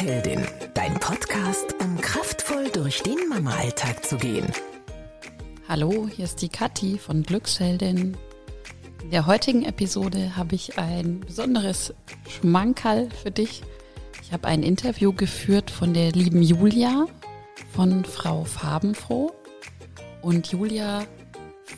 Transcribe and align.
Glücksheldin, 0.00 0.46
dein 0.72 0.94
Podcast, 0.94 1.74
um 1.78 2.00
kraftvoll 2.00 2.70
durch 2.70 3.02
den 3.02 3.28
Mama-Alltag 3.28 4.02
zu 4.06 4.16
gehen. 4.16 4.46
Hallo, 5.68 6.08
hier 6.08 6.24
ist 6.24 6.40
die 6.40 6.48
Kathi 6.48 6.96
von 6.96 7.22
Glücksheldin. 7.22 8.16
In 9.02 9.10
der 9.10 9.26
heutigen 9.26 9.62
Episode 9.62 10.36
habe 10.36 10.54
ich 10.54 10.78
ein 10.78 11.20
besonderes 11.20 11.92
Schmankerl 12.26 13.10
für 13.10 13.30
dich. 13.30 13.62
Ich 14.22 14.32
habe 14.32 14.48
ein 14.48 14.62
Interview 14.62 15.12
geführt 15.12 15.70
von 15.70 15.92
der 15.92 16.12
lieben 16.12 16.42
Julia 16.42 17.04
von 17.70 18.06
Frau 18.06 18.44
Farbenfroh. 18.44 19.34
Und 20.22 20.50
Julia 20.50 21.04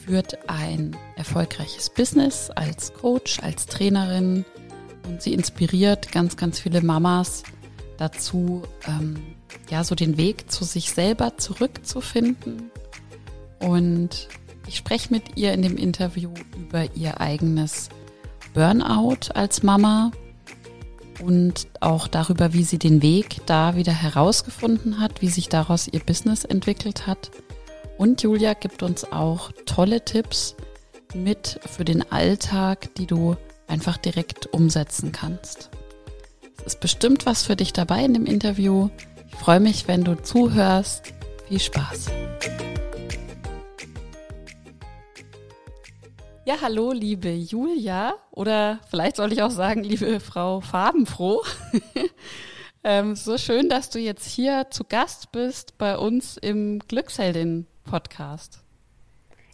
führt 0.07 0.49
ein 0.49 0.97
erfolgreiches 1.17 1.91
Business 1.91 2.51
als 2.51 2.95
Coach, 2.95 3.41
als 3.41 3.67
Trainerin 3.67 4.45
und 5.09 5.21
sie 5.21 5.35
inspiriert 5.35 6.13
ganz, 6.13 6.37
ganz 6.37 6.61
viele 6.61 6.83
Mamas 6.83 7.43
dazu, 8.03 8.63
ähm, 8.89 9.17
ja, 9.71 9.85
so 9.85 9.95
den 9.95 10.17
Weg 10.17 10.51
zu 10.51 10.65
sich 10.65 10.91
selber 10.91 11.37
zurückzufinden. 11.37 12.71
Und 13.61 14.29
ich 14.67 14.77
spreche 14.77 15.13
mit 15.13 15.37
ihr 15.37 15.53
in 15.53 15.63
dem 15.63 15.77
Interview 15.77 16.31
über 16.57 16.93
ihr 16.97 17.21
eigenes 17.21 17.91
Burnout 18.55 19.33
als 19.35 19.63
Mama 19.63 20.11
und 21.23 21.69
auch 21.81 22.09
darüber, 22.09 22.53
wie 22.53 22.65
sie 22.65 22.79
den 22.79 23.03
Weg 23.03 23.41
da 23.47 23.77
wieder 23.77 23.93
herausgefunden 23.93 24.99
hat, 24.99 25.23
wie 25.23 25.29
sich 25.29 25.49
daraus 25.49 25.87
ihr 25.87 26.01
Business 26.01 26.45
entwickelt 26.45 27.07
hat. 27.07 27.31
Und 27.99 28.23
Julia 28.23 28.55
gibt 28.55 28.83
uns 28.83 29.13
auch 29.13 29.53
tolle 29.65 30.05
Tipps 30.05 30.57
mit 31.15 31.61
für 31.67 31.85
den 31.85 32.11
Alltag, 32.11 32.93
die 32.97 33.07
du 33.07 33.37
einfach 33.69 33.97
direkt 33.97 34.53
umsetzen 34.53 35.13
kannst. 35.13 35.71
Ist 36.65 36.81
bestimmt 36.81 37.27
was 37.27 37.43
für 37.43 37.57
dich 37.57 37.73
dabei 37.73 38.05
in 38.05 38.15
dem 38.15 38.27
Interview. 38.27 38.89
Ich 39.29 39.35
freue 39.35 39.61
mich, 39.61 39.89
wenn 39.89 40.05
du 40.05 40.15
zuhörst. 40.15 41.13
Viel 41.49 41.59
Spaß. 41.59 42.07
Ja, 46.45 46.57
hallo, 46.61 46.93
liebe 46.93 47.31
Julia. 47.31 48.15
Oder 48.31 48.81
vielleicht 48.91 49.17
soll 49.17 49.33
ich 49.33 49.43
auch 49.43 49.51
sagen, 49.51 49.83
liebe 49.83 50.21
Frau 50.21 50.61
Farbenfroh. 50.61 51.43
ähm, 52.85 53.17
so 53.17 53.39
schön, 53.39 53.69
dass 53.69 53.91
du 53.91 53.99
jetzt 53.99 54.27
hier 54.27 54.69
zu 54.71 54.85
Gast 54.85 55.33
bist 55.33 55.79
bei 55.79 55.97
uns 55.97 56.37
im 56.37 56.79
Glücksheldin-Podcast. 56.81 58.63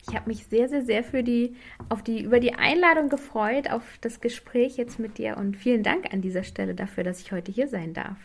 Ich 0.09 0.14
habe 0.14 0.28
mich 0.28 0.47
sehr, 0.47 0.69
sehr, 0.69 0.84
sehr 0.84 1.05
für 1.05 1.23
die, 1.23 1.55
auf 1.89 2.03
die, 2.03 2.23
über 2.23 2.41
die 2.41 2.55
Einladung 2.55 3.09
gefreut, 3.09 3.70
auf 3.70 3.83
das 4.01 4.20
Gespräch 4.20 4.77
jetzt 4.77 4.98
mit 4.98 5.19
dir 5.19 5.37
und 5.37 5.56
vielen 5.56 5.83
Dank 5.83 6.12
an 6.12 6.23
dieser 6.23 6.45
Stelle 6.45 6.75
dafür, 6.75 7.05
dass 7.05 7.20
ich 7.20 7.33
heute 7.33 7.53
hier 7.53 7.69
sein 7.69 7.92
darf. 7.92 8.17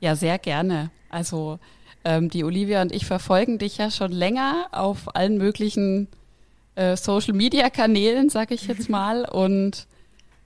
Ja, 0.00 0.16
sehr 0.16 0.38
gerne. 0.38 0.90
Also 1.08 1.58
ähm, 2.04 2.30
die 2.30 2.44
Olivia 2.44 2.82
und 2.82 2.92
ich 2.92 3.06
verfolgen 3.06 3.58
dich 3.58 3.78
ja 3.78 3.90
schon 3.90 4.12
länger 4.12 4.68
auf 4.72 5.14
allen 5.14 5.38
möglichen 5.38 6.08
äh, 6.74 6.96
Social-Media-Kanälen, 6.96 8.28
sag 8.28 8.50
ich 8.50 8.66
jetzt 8.66 8.88
mal. 8.88 9.24
Und 9.30 9.86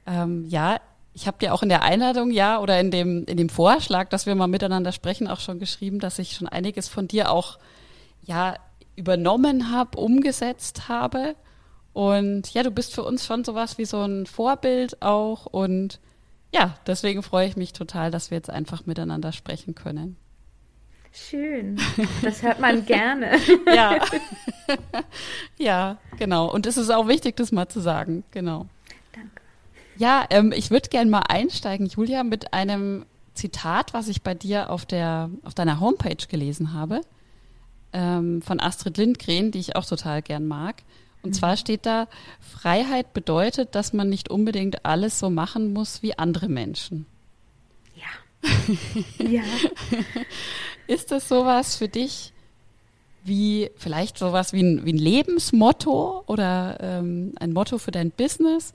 ähm, 0.06 0.46
ja, 0.48 0.80
ich 1.12 1.26
habe 1.26 1.38
dir 1.38 1.54
auch 1.54 1.62
in 1.62 1.68
der 1.68 1.82
Einladung, 1.82 2.30
ja, 2.30 2.58
oder 2.60 2.80
in 2.80 2.90
dem, 2.90 3.24
in 3.26 3.36
dem 3.36 3.48
Vorschlag, 3.48 4.08
dass 4.08 4.26
wir 4.26 4.34
mal 4.34 4.48
miteinander 4.48 4.90
sprechen, 4.90 5.28
auch 5.28 5.40
schon 5.40 5.60
geschrieben, 5.60 6.00
dass 6.00 6.18
ich 6.18 6.32
schon 6.32 6.48
einiges 6.48 6.88
von 6.88 7.06
dir 7.06 7.30
auch, 7.30 7.58
ja, 8.22 8.56
übernommen 8.96 9.70
habe, 9.70 9.98
umgesetzt 9.98 10.88
habe. 10.88 11.36
Und 11.92 12.52
ja, 12.52 12.62
du 12.62 12.70
bist 12.70 12.94
für 12.94 13.04
uns 13.04 13.24
schon 13.24 13.44
sowas 13.44 13.78
wie 13.78 13.84
so 13.84 14.02
ein 14.02 14.26
Vorbild 14.26 15.00
auch. 15.02 15.46
Und 15.46 16.00
ja, 16.52 16.76
deswegen 16.86 17.22
freue 17.22 17.48
ich 17.48 17.56
mich 17.56 17.72
total, 17.72 18.10
dass 18.10 18.30
wir 18.30 18.38
jetzt 18.38 18.50
einfach 18.50 18.86
miteinander 18.86 19.32
sprechen 19.32 19.74
können. 19.74 20.16
Schön. 21.12 21.80
Das 22.22 22.42
hört 22.42 22.58
man 22.58 22.84
gerne. 22.86 23.38
ja. 23.72 23.98
ja, 25.58 25.98
genau. 26.18 26.52
Und 26.52 26.66
es 26.66 26.76
ist 26.76 26.90
auch 26.90 27.06
wichtig, 27.06 27.36
das 27.36 27.52
mal 27.52 27.68
zu 27.68 27.80
sagen. 27.80 28.24
Genau. 28.32 28.66
Danke. 29.12 29.30
Ja, 29.96 30.26
ähm, 30.30 30.52
ich 30.52 30.72
würde 30.72 30.88
gerne 30.88 31.08
mal 31.08 31.22
einsteigen, 31.28 31.86
Julia, 31.86 32.24
mit 32.24 32.52
einem 32.52 33.06
Zitat, 33.34 33.94
was 33.94 34.08
ich 34.08 34.22
bei 34.22 34.34
dir 34.34 34.70
auf 34.70 34.86
der 34.86 35.30
auf 35.44 35.54
deiner 35.54 35.78
Homepage 35.78 36.26
gelesen 36.28 36.72
habe 36.72 37.00
ähm, 37.94 38.42
von 38.42 38.60
Astrid 38.60 38.98
Lindgren, 38.98 39.50
die 39.50 39.60
ich 39.60 39.76
auch 39.76 39.86
total 39.86 40.20
gern 40.20 40.46
mag. 40.46 40.82
Und 41.22 41.30
mhm. 41.30 41.34
zwar 41.34 41.56
steht 41.56 41.86
da, 41.86 42.06
Freiheit 42.40 43.14
bedeutet, 43.14 43.74
dass 43.74 43.94
man 43.94 44.10
nicht 44.10 44.28
unbedingt 44.28 44.84
alles 44.84 45.18
so 45.18 45.30
machen 45.30 45.72
muss 45.72 46.02
wie 46.02 46.18
andere 46.18 46.48
Menschen. 46.48 47.06
Ja. 47.96 48.44
ja. 49.26 49.42
Ist 50.86 51.10
das 51.10 51.28
sowas 51.28 51.76
für 51.76 51.88
dich 51.88 52.32
wie 53.26 53.70
vielleicht 53.76 54.18
sowas 54.18 54.52
wie 54.52 54.62
ein, 54.62 54.84
wie 54.84 54.92
ein 54.92 54.98
Lebensmotto 54.98 56.24
oder 56.26 56.76
ähm, 56.80 57.32
ein 57.40 57.54
Motto 57.54 57.78
für 57.78 57.90
dein 57.90 58.10
Business? 58.10 58.74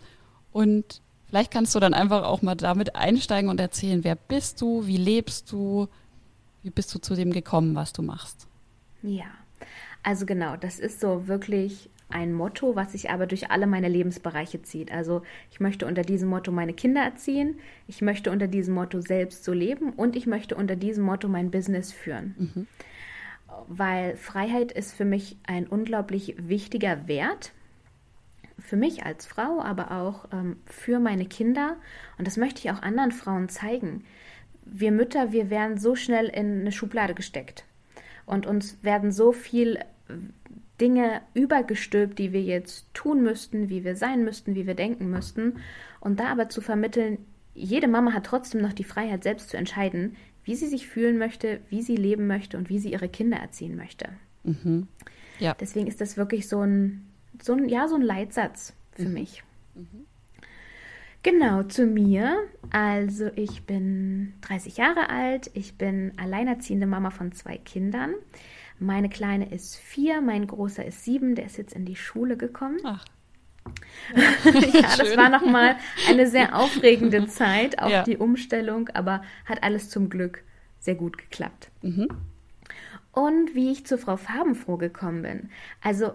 Und 0.52 1.02
vielleicht 1.30 1.52
kannst 1.52 1.76
du 1.76 1.80
dann 1.80 1.94
einfach 1.94 2.24
auch 2.24 2.42
mal 2.42 2.56
damit 2.56 2.96
einsteigen 2.96 3.52
und 3.52 3.60
erzählen, 3.60 4.04
wer 4.04 4.16
bist 4.16 4.60
du, 4.60 4.88
wie 4.88 4.98
lebst 4.98 5.52
du, 5.52 5.88
wie 6.64 6.72
bist 6.72 6.94
du 6.96 7.00
zu 7.00 7.14
dem 7.14 7.32
gekommen, 7.32 7.76
was 7.76 7.94
du 7.94 8.02
machst? 8.02 8.49
Ja, 9.02 9.28
also 10.04 10.26
genau, 10.26 10.56
das 10.56 10.80
ist 10.80 11.00
so 11.00 11.28
wirklich 11.28 11.90
ein 12.10 12.34
Motto, 12.34 12.76
was 12.76 12.94
sich 12.94 13.12
aber 13.12 13.28
durch 13.28 13.52
alle 13.52 13.68
meine 13.68 13.88
Lebensbereiche 13.88 14.62
zieht. 14.64 14.92
Also 14.92 15.22
ich 15.52 15.60
möchte 15.60 15.86
unter 15.86 16.02
diesem 16.02 16.30
Motto 16.30 16.52
meine 16.52 16.74
Kinder 16.74 17.02
erziehen, 17.02 17.60
ich 17.88 18.02
möchte 18.02 18.32
unter 18.32 18.48
diesem 18.48 18.74
Motto 18.74 19.02
selbst 19.02 19.44
so 19.44 19.54
leben 19.54 19.94
und 19.94 20.16
ich 20.16 20.26
möchte 20.26 20.56
unter 20.56 20.76
diesem 20.76 21.04
Motto 21.04 21.28
mein 21.28 21.52
Business 21.52 21.92
führen. 21.92 22.36
Mhm. 22.38 22.68
Weil 23.68 24.16
Freiheit 24.18 24.72
ist 24.72 24.94
für 24.94 25.06
mich 25.06 25.38
ein 25.46 25.68
unglaublich 25.68 26.36
wichtiger 26.40 27.08
Wert. 27.08 27.52
Für 28.58 28.76
mich 28.76 29.06
als 29.06 29.26
Frau, 29.26 29.62
aber 29.62 29.92
auch 29.92 30.26
ähm, 30.34 30.58
für 30.66 31.00
meine 31.00 31.26
Kinder. 31.26 31.78
Und 32.18 32.28
das 32.28 32.38
möchte 32.38 32.60
ich 32.60 32.72
auch 32.72 32.82
anderen 32.82 33.12
Frauen 33.12 33.50
zeigen. 33.50 34.04
Wir 34.66 34.92
Mütter, 34.92 35.32
wir 35.32 35.50
werden 35.50 35.78
so 35.78 35.96
schnell 35.96 36.26
in 36.26 36.62
eine 36.62 36.72
Schublade 36.72 37.14
gesteckt. 37.14 37.66
Und 38.30 38.46
uns 38.46 38.78
werden 38.84 39.12
so 39.12 39.32
viel 39.32 39.80
Dinge 40.80 41.22
übergestülpt, 41.34 42.20
die 42.20 42.32
wir 42.32 42.44
jetzt 42.44 42.86
tun 42.94 43.24
müssten, 43.24 43.70
wie 43.70 43.84
wir 43.84 43.96
sein 43.96 44.24
müssten, 44.24 44.54
wie 44.54 44.68
wir 44.68 44.76
denken 44.76 45.10
müssten. 45.10 45.58
Und 46.00 46.20
da 46.20 46.28
aber 46.28 46.48
zu 46.48 46.62
vermitteln, 46.62 47.18
jede 47.56 47.88
Mama 47.88 48.14
hat 48.14 48.28
trotzdem 48.28 48.62
noch 48.62 48.74
die 48.74 48.84
Freiheit, 48.84 49.24
selbst 49.24 49.50
zu 49.50 49.58
entscheiden, 49.58 50.16
wie 50.44 50.56
sie 50.56 50.68
sich 50.68 50.88
fühlen 50.88 51.18
möchte, 51.18 51.60
wie 51.70 51.82
sie 51.82 51.96
leben 51.96 52.28
möchte 52.28 52.58
und 52.58 52.70
wie 52.70 52.78
sie 52.78 52.92
ihre 52.92 53.10
Kinder 53.10 53.38
erziehen 53.38 53.76
möchte. 53.76 54.10
Mhm. 54.44 54.88
Ja. 55.40 55.56
Deswegen 55.60 55.88
ist 55.88 56.00
das 56.00 56.16
wirklich 56.16 56.48
so 56.48 56.62
ein, 56.62 57.08
so 57.42 57.54
ein, 57.54 57.68
ja, 57.68 57.88
so 57.88 57.96
ein 57.96 58.04
Leitsatz 58.04 58.76
für 58.92 59.08
mhm. 59.08 59.14
mich. 59.14 59.44
Mhm. 59.74 60.06
Genau, 61.22 61.64
zu 61.64 61.86
mir. 61.86 62.48
Also 62.72 63.30
ich 63.36 63.64
bin 63.64 64.34
30 64.42 64.78
Jahre 64.78 65.10
alt, 65.10 65.52
ich 65.54 65.78
bin 65.78 66.14
alleinerziehende 66.18 66.88
Mama 66.88 67.10
von 67.10 67.32
zwei 67.32 67.58
Kindern. 67.58 68.14
Meine 68.80 69.10
Kleine 69.10 69.52
ist 69.52 69.76
vier, 69.76 70.22
mein 70.22 70.48
Großer 70.48 70.86
ist 70.86 71.04
sieben, 71.04 71.36
der 71.36 71.46
ist 71.46 71.58
jetzt 71.58 71.74
in 71.74 71.86
die 71.86 71.98
Schule 71.98 72.38
gekommen. 72.38 72.80
Ach. 72.86 73.04
ja, 74.16 74.96
das 74.98 75.18
war 75.18 75.30
nochmal 75.30 75.76
eine 76.08 76.28
sehr 76.28 76.56
aufregende 76.56 77.28
Zeit, 77.28 77.80
auch 77.80 77.90
ja. 77.90 78.04
die 78.04 78.18
Umstellung, 78.18 78.90
aber 78.90 79.22
hat 79.46 79.64
alles 79.64 79.90
zum 79.90 80.10
Glück 80.10 80.44
sehr 80.80 80.96
gut 80.96 81.18
geklappt. 81.18 81.70
Mhm. 81.82 82.08
Und 83.12 83.54
wie 83.54 83.72
ich 83.72 83.86
zu 83.86 83.98
Frau 83.98 84.16
Farbenfroh 84.16 84.78
gekommen 84.78 85.24
bin. 85.24 85.50
Also 85.82 86.14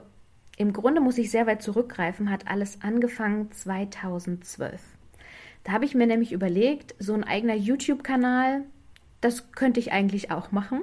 im 0.56 0.72
Grunde 0.72 1.00
muss 1.00 1.18
ich 1.18 1.30
sehr 1.30 1.46
weit 1.46 1.62
zurückgreifen, 1.62 2.30
hat 2.30 2.48
alles 2.48 2.80
angefangen 2.82 3.50
2012. 3.52 4.80
Da 5.64 5.72
habe 5.72 5.84
ich 5.86 5.94
mir 5.94 6.06
nämlich 6.06 6.32
überlegt, 6.32 6.94
so 6.98 7.14
ein 7.14 7.24
eigener 7.24 7.54
YouTube-Kanal, 7.54 8.62
das 9.20 9.52
könnte 9.52 9.80
ich 9.80 9.92
eigentlich 9.92 10.30
auch 10.30 10.52
machen. 10.52 10.82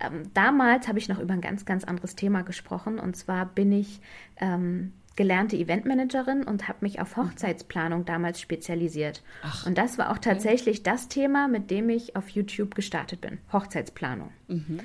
Ähm, 0.00 0.30
damals 0.34 0.86
habe 0.86 0.98
ich 0.98 1.08
noch 1.08 1.18
über 1.18 1.34
ein 1.34 1.40
ganz, 1.40 1.64
ganz 1.64 1.82
anderes 1.84 2.14
Thema 2.14 2.42
gesprochen. 2.42 3.00
Und 3.00 3.16
zwar 3.16 3.46
bin 3.46 3.72
ich 3.72 4.00
ähm, 4.36 4.92
gelernte 5.16 5.56
Eventmanagerin 5.56 6.44
und 6.44 6.68
habe 6.68 6.78
mich 6.82 7.00
auf 7.00 7.16
Hochzeitsplanung 7.16 8.04
damals 8.04 8.40
spezialisiert. 8.40 9.24
Ach, 9.42 9.66
und 9.66 9.76
das 9.76 9.98
war 9.98 10.12
auch 10.12 10.18
tatsächlich 10.18 10.84
das 10.84 11.08
Thema, 11.08 11.48
mit 11.48 11.72
dem 11.72 11.88
ich 11.88 12.14
auf 12.14 12.28
YouTube 12.28 12.76
gestartet 12.76 13.20
bin. 13.20 13.38
Hochzeitsplanung. 13.52 14.30
Mhm. 14.46 14.78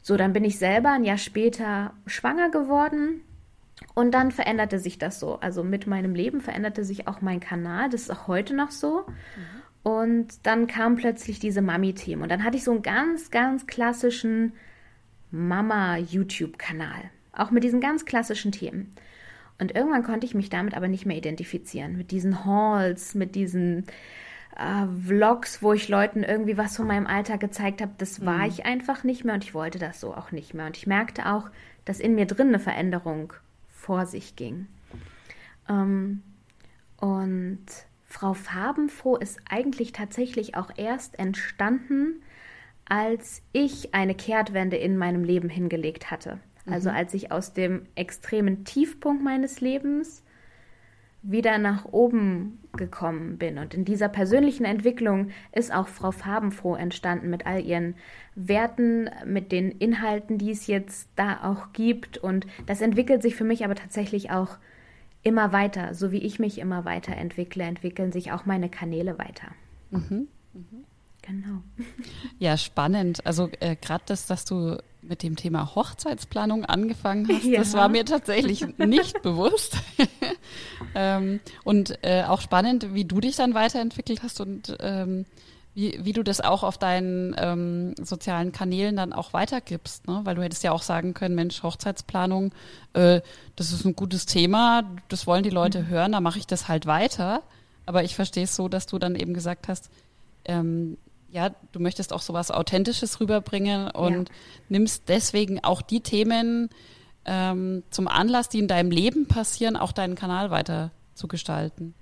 So, 0.00 0.16
dann 0.16 0.32
bin 0.32 0.44
ich 0.44 0.58
selber 0.58 0.92
ein 0.92 1.04
Jahr 1.04 1.18
später 1.18 1.92
schwanger 2.06 2.50
geworden 2.50 3.20
und 3.94 4.12
dann 4.12 4.30
veränderte 4.32 4.78
sich 4.78 4.98
das 4.98 5.20
so. 5.20 5.38
Also 5.40 5.62
mit 5.64 5.86
meinem 5.86 6.14
Leben 6.14 6.40
veränderte 6.40 6.84
sich 6.84 7.06
auch 7.08 7.20
mein 7.20 7.40
Kanal. 7.40 7.88
Das 7.90 8.02
ist 8.02 8.10
auch 8.10 8.26
heute 8.28 8.54
noch 8.54 8.70
so. 8.70 9.04
Mhm. 9.06 9.90
Und 9.90 10.46
dann 10.46 10.66
kam 10.66 10.96
plötzlich 10.96 11.38
diese 11.38 11.62
Mami-Themen. 11.62 12.22
Und 12.22 12.30
dann 12.30 12.44
hatte 12.44 12.56
ich 12.56 12.64
so 12.64 12.72
einen 12.72 12.82
ganz, 12.82 13.30
ganz 13.30 13.66
klassischen 13.66 14.52
Mama-YouTube-Kanal. 15.30 17.10
Auch 17.32 17.50
mit 17.50 17.64
diesen 17.64 17.80
ganz 17.80 18.04
klassischen 18.04 18.52
Themen. 18.52 18.94
Und 19.60 19.74
irgendwann 19.74 20.04
konnte 20.04 20.26
ich 20.26 20.34
mich 20.34 20.50
damit 20.50 20.74
aber 20.74 20.88
nicht 20.88 21.06
mehr 21.06 21.16
identifizieren. 21.16 21.96
Mit 21.96 22.10
diesen 22.10 22.44
Halls, 22.44 23.14
mit 23.14 23.34
diesen 23.34 23.86
äh, 24.56 24.86
Vlogs, 25.06 25.62
wo 25.62 25.72
ich 25.72 25.88
Leuten 25.88 26.22
irgendwie 26.22 26.56
was 26.56 26.76
von 26.76 26.86
meinem 26.86 27.06
Alltag 27.06 27.40
gezeigt 27.40 27.80
habe, 27.80 27.92
das 27.98 28.24
war 28.24 28.38
Mhm. 28.38 28.48
ich 28.48 28.66
einfach 28.66 29.04
nicht 29.04 29.24
mehr 29.24 29.34
und 29.34 29.44
ich 29.44 29.54
wollte 29.54 29.78
das 29.78 30.00
so 30.00 30.14
auch 30.14 30.32
nicht 30.32 30.54
mehr. 30.54 30.66
Und 30.66 30.76
ich 30.76 30.86
merkte 30.86 31.26
auch, 31.26 31.50
dass 31.84 32.00
in 32.00 32.14
mir 32.14 32.26
drin 32.26 32.48
eine 32.48 32.58
Veränderung 32.58 33.32
vor 33.88 34.04
sich 34.04 34.36
ging. 34.36 34.66
Ähm, 35.66 36.22
und 36.98 37.64
Frau 38.04 38.34
Farbenfroh 38.34 39.16
ist 39.16 39.40
eigentlich 39.48 39.92
tatsächlich 39.92 40.56
auch 40.56 40.70
erst 40.76 41.18
entstanden, 41.18 42.22
als 42.84 43.40
ich 43.52 43.94
eine 43.94 44.14
Kehrtwende 44.14 44.76
in 44.76 44.98
meinem 44.98 45.24
Leben 45.24 45.48
hingelegt 45.48 46.10
hatte. 46.10 46.38
Also 46.66 46.90
als 46.90 47.14
ich 47.14 47.32
aus 47.32 47.54
dem 47.54 47.86
extremen 47.94 48.66
Tiefpunkt 48.66 49.22
meines 49.22 49.62
Lebens 49.62 50.22
wieder 51.22 51.58
nach 51.58 51.84
oben 51.86 52.60
gekommen 52.76 53.38
bin. 53.38 53.58
Und 53.58 53.74
in 53.74 53.84
dieser 53.84 54.08
persönlichen 54.08 54.64
Entwicklung 54.64 55.30
ist 55.52 55.72
auch 55.72 55.88
Frau 55.88 56.12
Farbenfroh 56.12 56.76
entstanden 56.76 57.28
mit 57.28 57.46
all 57.46 57.60
ihren 57.60 57.96
Werten, 58.34 59.10
mit 59.26 59.50
den 59.52 59.70
Inhalten, 59.70 60.38
die 60.38 60.50
es 60.50 60.66
jetzt 60.66 61.08
da 61.16 61.42
auch 61.42 61.72
gibt. 61.72 62.18
Und 62.18 62.46
das 62.66 62.80
entwickelt 62.80 63.22
sich 63.22 63.34
für 63.34 63.44
mich 63.44 63.64
aber 63.64 63.74
tatsächlich 63.74 64.30
auch 64.30 64.58
immer 65.22 65.52
weiter. 65.52 65.94
So 65.94 66.12
wie 66.12 66.18
ich 66.18 66.38
mich 66.38 66.58
immer 66.58 66.84
weiterentwickle, 66.84 67.64
entwickeln 67.64 68.12
sich 68.12 68.32
auch 68.32 68.46
meine 68.46 68.68
Kanäle 68.68 69.18
weiter. 69.18 69.48
Genau. 71.22 71.62
Ja, 72.38 72.56
spannend. 72.56 73.26
Also 73.26 73.50
äh, 73.60 73.76
gerade 73.76 74.04
das, 74.06 74.26
dass 74.26 74.44
du 74.44 74.78
mit 75.02 75.22
dem 75.22 75.36
Thema 75.36 75.74
Hochzeitsplanung 75.74 76.64
angefangen 76.64 77.28
hast, 77.28 77.44
Ja. 77.44 77.58
das 77.60 77.72
war 77.74 77.88
mir 77.88 78.04
tatsächlich 78.04 78.64
nicht 78.78 79.22
bewusst. 79.22 79.76
ähm, 80.94 81.40
und 81.64 81.98
äh, 82.02 82.24
auch 82.24 82.40
spannend, 82.40 82.94
wie 82.94 83.04
du 83.04 83.20
dich 83.20 83.36
dann 83.36 83.54
weiterentwickelt 83.54 84.22
hast 84.22 84.40
und 84.40 84.76
ähm, 84.80 85.24
wie, 85.74 86.00
wie 86.02 86.12
du 86.12 86.24
das 86.24 86.40
auch 86.40 86.64
auf 86.64 86.76
deinen 86.78 87.36
ähm, 87.38 87.94
sozialen 88.02 88.50
Kanälen 88.50 88.96
dann 88.96 89.12
auch 89.12 89.32
weitergibst. 89.32 90.08
Ne? 90.08 90.20
Weil 90.24 90.34
du 90.34 90.42
hättest 90.42 90.64
ja 90.64 90.72
auch 90.72 90.82
sagen 90.82 91.14
können, 91.14 91.36
Mensch, 91.36 91.62
Hochzeitsplanung, 91.62 92.52
äh, 92.94 93.20
das 93.54 93.70
ist 93.72 93.84
ein 93.84 93.94
gutes 93.94 94.26
Thema, 94.26 94.82
das 95.08 95.26
wollen 95.28 95.44
die 95.44 95.50
Leute 95.50 95.86
hören, 95.86 96.12
da 96.12 96.20
mache 96.20 96.38
ich 96.40 96.46
das 96.48 96.66
halt 96.66 96.86
weiter. 96.86 97.42
Aber 97.86 98.02
ich 98.02 98.16
verstehe 98.16 98.44
es 98.44 98.56
so, 98.56 98.68
dass 98.68 98.86
du 98.86 98.98
dann 98.98 99.14
eben 99.14 99.32
gesagt 99.34 99.68
hast, 99.68 99.88
ähm, 100.44 100.98
ja, 101.30 101.50
du 101.72 101.80
möchtest 101.80 102.12
auch 102.12 102.22
sowas 102.22 102.50
Authentisches 102.50 103.20
rüberbringen 103.20 103.90
und 103.90 104.28
Ja. 104.28 104.34
nimmst 104.68 105.08
deswegen 105.08 105.62
auch 105.62 105.82
die 105.82 106.00
Themen 106.00 106.70
ähm, 107.24 107.82
zum 107.90 108.08
Anlass, 108.08 108.48
die 108.48 108.58
in 108.58 108.68
deinem 108.68 108.90
Leben 108.90 109.26
passieren, 109.26 109.76
auch 109.76 109.92
deinen 109.92 110.14
Kanal 110.14 110.50
weiter 110.50 110.90
zu 111.14 111.28
gestalten. 111.28 111.94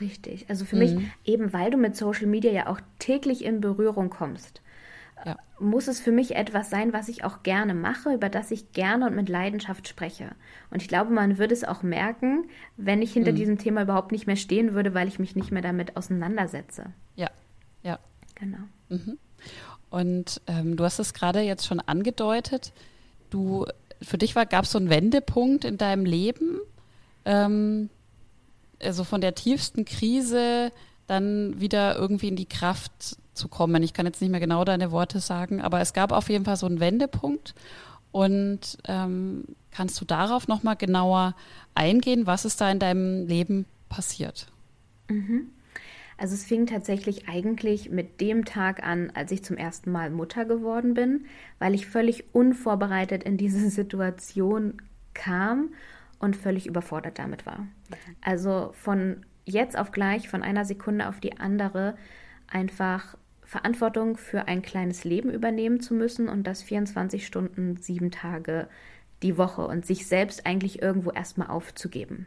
Richtig. 0.00 0.48
Also 0.50 0.64
für 0.64 0.76
Mhm. 0.76 0.80
mich, 0.82 0.96
eben 1.24 1.52
weil 1.52 1.70
du 1.70 1.76
mit 1.78 1.96
Social 1.96 2.26
Media 2.26 2.52
ja 2.52 2.66
auch 2.68 2.80
täglich 2.98 3.44
in 3.44 3.60
Berührung 3.60 4.10
kommst, 4.10 4.60
Ja. 5.24 5.36
muss 5.58 5.88
es 5.88 5.98
für 6.00 6.12
mich 6.12 6.36
etwas 6.36 6.70
sein, 6.70 6.92
was 6.92 7.08
ich 7.08 7.24
auch 7.24 7.42
gerne 7.42 7.74
mache, 7.74 8.12
über 8.14 8.28
das 8.28 8.50
ich 8.52 8.72
gerne 8.72 9.06
und 9.06 9.16
mit 9.16 9.28
Leidenschaft 9.28 9.88
spreche. 9.88 10.32
Und 10.70 10.82
ich 10.82 10.88
glaube, 10.88 11.10
man 11.12 11.38
würde 11.38 11.54
es 11.54 11.64
auch 11.64 11.82
merken, 11.82 12.48
wenn 12.76 13.00
ich 13.02 13.10
Mhm. 13.10 13.14
hinter 13.14 13.32
diesem 13.32 13.58
Thema 13.58 13.82
überhaupt 13.82 14.12
nicht 14.12 14.26
mehr 14.28 14.36
stehen 14.36 14.74
würde, 14.74 14.92
weil 14.94 15.08
ich 15.08 15.18
mich 15.18 15.34
nicht 15.34 15.50
mehr 15.50 15.62
damit 15.62 15.96
auseinandersetze. 15.96 16.92
Ja, 17.16 17.30
ja. 17.82 17.98
Genau. 18.38 18.58
Und 19.90 20.40
ähm, 20.46 20.76
du 20.76 20.84
hast 20.84 20.98
es 20.98 21.14
gerade 21.14 21.40
jetzt 21.40 21.66
schon 21.66 21.80
angedeutet. 21.80 22.72
Du, 23.30 23.66
für 24.02 24.18
dich 24.18 24.36
war, 24.36 24.46
gab 24.46 24.64
es 24.64 24.72
so 24.72 24.78
einen 24.78 24.90
Wendepunkt 24.90 25.64
in 25.64 25.78
deinem 25.78 26.04
Leben, 26.04 26.58
ähm, 27.24 27.88
also 28.82 29.04
von 29.04 29.20
der 29.20 29.34
tiefsten 29.34 29.84
Krise 29.84 30.72
dann 31.06 31.60
wieder 31.60 31.96
irgendwie 31.96 32.28
in 32.28 32.36
die 32.36 32.46
Kraft 32.46 33.16
zu 33.32 33.48
kommen. 33.48 33.82
Ich 33.82 33.94
kann 33.94 34.06
jetzt 34.06 34.20
nicht 34.20 34.30
mehr 34.30 34.40
genau 34.40 34.64
deine 34.64 34.90
Worte 34.90 35.20
sagen, 35.20 35.60
aber 35.62 35.80
es 35.80 35.92
gab 35.92 36.12
auf 36.12 36.28
jeden 36.28 36.44
Fall 36.44 36.56
so 36.56 36.66
einen 36.66 36.80
Wendepunkt. 36.80 37.54
Und 38.12 38.78
ähm, 38.84 39.44
kannst 39.70 40.00
du 40.00 40.04
darauf 40.04 40.48
nochmal 40.48 40.76
genauer 40.76 41.34
eingehen, 41.74 42.26
was 42.26 42.44
ist 42.44 42.60
da 42.60 42.70
in 42.70 42.78
deinem 42.78 43.26
Leben 43.26 43.66
passiert? 43.88 44.46
Also 46.18 46.34
es 46.34 46.44
fing 46.44 46.66
tatsächlich 46.66 47.28
eigentlich 47.28 47.90
mit 47.90 48.20
dem 48.20 48.44
Tag 48.44 48.82
an, 48.82 49.10
als 49.14 49.30
ich 49.30 49.44
zum 49.44 49.56
ersten 49.56 49.90
Mal 49.92 50.10
Mutter 50.10 50.44
geworden 50.44 50.94
bin, 50.94 51.26
weil 51.60 51.74
ich 51.74 51.86
völlig 51.86 52.34
unvorbereitet 52.34 53.22
in 53.22 53.36
diese 53.36 53.70
Situation 53.70 54.82
kam 55.14 55.70
und 56.18 56.36
völlig 56.36 56.66
überfordert 56.66 57.18
damit 57.18 57.46
war. 57.46 57.66
Also 58.20 58.70
von 58.74 59.24
jetzt 59.44 59.78
auf 59.78 59.92
gleich, 59.92 60.28
von 60.28 60.42
einer 60.42 60.64
Sekunde 60.64 61.08
auf 61.08 61.20
die 61.20 61.38
andere, 61.38 61.96
einfach 62.48 63.16
Verantwortung 63.44 64.16
für 64.16 64.46
ein 64.46 64.60
kleines 64.60 65.04
Leben 65.04 65.30
übernehmen 65.30 65.80
zu 65.80 65.94
müssen 65.94 66.28
und 66.28 66.46
das 66.46 66.62
24 66.62 67.26
Stunden, 67.26 67.76
sieben 67.76 68.10
Tage 68.10 68.68
die 69.22 69.38
Woche 69.38 69.66
und 69.66 69.86
sich 69.86 70.06
selbst 70.06 70.46
eigentlich 70.46 70.82
irgendwo 70.82 71.10
erstmal 71.10 71.48
aufzugeben. 71.48 72.26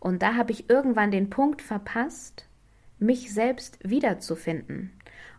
Und 0.00 0.22
da 0.22 0.34
habe 0.34 0.52
ich 0.52 0.70
irgendwann 0.70 1.10
den 1.10 1.30
Punkt 1.30 1.62
verpasst, 1.62 2.45
mich 2.98 3.32
selbst 3.32 3.78
wiederzufinden. 3.82 4.92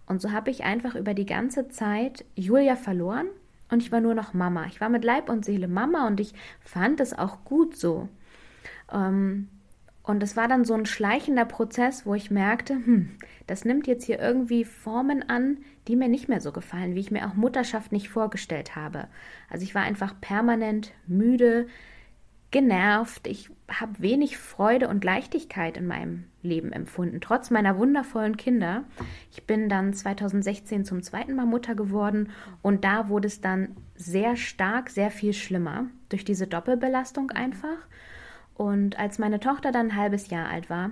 Und 0.05 0.21
so 0.21 0.31
habe 0.31 0.49
ich 0.49 0.63
einfach 0.63 0.95
über 0.95 1.13
die 1.13 1.25
ganze 1.25 1.67
Zeit 1.67 2.25
Julia 2.35 2.75
verloren 2.75 3.27
und 3.69 3.83
ich 3.83 3.91
war 3.91 3.99
nur 3.99 4.13
noch 4.13 4.33
Mama. 4.33 4.65
Ich 4.67 4.79
war 4.79 4.89
mit 4.89 5.03
Leib 5.03 5.29
und 5.29 5.43
Seele 5.43 5.67
Mama 5.67 6.07
und 6.07 6.19
ich 6.19 6.33
fand 6.61 6.99
es 7.01 7.13
auch 7.13 7.43
gut 7.43 7.75
so. 7.75 8.07
Ähm, 8.91 9.49
und 10.03 10.23
es 10.23 10.37
war 10.37 10.47
dann 10.47 10.63
so 10.63 10.73
ein 10.73 10.85
schleichender 10.85 11.43
Prozess, 11.43 12.05
wo 12.05 12.15
ich 12.15 12.31
merkte, 12.31 12.75
hm, 12.75 13.09
das 13.45 13.65
nimmt 13.65 13.87
jetzt 13.87 14.05
hier 14.05 14.19
irgendwie 14.19 14.63
Formen 14.63 15.27
an, 15.29 15.57
die 15.89 15.97
mir 15.97 16.07
nicht 16.07 16.29
mehr 16.29 16.39
so 16.39 16.53
gefallen, 16.53 16.95
wie 16.95 17.01
ich 17.01 17.11
mir 17.11 17.27
auch 17.27 17.33
Mutterschaft 17.33 17.91
nicht 17.91 18.07
vorgestellt 18.07 18.77
habe. 18.77 19.09
Also 19.49 19.63
ich 19.63 19.75
war 19.75 19.81
einfach 19.81 20.15
permanent 20.21 20.93
müde, 21.07 21.67
genervt. 22.51 23.27
Ich 23.27 23.49
habe 23.69 23.99
wenig 23.99 24.37
Freude 24.37 24.87
und 24.87 25.03
Leichtigkeit 25.03 25.77
in 25.77 25.85
meinem 25.85 26.25
Leben 26.41 26.71
empfunden, 26.71 27.19
trotz 27.19 27.49
meiner 27.49 27.77
wundervollen 27.77 28.37
Kinder. 28.37 28.85
Ich 29.31 29.45
bin 29.45 29.67
dann 29.67 29.93
2016 29.93 30.85
zum 30.85 31.03
zweiten 31.03 31.35
Mal 31.35 31.45
Mutter 31.45 31.75
geworden 31.75 32.29
und 32.61 32.83
da 32.85 33.09
wurde 33.09 33.27
es 33.27 33.41
dann 33.41 33.75
sehr 33.95 34.37
stark, 34.37 34.89
sehr 34.89 35.11
viel 35.11 35.33
schlimmer 35.33 35.87
durch 36.09 36.23
diese 36.23 36.47
Doppelbelastung 36.47 37.31
einfach. 37.31 37.77
Und 38.53 38.97
als 38.97 39.19
meine 39.19 39.39
Tochter 39.39 39.71
dann 39.71 39.87
ein 39.87 39.97
halbes 39.97 40.29
Jahr 40.29 40.49
alt 40.49 40.69
war, 40.69 40.91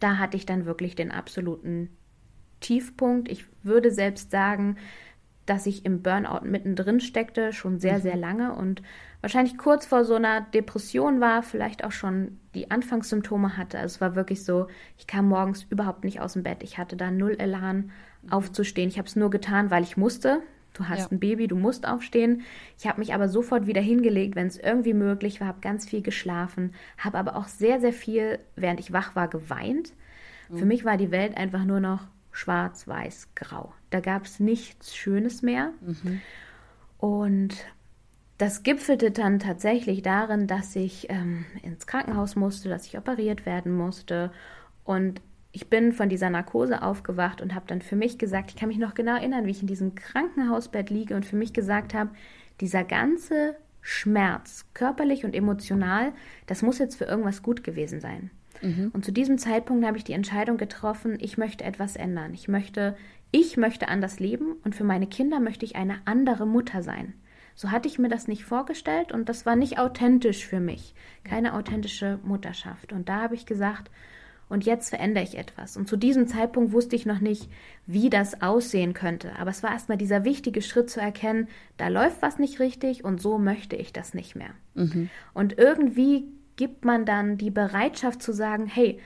da 0.00 0.18
hatte 0.18 0.36
ich 0.36 0.46
dann 0.46 0.66
wirklich 0.66 0.96
den 0.96 1.12
absoluten 1.12 1.90
Tiefpunkt. 2.60 3.30
Ich 3.30 3.44
würde 3.62 3.90
selbst 3.90 4.30
sagen, 4.30 4.76
dass 5.46 5.66
ich 5.66 5.84
im 5.84 6.02
Burnout 6.02 6.44
mittendrin 6.44 7.00
steckte, 7.00 7.52
schon 7.52 7.78
sehr, 7.78 8.00
sehr 8.00 8.16
lange 8.16 8.52
und 8.54 8.82
wahrscheinlich 9.20 9.56
kurz 9.56 9.86
vor 9.86 10.04
so 10.04 10.14
einer 10.14 10.40
Depression 10.40 11.20
war, 11.20 11.42
vielleicht 11.42 11.84
auch 11.84 11.92
schon 11.92 12.38
die 12.54 12.70
Anfangssymptome 12.70 13.56
hatte. 13.56 13.78
Also 13.78 13.94
es 13.96 14.00
war 14.00 14.16
wirklich 14.16 14.44
so, 14.44 14.66
ich 14.98 15.06
kam 15.06 15.28
morgens 15.28 15.62
überhaupt 15.70 16.04
nicht 16.04 16.20
aus 16.20 16.34
dem 16.34 16.42
Bett. 16.42 16.62
Ich 16.62 16.78
hatte 16.78 16.96
da 16.96 17.10
null 17.10 17.36
Elan 17.38 17.90
aufzustehen. 18.28 18.88
Ich 18.88 18.98
habe 18.98 19.08
es 19.08 19.16
nur 19.16 19.30
getan, 19.30 19.70
weil 19.70 19.84
ich 19.84 19.96
musste. 19.96 20.42
Du 20.74 20.88
hast 20.88 20.98
Ja. 20.98 21.08
ein 21.10 21.20
Baby, 21.20 21.46
du 21.48 21.56
musst 21.56 21.88
aufstehen. 21.88 22.42
Ich 22.78 22.86
habe 22.86 22.98
mich 23.00 23.14
aber 23.14 23.28
sofort 23.28 23.66
wieder 23.66 23.80
hingelegt, 23.80 24.36
wenn 24.36 24.46
es 24.48 24.58
irgendwie 24.58 24.94
möglich 24.94 25.40
war, 25.40 25.48
habe 25.48 25.60
ganz 25.60 25.88
viel 25.88 26.02
geschlafen, 26.02 26.74
habe 26.98 27.16
aber 27.18 27.36
auch 27.36 27.46
sehr, 27.48 27.80
sehr 27.80 27.94
viel, 27.94 28.38
während 28.56 28.80
ich 28.80 28.92
wach 28.92 29.16
war, 29.16 29.28
geweint. 29.28 29.92
Für 30.52 30.64
mich 30.66 30.84
war 30.84 30.96
die 30.96 31.10
Welt 31.10 31.36
einfach 31.36 31.64
nur 31.64 31.80
noch 31.80 32.06
schwarz, 32.36 32.86
weiß, 32.86 33.28
grau. 33.34 33.72
Da 33.90 34.00
gab 34.00 34.24
es 34.24 34.40
nichts 34.40 34.94
Schönes 34.94 35.42
mehr. 35.42 35.72
Und 36.98 37.56
das 38.38 38.62
gipfelte 38.62 39.10
dann 39.10 39.38
tatsächlich 39.38 40.02
darin, 40.02 40.46
dass 40.46 40.76
ich 40.76 41.08
ähm, 41.08 41.46
ins 41.62 41.86
Krankenhaus 41.86 42.36
musste, 42.36 42.68
dass 42.68 42.86
ich 42.86 42.98
operiert 42.98 43.46
werden 43.46 43.74
musste. 43.74 44.30
Und 44.84 45.22
ich 45.52 45.70
bin 45.70 45.92
von 45.92 46.10
dieser 46.10 46.28
Narkose 46.28 46.82
aufgewacht 46.82 47.40
und 47.40 47.54
habe 47.54 47.66
dann 47.66 47.80
für 47.80 47.96
mich 47.96 48.18
gesagt, 48.18 48.50
ich 48.50 48.56
kann 48.56 48.68
mich 48.68 48.78
noch 48.78 48.92
genau 48.92 49.16
erinnern, 49.16 49.46
wie 49.46 49.52
ich 49.52 49.62
in 49.62 49.66
diesem 49.66 49.94
Krankenhausbett 49.94 50.90
liege 50.90 51.16
und 51.16 51.24
für 51.24 51.36
mich 51.36 51.54
gesagt 51.54 51.94
habe, 51.94 52.10
dieser 52.60 52.84
ganze 52.84 53.56
Schmerz, 53.80 54.66
körperlich 54.74 55.24
und 55.24 55.34
emotional, 55.34 56.12
das 56.46 56.60
muss 56.60 56.78
jetzt 56.78 56.96
für 56.96 57.04
irgendwas 57.04 57.42
gut 57.42 57.64
gewesen 57.64 58.00
sein. 58.00 58.30
Und 58.92 59.04
zu 59.04 59.12
diesem 59.12 59.38
Zeitpunkt 59.38 59.84
habe 59.86 59.98
ich 59.98 60.04
die 60.04 60.12
Entscheidung 60.12 60.56
getroffen, 60.56 61.18
ich 61.20 61.38
möchte 61.38 61.64
etwas 61.64 61.96
ändern. 61.96 62.34
Ich 62.34 62.48
möchte, 62.48 62.96
ich 63.30 63.56
möchte 63.56 63.88
anders 63.88 64.20
leben 64.20 64.56
und 64.64 64.74
für 64.74 64.84
meine 64.84 65.06
Kinder 65.06 65.40
möchte 65.40 65.64
ich 65.64 65.76
eine 65.76 65.98
andere 66.04 66.46
Mutter 66.46 66.82
sein. 66.82 67.14
So 67.54 67.70
hatte 67.70 67.88
ich 67.88 67.98
mir 67.98 68.08
das 68.08 68.28
nicht 68.28 68.44
vorgestellt 68.44 69.12
und 69.12 69.28
das 69.28 69.46
war 69.46 69.56
nicht 69.56 69.78
authentisch 69.78 70.46
für 70.46 70.60
mich. 70.60 70.94
Keine 71.24 71.54
authentische 71.54 72.18
Mutterschaft. 72.22 72.92
Und 72.92 73.08
da 73.08 73.22
habe 73.22 73.34
ich 73.34 73.46
gesagt, 73.46 73.90
und 74.48 74.64
jetzt 74.64 74.90
verändere 74.90 75.24
ich 75.24 75.36
etwas. 75.36 75.76
Und 75.76 75.88
zu 75.88 75.96
diesem 75.96 76.28
Zeitpunkt 76.28 76.72
wusste 76.72 76.94
ich 76.94 77.04
noch 77.06 77.20
nicht, 77.20 77.48
wie 77.86 78.10
das 78.10 78.42
aussehen 78.42 78.92
könnte. 78.94 79.34
Aber 79.38 79.50
es 79.50 79.62
war 79.62 79.72
erstmal 79.72 79.98
dieser 79.98 80.24
wichtige 80.24 80.62
Schritt 80.62 80.88
zu 80.88 81.00
erkennen, 81.00 81.48
da 81.78 81.88
läuft 81.88 82.22
was 82.22 82.38
nicht 82.38 82.60
richtig 82.60 83.04
und 83.04 83.20
so 83.20 83.38
möchte 83.38 83.74
ich 83.74 83.92
das 83.92 84.14
nicht 84.14 84.36
mehr. 84.36 84.50
Und 85.34 85.58
irgendwie 85.58 86.28
gibt 86.56 86.84
man 86.84 87.04
dann 87.04 87.36
die 87.36 87.50
Bereitschaft 87.50 88.22
zu 88.22 88.32
sagen, 88.32 88.66
hey, 88.66 88.98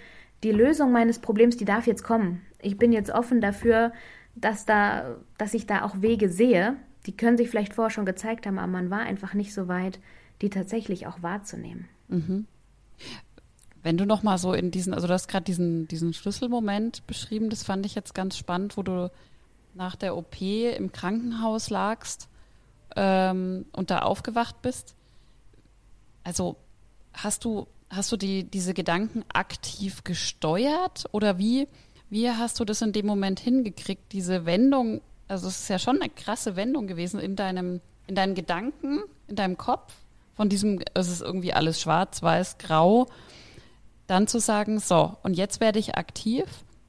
die 0.42 0.52
Lösung 0.52 0.92
meines 0.92 1.18
Problems, 1.18 1.56
die 1.56 1.64
darf 1.64 1.86
jetzt 1.86 2.02
kommen. 2.02 2.40
Ich 2.60 2.78
bin 2.78 2.92
jetzt 2.92 3.10
offen 3.10 3.40
dafür, 3.40 3.92
dass 4.34 4.64
da, 4.64 5.16
dass 5.36 5.54
ich 5.54 5.66
da 5.66 5.84
auch 5.84 6.00
Wege 6.00 6.30
sehe. 6.30 6.76
Die 7.06 7.16
können 7.16 7.36
sich 7.36 7.50
vielleicht 7.50 7.74
vorher 7.74 7.90
schon 7.90 8.06
gezeigt 8.06 8.46
haben, 8.46 8.58
aber 8.58 8.68
man 8.68 8.90
war 8.90 9.00
einfach 9.00 9.34
nicht 9.34 9.52
so 9.52 9.68
weit, 9.68 10.00
die 10.40 10.50
tatsächlich 10.50 11.06
auch 11.06 11.22
wahrzunehmen. 11.22 11.88
Mhm. 12.08 12.46
Wenn 13.82 13.96
du 13.96 14.04
noch 14.04 14.22
mal 14.22 14.38
so 14.38 14.52
in 14.52 14.70
diesen, 14.70 14.92
also 14.92 15.06
du 15.06 15.12
hast 15.12 15.28
gerade 15.28 15.44
diesen, 15.44 15.88
diesen 15.88 16.12
Schlüsselmoment 16.12 17.06
beschrieben, 17.06 17.48
das 17.48 17.62
fand 17.62 17.86
ich 17.86 17.94
jetzt 17.94 18.14
ganz 18.14 18.36
spannend, 18.36 18.76
wo 18.76 18.82
du 18.82 19.10
nach 19.74 19.96
der 19.96 20.16
OP 20.16 20.40
im 20.40 20.92
Krankenhaus 20.92 21.70
lagst 21.70 22.28
ähm, 22.96 23.64
und 23.72 23.90
da 23.90 24.00
aufgewacht 24.00 24.60
bist. 24.62 24.94
Also 26.24 26.56
hast 27.14 27.44
du, 27.44 27.66
hast 27.88 28.10
du 28.12 28.16
die, 28.16 28.44
diese 28.44 28.74
Gedanken 28.74 29.24
aktiv 29.32 30.04
gesteuert 30.04 31.04
oder 31.12 31.38
wie, 31.38 31.68
wie 32.08 32.30
hast 32.30 32.60
du 32.60 32.64
das 32.64 32.82
in 32.82 32.92
dem 32.92 33.06
Moment 33.06 33.40
hingekriegt, 33.40 34.12
diese 34.12 34.46
Wendung? 34.46 35.00
Also 35.28 35.48
es 35.48 35.60
ist 35.60 35.68
ja 35.68 35.78
schon 35.78 36.00
eine 36.00 36.10
krasse 36.10 36.56
Wendung 36.56 36.86
gewesen 36.86 37.20
in 37.20 37.36
deinem, 37.36 37.80
in 38.06 38.14
deinen 38.14 38.34
Gedanken, 38.34 39.00
in 39.28 39.36
deinem 39.36 39.56
Kopf, 39.56 39.94
von 40.34 40.48
diesem, 40.48 40.80
es 40.94 41.08
ist 41.08 41.20
irgendwie 41.20 41.52
alles 41.52 41.80
schwarz, 41.80 42.22
weiß, 42.22 42.58
grau 42.58 43.06
dann 44.10 44.26
zu 44.26 44.40
sagen, 44.40 44.80
so, 44.80 45.16
und 45.22 45.34
jetzt 45.34 45.60
werde 45.60 45.78
ich 45.78 45.94
aktiv, 45.94 46.44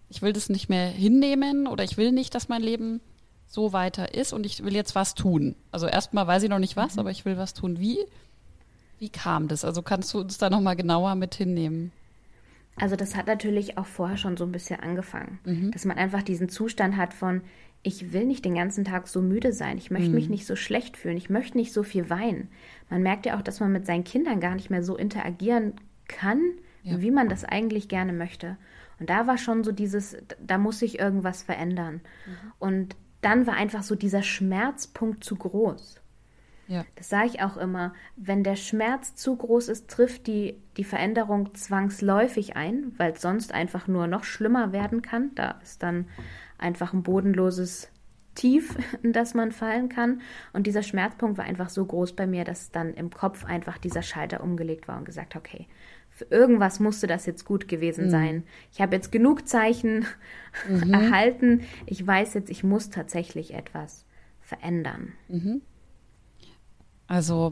ich 0.09 0.23
will 0.23 0.33
das 0.33 0.49
nicht 0.49 0.69
mehr 0.69 0.87
hinnehmen 0.87 1.67
oder 1.67 1.83
ich 1.83 1.95
will 1.95 2.11
nicht, 2.11 2.33
dass 2.33 2.49
mein 2.49 2.63
Leben 2.63 2.99
so 3.47 3.73
weiter 3.73 4.15
ist 4.15 4.33
und 4.33 4.45
ich 4.45 4.63
will 4.63 4.73
jetzt 4.73 4.95
was 4.95 5.13
tun. 5.13 5.55
Also 5.71 5.85
erstmal 5.85 6.25
weiß 6.25 6.43
ich 6.43 6.49
noch 6.49 6.59
nicht 6.59 6.77
was, 6.77 6.95
mhm. 6.95 7.01
aber 7.01 7.11
ich 7.11 7.23
will 7.23 7.37
was 7.37 7.53
tun. 7.53 7.79
Wie, 7.79 7.99
wie 9.01 9.09
kam 9.09 9.47
das? 9.47 9.65
Also 9.65 9.81
kannst 9.81 10.13
du 10.13 10.19
uns 10.19 10.37
da 10.37 10.51
nochmal 10.51 10.75
genauer 10.75 11.15
mit 11.15 11.33
hinnehmen? 11.33 11.91
Also 12.75 12.95
das 12.95 13.15
hat 13.15 13.25
natürlich 13.25 13.79
auch 13.79 13.87
vorher 13.87 14.15
schon 14.15 14.37
so 14.37 14.45
ein 14.45 14.51
bisschen 14.51 14.79
angefangen, 14.79 15.39
mhm. 15.43 15.71
dass 15.71 15.85
man 15.85 15.97
einfach 15.97 16.21
diesen 16.21 16.49
Zustand 16.49 16.95
hat 16.97 17.15
von, 17.15 17.41
ich 17.81 18.13
will 18.13 18.25
nicht 18.25 18.45
den 18.45 18.53
ganzen 18.53 18.85
Tag 18.85 19.07
so 19.07 19.21
müde 19.21 19.53
sein, 19.53 19.79
ich 19.79 19.89
möchte 19.89 20.09
mhm. 20.09 20.15
mich 20.15 20.29
nicht 20.29 20.45
so 20.45 20.55
schlecht 20.55 20.97
fühlen, 20.97 21.17
ich 21.17 21.31
möchte 21.31 21.57
nicht 21.57 21.73
so 21.73 21.81
viel 21.81 22.11
weinen. 22.11 22.49
Man 22.91 23.01
merkt 23.01 23.25
ja 23.25 23.37
auch, 23.37 23.41
dass 23.41 23.59
man 23.59 23.71
mit 23.71 23.87
seinen 23.87 24.03
Kindern 24.03 24.39
gar 24.39 24.53
nicht 24.53 24.69
mehr 24.69 24.83
so 24.83 24.95
interagieren 24.95 25.73
kann, 26.07 26.39
ja. 26.83 27.01
wie 27.01 27.11
man 27.11 27.27
das 27.27 27.43
eigentlich 27.43 27.87
gerne 27.87 28.13
möchte. 28.13 28.55
Und 28.99 29.09
da 29.09 29.25
war 29.25 29.39
schon 29.39 29.63
so 29.63 29.71
dieses, 29.71 30.15
da 30.39 30.59
muss 30.59 30.77
sich 30.77 30.99
irgendwas 30.99 31.41
verändern. 31.41 32.01
Mhm. 32.27 32.51
Und 32.59 32.95
dann 33.21 33.47
war 33.47 33.55
einfach 33.55 33.81
so 33.81 33.95
dieser 33.95 34.21
Schmerzpunkt 34.21 35.23
zu 35.23 35.35
groß. 35.35 36.00
Ja. 36.67 36.85
Das 36.95 37.09
sage 37.09 37.27
ich 37.27 37.41
auch 37.41 37.57
immer. 37.57 37.93
Wenn 38.15 38.43
der 38.43 38.55
Schmerz 38.55 39.15
zu 39.15 39.35
groß 39.35 39.67
ist, 39.67 39.89
trifft 39.89 40.27
die, 40.27 40.55
die 40.77 40.83
Veränderung 40.83 41.53
zwangsläufig 41.53 42.55
ein, 42.55 42.93
weil 42.97 43.11
es 43.13 43.21
sonst 43.21 43.53
einfach 43.53 43.87
nur 43.87 44.07
noch 44.07 44.23
schlimmer 44.23 44.71
werden 44.71 45.01
kann. 45.01 45.31
Da 45.35 45.59
ist 45.61 45.83
dann 45.83 46.07
einfach 46.57 46.93
ein 46.93 47.03
bodenloses 47.03 47.89
Tief, 48.35 48.77
in 49.03 49.13
das 49.13 49.33
man 49.33 49.51
fallen 49.51 49.89
kann. 49.89 50.21
Und 50.53 50.67
dieser 50.67 50.83
Schmerzpunkt 50.83 51.37
war 51.37 51.45
einfach 51.45 51.69
so 51.69 51.85
groß 51.85 52.13
bei 52.13 52.27
mir, 52.27 52.43
dass 52.45 52.71
dann 52.71 52.93
im 52.93 53.09
Kopf 53.09 53.43
einfach 53.45 53.77
dieser 53.77 54.01
Schalter 54.01 54.41
umgelegt 54.41 54.87
war 54.87 54.97
und 54.97 55.05
gesagt, 55.05 55.35
okay, 55.35 55.67
für 56.09 56.25
irgendwas 56.25 56.79
musste 56.79 57.07
das 57.07 57.25
jetzt 57.25 57.45
gut 57.45 57.67
gewesen 57.67 58.05
mhm. 58.05 58.09
sein. 58.09 58.43
Ich 58.71 58.81
habe 58.81 58.95
jetzt 58.95 59.11
genug 59.11 59.47
Zeichen 59.47 60.05
mhm. 60.69 60.93
erhalten. 60.93 61.61
Ich 61.85 62.05
weiß 62.05 62.33
jetzt, 62.33 62.49
ich 62.49 62.63
muss 62.63 62.89
tatsächlich 62.89 63.53
etwas 63.53 64.05
verändern. 64.41 65.13
Mhm. 65.29 65.61
Also 67.11 67.51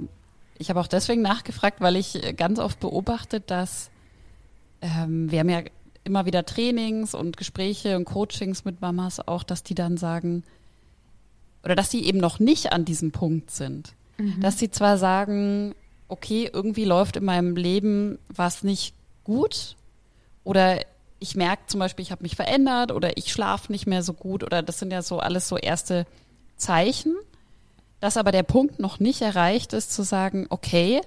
ich 0.58 0.70
habe 0.70 0.80
auch 0.80 0.88
deswegen 0.88 1.22
nachgefragt, 1.22 1.82
weil 1.82 1.98
ich 1.98 2.18
ganz 2.38 2.60
oft 2.60 2.80
beobachte, 2.80 3.42
dass 3.42 3.90
ähm, 4.82 5.30
wir 5.30 5.40
haben 5.42 5.50
ja 5.50 5.64
immer 6.06 6.26
wieder 6.26 6.46
Trainings 6.46 7.14
und 7.14 7.36
Gespräche 7.36 7.98
und 7.98 8.06
Coachings 8.06 8.64
mit 8.64 8.80
Mamas 8.80 9.20
auch, 9.28 9.44
dass 9.44 9.62
die 9.62 9.76
dann 9.76 9.98
sagen, 9.98 10.44
oder 11.66 11.76
dass 11.76 11.90
die 11.90 12.06
eben 12.06 12.20
noch 12.20 12.40
nicht 12.40 12.72
an 12.72 12.86
diesem 12.86 13.12
Punkt 13.12 13.52
sind. 13.52 13.96
Mhm. 14.18 14.40
Dass 14.40 14.58
sie 14.60 14.72
zwar 14.72 14.98
sagen, 14.98 15.76
okay, 16.08 16.50
irgendwie 16.52 16.86
läuft 16.86 17.18
in 17.18 17.26
meinem 17.26 17.58
Leben 17.58 18.18
was 18.34 18.64
nicht 18.64 18.96
gut 19.26 19.76
oder 20.46 20.80
ich 21.20 21.36
merke 21.36 21.64
zum 21.68 21.82
Beispiel, 21.82 22.04
ich 22.04 22.14
habe 22.14 22.24
mich 22.24 22.38
verändert 22.38 22.94
oder 22.94 23.18
ich 23.18 23.34
schlafe 23.34 23.74
nicht 23.74 23.88
mehr 23.88 24.04
so 24.04 24.14
gut 24.14 24.42
oder 24.42 24.64
das 24.64 24.80
sind 24.80 24.94
ja 24.94 25.02
so 25.02 25.20
alles 25.20 25.50
so 25.50 25.58
erste 25.58 26.06
Zeichen, 26.56 27.18
dass 28.00 28.18
aber 28.18 28.32
der 28.32 28.44
Punkt 28.44 28.80
noch 28.80 29.00
nicht 29.00 29.22
erreicht 29.22 29.74
ist, 29.74 29.94
zu 29.94 30.04
sagen, 30.04 30.48
okay, 30.50 31.02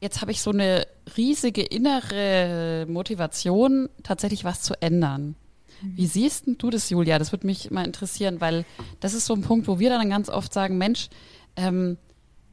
jetzt 0.00 0.20
habe 0.20 0.30
ich 0.30 0.40
so 0.40 0.50
eine 0.50 0.86
riesige 1.16 1.62
innere 1.62 2.86
Motivation, 2.88 3.88
tatsächlich 4.02 4.44
was 4.44 4.62
zu 4.62 4.74
ändern. 4.80 5.34
Wie 5.80 6.06
siehst 6.06 6.44
du 6.46 6.70
das, 6.70 6.90
Julia? 6.90 7.18
Das 7.18 7.32
würde 7.32 7.46
mich 7.46 7.70
mal 7.70 7.84
interessieren, 7.84 8.40
weil 8.40 8.64
das 9.00 9.14
ist 9.14 9.26
so 9.26 9.34
ein 9.34 9.42
Punkt, 9.42 9.68
wo 9.68 9.78
wir 9.78 9.90
dann 9.90 10.10
ganz 10.10 10.28
oft 10.28 10.52
sagen, 10.52 10.76
Mensch, 10.76 11.08
ähm, 11.56 11.96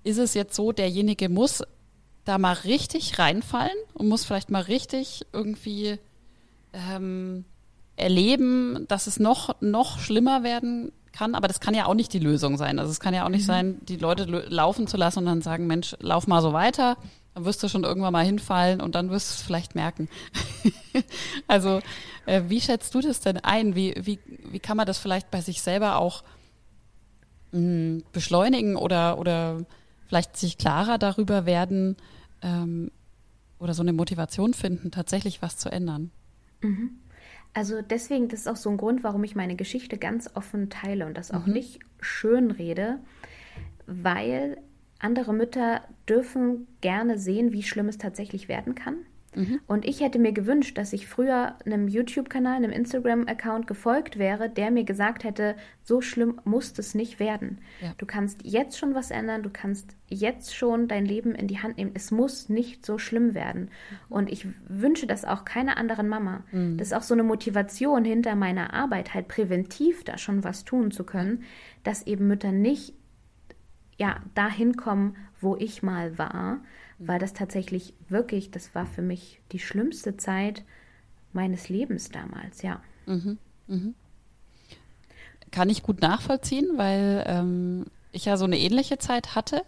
ist 0.03 0.19
es 0.19 0.35
jetzt 0.35 0.55
so, 0.55 0.71
derjenige 0.71 1.29
muss 1.29 1.63
da 2.23 2.37
mal 2.37 2.53
richtig 2.53 3.17
reinfallen 3.17 3.77
und 3.93 4.07
muss 4.07 4.25
vielleicht 4.25 4.51
mal 4.51 4.61
richtig 4.61 5.25
irgendwie 5.33 5.97
ähm, 6.73 7.45
erleben, 7.95 8.85
dass 8.87 9.07
es 9.07 9.19
noch, 9.19 9.59
noch 9.61 9.99
schlimmer 9.99 10.43
werden 10.43 10.91
kann. 11.15 11.35
Aber 11.35 11.47
das 11.47 11.59
kann 11.59 11.73
ja 11.73 11.85
auch 11.85 11.93
nicht 11.93 12.13
die 12.13 12.19
Lösung 12.19 12.57
sein. 12.57 12.79
Also 12.79 12.91
es 12.91 12.99
kann 12.99 13.13
ja 13.13 13.25
auch 13.25 13.29
nicht 13.29 13.43
mhm. 13.43 13.47
sein, 13.47 13.77
die 13.85 13.97
Leute 13.97 14.25
laufen 14.25 14.87
zu 14.87 14.97
lassen 14.97 15.19
und 15.19 15.25
dann 15.25 15.41
sagen, 15.41 15.67
Mensch, 15.67 15.95
lauf 15.99 16.27
mal 16.27 16.41
so 16.41 16.53
weiter. 16.53 16.97
Dann 17.33 17.45
wirst 17.45 17.63
du 17.63 17.67
schon 17.67 17.83
irgendwann 17.83 18.13
mal 18.13 18.25
hinfallen 18.25 18.81
und 18.81 18.95
dann 18.95 19.09
wirst 19.09 19.29
du 19.29 19.33
es 19.35 19.41
vielleicht 19.41 19.75
merken. 19.75 20.07
also 21.47 21.81
äh, 22.25 22.43
wie 22.47 22.61
schätzt 22.61 22.93
du 22.95 23.01
das 23.01 23.19
denn 23.19 23.37
ein? 23.37 23.75
Wie, 23.75 23.95
wie, 23.99 24.19
wie 24.51 24.59
kann 24.59 24.77
man 24.77 24.85
das 24.85 24.97
vielleicht 24.97 25.31
bei 25.31 25.41
sich 25.41 25.61
selber 25.61 25.97
auch 25.97 26.23
mh, 27.51 27.59
hm, 27.59 28.03
beschleunigen 28.13 28.75
oder, 28.75 29.17
oder 29.17 29.65
vielleicht 30.07 30.37
sich 30.37 30.57
klarer 30.57 30.97
darüber 30.97 31.45
werden, 31.45 31.97
ähm, 32.41 32.91
oder 33.59 33.73
so 33.73 33.81
eine 33.81 33.93
Motivation 33.93 34.53
finden, 34.53 34.91
tatsächlich 34.91 35.41
was 35.41 35.57
zu 35.57 35.71
ändern. 35.71 36.11
Mhm. 36.61 36.99
Also 37.55 37.81
deswegen, 37.81 38.27
das 38.27 38.41
ist 38.41 38.47
auch 38.47 38.57
so 38.57 38.69
ein 38.69 38.75
Grund, 38.75 39.01
warum 39.05 39.23
ich 39.23 39.33
meine 39.33 39.55
Geschichte 39.55 39.97
ganz 39.97 40.29
offen 40.35 40.69
teile 40.69 41.05
und 41.05 41.17
das 41.17 41.31
auch 41.31 41.45
mhm. 41.45 41.53
nicht 41.53 41.79
schön 42.01 42.51
rede, 42.51 42.99
weil 43.87 44.57
andere 44.99 45.33
Mütter 45.33 45.81
dürfen 46.09 46.67
gerne 46.81 47.17
sehen, 47.17 47.53
wie 47.53 47.63
schlimm 47.63 47.87
es 47.87 47.97
tatsächlich 47.97 48.49
werden 48.49 48.75
kann. 48.75 48.97
Mhm. 49.35 49.59
Und 49.67 49.85
ich 49.85 50.01
hätte 50.01 50.19
mir 50.19 50.31
gewünscht, 50.31 50.77
dass 50.77 50.93
ich 50.93 51.07
früher 51.07 51.55
einem 51.65 51.87
YouTube-Kanal, 51.87 52.55
einem 52.55 52.71
Instagram-Account 52.71 53.67
gefolgt 53.67 54.17
wäre, 54.17 54.49
der 54.49 54.71
mir 54.71 54.83
gesagt 54.83 55.23
hätte, 55.23 55.55
so 55.83 56.01
schlimm 56.01 56.39
muss 56.43 56.77
es 56.77 56.95
nicht 56.95 57.19
werden. 57.19 57.59
Ja. 57.81 57.93
Du 57.97 58.05
kannst 58.05 58.41
jetzt 58.43 58.77
schon 58.77 58.95
was 58.95 59.11
ändern, 59.11 59.43
du 59.43 59.49
kannst 59.51 59.95
jetzt 60.07 60.55
schon 60.55 60.87
dein 60.87 61.05
Leben 61.05 61.35
in 61.35 61.47
die 61.47 61.59
Hand 61.59 61.77
nehmen. 61.77 61.91
Es 61.93 62.11
muss 62.11 62.49
nicht 62.49 62.85
so 62.85 62.97
schlimm 62.97 63.33
werden. 63.33 63.61
Mhm. 63.61 63.97
Und 64.09 64.31
ich 64.31 64.47
wünsche 64.67 65.07
das 65.07 65.25
auch 65.25 65.45
keiner 65.45 65.77
anderen 65.77 66.07
Mama. 66.07 66.43
Mhm. 66.51 66.77
Das 66.77 66.87
ist 66.87 66.93
auch 66.93 67.03
so 67.03 67.13
eine 67.13 67.23
Motivation 67.23 68.05
hinter 68.05 68.35
meiner 68.35 68.73
Arbeit, 68.73 69.13
halt 69.13 69.27
präventiv 69.27 70.03
da 70.03 70.17
schon 70.17 70.43
was 70.43 70.65
tun 70.65 70.91
zu 70.91 71.03
können, 71.03 71.43
dass 71.83 72.07
eben 72.07 72.27
Mütter 72.27 72.51
nicht 72.51 72.93
ja, 73.97 74.17
dahin 74.33 74.75
kommen, 74.75 75.15
wo 75.39 75.55
ich 75.55 75.83
mal 75.83 76.17
war, 76.17 76.59
weil 76.97 77.19
das 77.19 77.33
tatsächlich 77.33 77.93
wirklich, 78.09 78.51
das 78.51 78.73
war 78.75 78.85
für 78.85 79.01
mich 79.01 79.41
die 79.51 79.59
schlimmste 79.59 80.17
Zeit 80.17 80.63
meines 81.33 81.69
Lebens 81.69 82.09
damals, 82.09 82.61
ja. 82.61 82.81
Mhm, 83.05 83.37
mh. 83.67 83.93
Kann 85.51 85.69
ich 85.69 85.83
gut 85.83 86.01
nachvollziehen, 86.01 86.77
weil 86.77 87.23
ähm, 87.27 87.85
ich 88.11 88.25
ja 88.25 88.37
so 88.37 88.45
eine 88.45 88.59
ähnliche 88.59 88.97
Zeit 88.97 89.35
hatte 89.35 89.61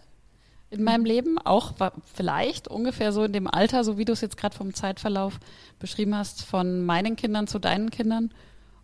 in 0.70 0.82
meinem 0.82 1.04
Leben, 1.04 1.38
auch 1.38 1.74
vielleicht 2.04 2.68
ungefähr 2.68 3.12
so 3.12 3.24
in 3.24 3.32
dem 3.32 3.46
Alter, 3.46 3.84
so 3.84 3.96
wie 3.96 4.04
du 4.04 4.12
es 4.12 4.20
jetzt 4.20 4.36
gerade 4.36 4.56
vom 4.56 4.74
Zeitverlauf 4.74 5.40
beschrieben 5.78 6.14
hast, 6.14 6.42
von 6.42 6.84
meinen 6.84 7.16
Kindern 7.16 7.46
zu 7.46 7.58
deinen 7.58 7.90
Kindern. 7.90 8.32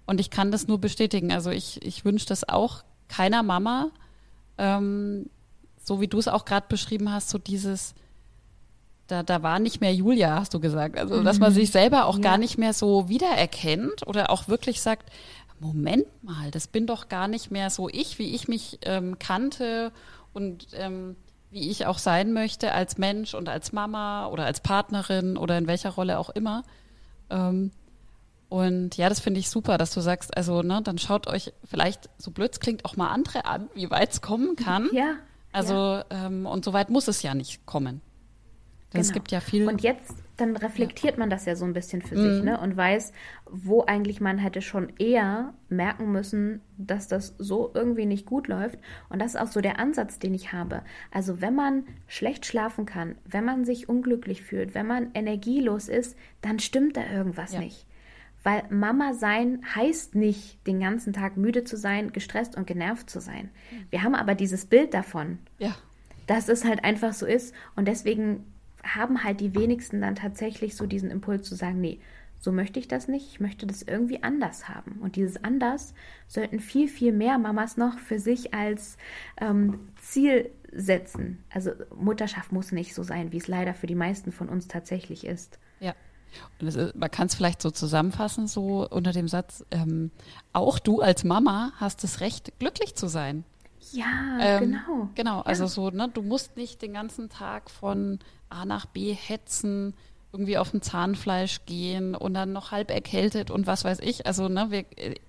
Und 0.06 0.20
ich 0.20 0.30
kann 0.30 0.50
das 0.50 0.66
nur 0.66 0.80
bestätigen. 0.80 1.32
Also 1.32 1.50
ich, 1.50 1.84
ich 1.84 2.04
wünsche 2.04 2.26
das 2.26 2.48
auch 2.48 2.84
keiner 3.08 3.42
Mama, 3.42 3.90
ähm, 4.56 5.28
so 5.82 6.00
wie 6.00 6.08
du 6.08 6.18
es 6.18 6.28
auch 6.28 6.46
gerade 6.46 6.66
beschrieben 6.68 7.12
hast, 7.12 7.28
so 7.28 7.36
dieses, 7.36 7.94
da, 9.06 9.23
da 9.23 9.42
war 9.42 9.58
nicht 9.58 9.80
mehr 9.80 9.94
Julia, 9.94 10.40
hast 10.40 10.54
du 10.54 10.61
gesagt. 10.61 10.99
Also, 10.99 11.23
dass 11.23 11.38
man 11.38 11.52
mhm. 11.52 11.56
sich 11.56 11.70
selber 11.70 12.06
auch 12.06 12.16
ja. 12.16 12.23
gar 12.23 12.38
nicht 12.38 12.58
mehr 12.58 12.73
so 12.73 13.08
wiedererkennt 13.08 14.06
oder 14.06 14.30
auch 14.30 14.49
wirklich 14.49 14.80
sagt, 14.80 15.11
Moment 15.61 16.06
mal, 16.23 16.50
das 16.50 16.66
bin 16.66 16.87
doch 16.87 17.08
gar 17.08 17.28
nicht 17.28 17.50
mehr 17.50 17.70
so 17.70 17.88
ich, 17.88 18.18
wie 18.18 18.34
ich 18.34 18.49
mich 18.49 18.78
ähm, 18.82 19.18
kannte 19.18 19.92
und 20.32 20.66
ähm, 20.75 21.16
wie 21.50 21.70
ich 21.70 21.87
auch 21.87 21.99
sein 21.99 22.32
möchte 22.32 22.73
als 22.73 22.99
Mensch 22.99 23.34
und 23.34 23.49
als 23.49 23.73
Mama 23.73 24.26
oder 24.26 24.44
als 24.44 24.61
Partnerin 24.61 25.37
oder 25.37 25.56
in 25.56 25.66
welcher 25.66 25.90
Rolle 25.90 26.18
auch 26.18 26.30
immer. 26.30 26.64
Ähm, 27.30 27.70
und 28.49 28.96
ja, 28.96 29.08
das 29.08 29.20
finde 29.20 29.40
ich 29.40 29.49
super, 29.49 29.78
dass 29.78 29.92
du 29.92 30.00
sagst, 30.00 30.37
also, 30.37 30.62
ne, 30.62 30.80
dann 30.82 30.99
schaut 30.99 31.26
euch 31.26 31.52
vielleicht, 31.64 32.11
so 32.18 32.30
blöd 32.30 32.52
es 32.52 32.61
klingt, 32.61 32.84
auch 32.84 32.96
mal 32.96 33.08
andere 33.08 33.46
an, 33.46 33.68
wie 33.75 33.90
weit 33.90 34.12
es 34.12 34.20
kommen 34.20 34.56
kann. 34.56 34.88
Ja. 34.92 35.14
Also, 35.52 35.75
ja. 35.75 36.04
Ähm, 36.11 36.46
und 36.46 36.64
so 36.64 36.73
weit 36.73 36.90
muss 36.90 37.08
es 37.08 37.23
ja 37.23 37.34
nicht 37.34 37.66
kommen. 37.66 38.00
Genau. 38.94 39.02
Es 39.02 39.12
gibt 39.12 39.32
ja 39.32 39.40
viel. 39.40 39.66
Und 39.66 39.82
jetzt, 39.82 40.14
dann 40.36 40.56
reflektiert 40.56 41.14
ja. 41.14 41.18
man 41.18 41.30
das 41.30 41.46
ja 41.46 41.56
so 41.56 41.64
ein 41.64 41.72
bisschen 41.72 42.00
für 42.00 42.16
mhm. 42.16 42.34
sich, 42.34 42.44
ne? 42.44 42.60
Und 42.60 42.76
weiß, 42.76 43.12
wo 43.50 43.84
eigentlich 43.84 44.20
man 44.20 44.38
hätte 44.38 44.62
schon 44.62 44.92
eher 44.98 45.52
merken 45.68 46.12
müssen, 46.12 46.60
dass 46.78 47.08
das 47.08 47.34
so 47.38 47.72
irgendwie 47.74 48.06
nicht 48.06 48.24
gut 48.24 48.46
läuft. 48.46 48.78
Und 49.08 49.20
das 49.20 49.34
ist 49.34 49.40
auch 49.40 49.48
so 49.48 49.60
der 49.60 49.80
Ansatz, 49.80 50.20
den 50.20 50.32
ich 50.32 50.52
habe. 50.52 50.82
Also 51.10 51.40
wenn 51.40 51.56
man 51.56 51.84
schlecht 52.06 52.46
schlafen 52.46 52.86
kann, 52.86 53.16
wenn 53.24 53.44
man 53.44 53.64
sich 53.64 53.88
unglücklich 53.88 54.42
fühlt, 54.42 54.76
wenn 54.76 54.86
man 54.86 55.10
energielos 55.14 55.88
ist, 55.88 56.16
dann 56.40 56.60
stimmt 56.60 56.96
da 56.96 57.02
irgendwas 57.12 57.52
ja. 57.52 57.60
nicht. 57.60 57.86
Weil 58.44 58.62
Mama 58.70 59.14
sein 59.14 59.62
heißt 59.74 60.14
nicht, 60.14 60.64
den 60.68 60.78
ganzen 60.78 61.12
Tag 61.12 61.36
müde 61.36 61.64
zu 61.64 61.76
sein, 61.76 62.12
gestresst 62.12 62.56
und 62.56 62.68
genervt 62.68 63.10
zu 63.10 63.18
sein. 63.18 63.50
Mhm. 63.72 63.86
Wir 63.90 64.02
haben 64.04 64.14
aber 64.14 64.36
dieses 64.36 64.66
Bild 64.66 64.94
davon. 64.94 65.38
Ja. 65.58 65.74
Dass 66.28 66.48
es 66.48 66.64
halt 66.64 66.84
einfach 66.84 67.12
so 67.12 67.26
ist. 67.26 67.54
Und 67.74 67.88
deswegen 67.88 68.44
haben 68.85 69.25
halt 69.25 69.41
die 69.41 69.55
wenigsten 69.55 70.00
dann 70.00 70.14
tatsächlich 70.14 70.76
so 70.76 70.87
diesen 70.87 71.11
Impuls 71.11 71.49
zu 71.49 71.55
sagen, 71.55 71.81
nee, 71.81 72.00
so 72.45 72.53
möchte 72.53 72.79
ich 72.79 72.88
das 72.88 73.09
nicht, 73.09 73.26
ich 73.29 73.41
möchte 73.41 73.67
das 73.67 73.83
irgendwie 73.83 74.23
anders 74.23 74.69
haben. 74.69 74.99
Und 75.00 75.17
dieses 75.17 75.43
anders 75.43 75.95
sollten 76.29 76.61
viel, 76.61 76.88
viel 76.88 77.12
mehr 77.12 77.38
Mamas 77.38 77.79
noch 77.79 77.99
für 77.99 78.19
sich 78.19 78.53
als 78.53 78.99
ähm, 79.41 79.81
Ziel 79.97 80.50
setzen. 80.71 81.43
Also 81.50 81.71
Mutterschaft 81.97 82.53
muss 82.53 82.71
nicht 82.71 82.95
so 82.95 83.03
sein, 83.03 83.33
wie 83.33 83.38
es 83.38 83.49
leider 83.49 83.73
für 83.73 83.87
die 83.87 83.95
meisten 83.95 84.31
von 84.31 84.49
uns 84.50 84.69
tatsächlich 84.69 85.26
ist. 85.26 85.59
Ja. 85.81 85.95
Und 86.61 86.67
ist, 86.67 86.95
man 86.97 87.11
kann 87.11 87.29
es 87.29 87.35
vielleicht 87.35 87.62
so 87.62 87.71
zusammenfassen, 87.71 88.47
so 88.47 88.88
unter 88.91 89.12
dem 89.12 89.29
Satz, 89.29 89.64
ähm, 89.71 90.11
auch 90.53 90.79
du 90.79 91.00
als 91.00 91.25
Mama 91.25 91.73
hast 91.76 92.05
das 92.05 92.21
Recht, 92.21 92.59
glücklich 92.59 92.95
zu 92.95 93.07
sein. 93.07 93.45
Ja, 93.93 94.38
ähm, 94.41 94.61
genau. 94.61 95.09
Genau, 95.14 95.41
also 95.41 95.64
ja. 95.64 95.69
so, 95.69 95.91
ne, 95.91 96.09
du 96.12 96.23
musst 96.23 96.57
nicht 96.57 96.83
den 96.83 96.95
ganzen 96.95 97.29
Tag 97.29 97.71
von 97.71 98.19
A 98.49 98.64
nach 98.64 98.87
B 98.87 99.12
hetzen, 99.12 99.95
irgendwie 100.33 100.59
auf 100.59 100.73
dem 100.73 100.83
Zahnfleisch 100.83 101.64
gehen 101.64 102.14
und 102.14 102.35
dann 102.35 102.53
noch 102.53 102.73
halb 102.73 102.91
erkältet 102.91 103.50
und 103.50 103.67
was 103.67 103.85
weiß 103.85 104.00
ich. 104.00 104.26
Also, 104.26 104.49
ne, 104.49 104.71
wir, 104.71 104.85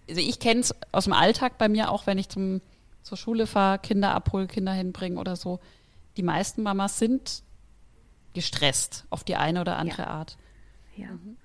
also 0.09 0.21
ich 0.21 0.39
kenne 0.39 0.61
es 0.61 0.73
aus 0.91 1.03
dem 1.03 1.13
Alltag 1.13 1.57
bei 1.57 1.69
mir, 1.69 1.91
auch 1.91 2.07
wenn 2.07 2.17
ich 2.17 2.29
zum, 2.29 2.61
zur 3.03 3.17
Schule 3.17 3.45
fahre, 3.45 3.79
Kinder 3.79 4.15
abhole, 4.15 4.47
Kinder 4.47 4.73
hinbringen 4.73 5.19
oder 5.19 5.35
so. 5.35 5.59
Die 6.17 6.23
meisten 6.23 6.63
Mamas 6.63 6.97
sind 6.97 7.43
gestresst 8.33 9.05
auf 9.09 9.23
die 9.23 9.35
eine 9.35 9.61
oder 9.61 9.77
andere 9.77 10.03
ja. 10.03 10.07
Art. 10.07 10.37
Ja. 10.95 11.07
Mhm. 11.07 11.37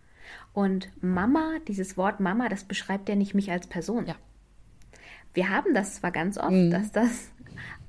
Und 0.53 0.89
Mama, 1.03 1.59
dieses 1.69 1.97
Wort 1.97 2.21
Mama, 2.21 2.49
das 2.49 2.65
beschreibt 2.65 3.09
ja 3.09 3.15
nicht 3.15 3.35
mich 3.35 3.51
als 3.51 3.67
Person. 3.67 4.07
Ja. 4.07 4.17
Wir 5.35 5.49
haben 5.49 5.75
das 5.75 5.97
zwar 5.97 6.11
ganz 6.11 6.39
oft, 6.39 6.51
mhm. 6.51 6.71
dass 6.71 6.93
das 6.93 7.31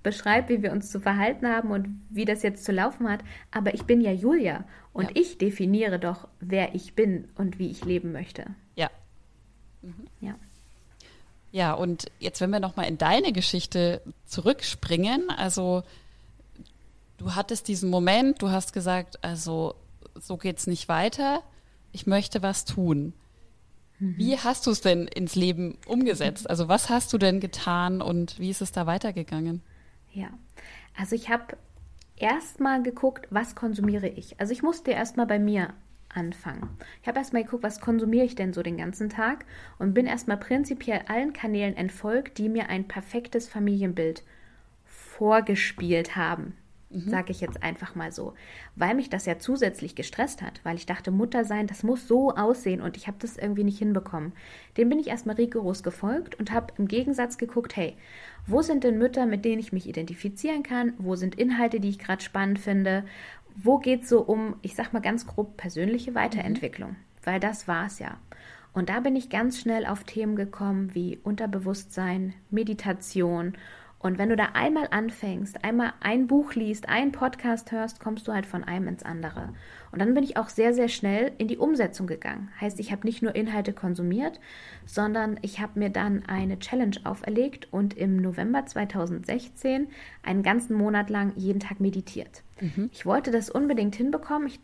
beschreibt, 0.03 0.49
wie 0.49 0.63
wir 0.63 0.71
uns 0.71 0.89
zu 0.89 0.99
verhalten 0.99 1.47
haben 1.47 1.71
und 1.71 2.01
wie 2.09 2.25
das 2.25 2.43
jetzt 2.43 2.63
zu 2.65 2.71
laufen 2.71 3.09
hat, 3.09 3.21
aber 3.51 3.73
ich 3.73 3.83
bin 3.83 4.01
ja 4.01 4.11
Julia 4.11 4.65
und 4.93 5.05
ja. 5.05 5.09
ich 5.13 5.37
definiere 5.37 5.99
doch, 5.99 6.27
wer 6.39 6.73
ich 6.75 6.95
bin 6.95 7.29
und 7.35 7.59
wie 7.59 7.69
ich 7.69 7.85
leben 7.85 8.11
möchte. 8.11 8.45
Ja. 8.75 8.89
Mhm. 9.81 10.07
Ja. 10.19 10.35
Ja, 11.51 11.73
und 11.73 12.05
jetzt, 12.19 12.39
wenn 12.39 12.49
wir 12.49 12.61
nochmal 12.61 12.87
in 12.87 12.97
deine 12.97 13.33
Geschichte 13.33 14.01
zurückspringen, 14.25 15.29
also 15.29 15.83
du 17.17 17.35
hattest 17.35 17.67
diesen 17.67 17.89
Moment, 17.89 18.41
du 18.41 18.49
hast 18.49 18.71
gesagt, 18.71 19.23
also 19.23 19.75
so 20.15 20.37
geht 20.37 20.59
es 20.59 20.67
nicht 20.67 20.87
weiter, 20.87 21.43
ich 21.91 22.07
möchte 22.07 22.41
was 22.41 22.63
tun. 22.63 23.13
Mhm. 24.01 24.17
Wie 24.17 24.37
hast 24.37 24.65
du 24.65 24.71
es 24.71 24.81
denn 24.81 25.07
ins 25.07 25.35
Leben 25.35 25.77
umgesetzt? 25.85 26.49
Also 26.49 26.67
was 26.67 26.89
hast 26.89 27.13
du 27.13 27.19
denn 27.19 27.39
getan 27.39 28.01
und 28.01 28.39
wie 28.39 28.49
ist 28.49 28.61
es 28.61 28.71
da 28.71 28.87
weitergegangen? 28.87 29.61
Ja, 30.11 30.29
also 30.97 31.15
ich 31.15 31.29
habe 31.29 31.55
erstmal 32.17 32.81
geguckt, 32.81 33.27
was 33.29 33.55
konsumiere 33.55 34.07
ich. 34.07 34.39
Also 34.39 34.53
ich 34.53 34.63
musste 34.63 34.91
erstmal 34.91 35.27
bei 35.27 35.37
mir 35.37 35.73
anfangen. 36.09 36.67
Ich 37.01 37.07
habe 37.07 37.19
erstmal 37.19 37.43
geguckt, 37.43 37.63
was 37.63 37.79
konsumiere 37.79 38.25
ich 38.25 38.35
denn 38.35 38.53
so 38.53 38.63
den 38.63 38.77
ganzen 38.77 39.09
Tag 39.09 39.45
und 39.77 39.93
bin 39.93 40.07
erstmal 40.07 40.37
prinzipiell 40.37 41.03
allen 41.07 41.31
Kanälen 41.31 41.77
entfolgt, 41.77 42.39
die 42.39 42.49
mir 42.49 42.69
ein 42.69 42.87
perfektes 42.87 43.47
Familienbild 43.47 44.23
vorgespielt 44.83 46.15
haben 46.15 46.55
mhm. 46.91 47.09
sage 47.09 47.31
ich 47.31 47.41
jetzt 47.41 47.63
einfach 47.63 47.95
mal 47.95 48.11
so, 48.11 48.33
weil 48.75 48.95
mich 48.95 49.09
das 49.09 49.25
ja 49.25 49.39
zusätzlich 49.39 49.95
gestresst 49.95 50.41
hat, 50.41 50.59
weil 50.63 50.75
ich 50.75 50.85
dachte, 50.85 51.11
Mutter 51.11 51.45
sein, 51.45 51.67
das 51.67 51.83
muss 51.83 52.07
so 52.07 52.31
aussehen 52.31 52.81
und 52.81 52.97
ich 52.97 53.07
habe 53.07 53.17
das 53.19 53.37
irgendwie 53.37 53.63
nicht 53.63 53.79
hinbekommen. 53.79 54.33
Dem 54.77 54.89
bin 54.89 54.99
ich 54.99 55.07
erstmal 55.07 55.35
rigoros 55.35 55.83
gefolgt 55.83 56.35
und 56.39 56.51
habe 56.51 56.73
im 56.77 56.87
Gegensatz 56.87 57.37
geguckt, 57.37 57.75
hey, 57.75 57.95
wo 58.47 58.61
sind 58.61 58.83
denn 58.83 58.97
Mütter, 58.97 59.25
mit 59.25 59.45
denen 59.45 59.59
ich 59.59 59.73
mich 59.73 59.87
identifizieren 59.87 60.63
kann? 60.63 60.93
Wo 60.97 61.15
sind 61.15 61.35
Inhalte, 61.35 61.79
die 61.79 61.89
ich 61.89 61.99
gerade 61.99 62.23
spannend 62.23 62.59
finde? 62.59 63.05
Wo 63.55 63.77
geht 63.77 64.03
es 64.03 64.09
so 64.09 64.21
um, 64.21 64.55
ich 64.61 64.75
sag 64.75 64.93
mal 64.93 65.01
ganz 65.01 65.27
grob, 65.27 65.57
persönliche 65.57 66.15
Weiterentwicklung? 66.15 66.91
Mhm. 66.91 66.95
Weil 67.23 67.39
das 67.39 67.67
war 67.67 67.85
es 67.85 67.99
ja. 67.99 68.17
Und 68.73 68.89
da 68.89 69.01
bin 69.01 69.15
ich 69.15 69.29
ganz 69.29 69.59
schnell 69.59 69.85
auf 69.85 70.05
Themen 70.05 70.35
gekommen 70.35 70.95
wie 70.95 71.19
Unterbewusstsein, 71.23 72.33
Meditation 72.49 73.53
und 74.01 74.17
wenn 74.17 74.29
du 74.29 74.35
da 74.35 74.49
einmal 74.53 74.87
anfängst, 74.89 75.63
einmal 75.63 75.93
ein 75.99 76.25
Buch 76.25 76.55
liest, 76.55 76.89
einen 76.89 77.11
Podcast 77.11 77.71
hörst, 77.71 77.99
kommst 77.99 78.27
du 78.27 78.33
halt 78.33 78.47
von 78.47 78.63
einem 78.63 78.87
ins 78.87 79.03
andere. 79.03 79.49
Und 79.91 79.99
dann 79.99 80.15
bin 80.15 80.23
ich 80.23 80.37
auch 80.37 80.49
sehr, 80.49 80.73
sehr 80.73 80.87
schnell 80.87 81.31
in 81.37 81.47
die 81.47 81.57
Umsetzung 81.57 82.07
gegangen. 82.07 82.49
Heißt, 82.59 82.79
ich 82.79 82.91
habe 82.91 83.05
nicht 83.05 83.21
nur 83.21 83.35
Inhalte 83.35 83.73
konsumiert, 83.73 84.39
sondern 84.87 85.37
ich 85.43 85.59
habe 85.59 85.77
mir 85.77 85.91
dann 85.91 86.25
eine 86.25 86.57
Challenge 86.57 86.97
auferlegt 87.03 87.67
und 87.71 87.95
im 87.95 88.17
November 88.17 88.65
2016 88.65 89.87
einen 90.23 90.41
ganzen 90.41 90.75
Monat 90.75 91.11
lang 91.11 91.33
jeden 91.35 91.59
Tag 91.59 91.79
meditiert. 91.79 92.41
Mhm. 92.59 92.89
Ich 92.91 93.05
wollte 93.05 93.29
das 93.29 93.51
unbedingt 93.51 93.95
hinbekommen. 93.95 94.47
Ich 94.47 94.59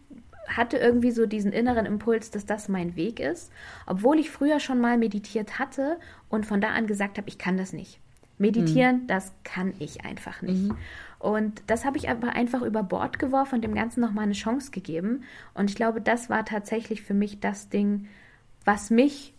hatte 0.48 0.78
irgendwie 0.78 1.12
so 1.12 1.28
diesen 1.28 1.52
inneren 1.52 1.86
Impuls, 1.86 2.32
dass 2.32 2.48
das 2.48 2.70
mein 2.70 2.96
Weg 2.96 3.20
ist, 3.20 3.52
obwohl 3.86 4.18
ich 4.18 4.32
früher 4.32 4.60
schon 4.60 4.82
mal 4.82 4.98
meditiert 4.98 5.60
hatte 5.60 6.00
und 6.28 6.48
von 6.48 6.60
da 6.60 6.70
an 6.70 6.88
gesagt 6.88 7.20
habe, 7.20 7.28
ich 7.28 7.38
kann 7.38 7.58
das 7.58 7.72
nicht. 7.72 8.00
Meditieren, 8.38 9.04
mhm. 9.04 9.08
das 9.08 9.34
kann 9.44 9.74
ich 9.80 10.06
einfach 10.06 10.42
nicht. 10.42 10.64
Mhm. 10.64 10.78
Und 11.20 11.64
das 11.68 11.86
habe 11.86 11.98
ich 11.98 12.10
aber 12.10 12.30
einfach 12.34 12.62
über 12.62 12.84
Bord 12.84 13.18
geworfen 13.18 13.56
und 13.56 13.64
dem 13.64 13.74
Ganzen 13.74 14.02
nochmal 14.02 14.26
eine 14.26 14.34
Chance 14.34 14.72
gegeben. 14.72 15.24
Und 15.56 15.70
ich 15.70 15.76
glaube, 15.76 16.02
das 16.02 16.30
war 16.30 16.46
tatsächlich 16.46 17.02
für 17.02 17.16
mich 17.16 17.40
das 17.40 17.70
Ding, 17.70 18.08
was 18.66 18.90
mich 18.92 19.34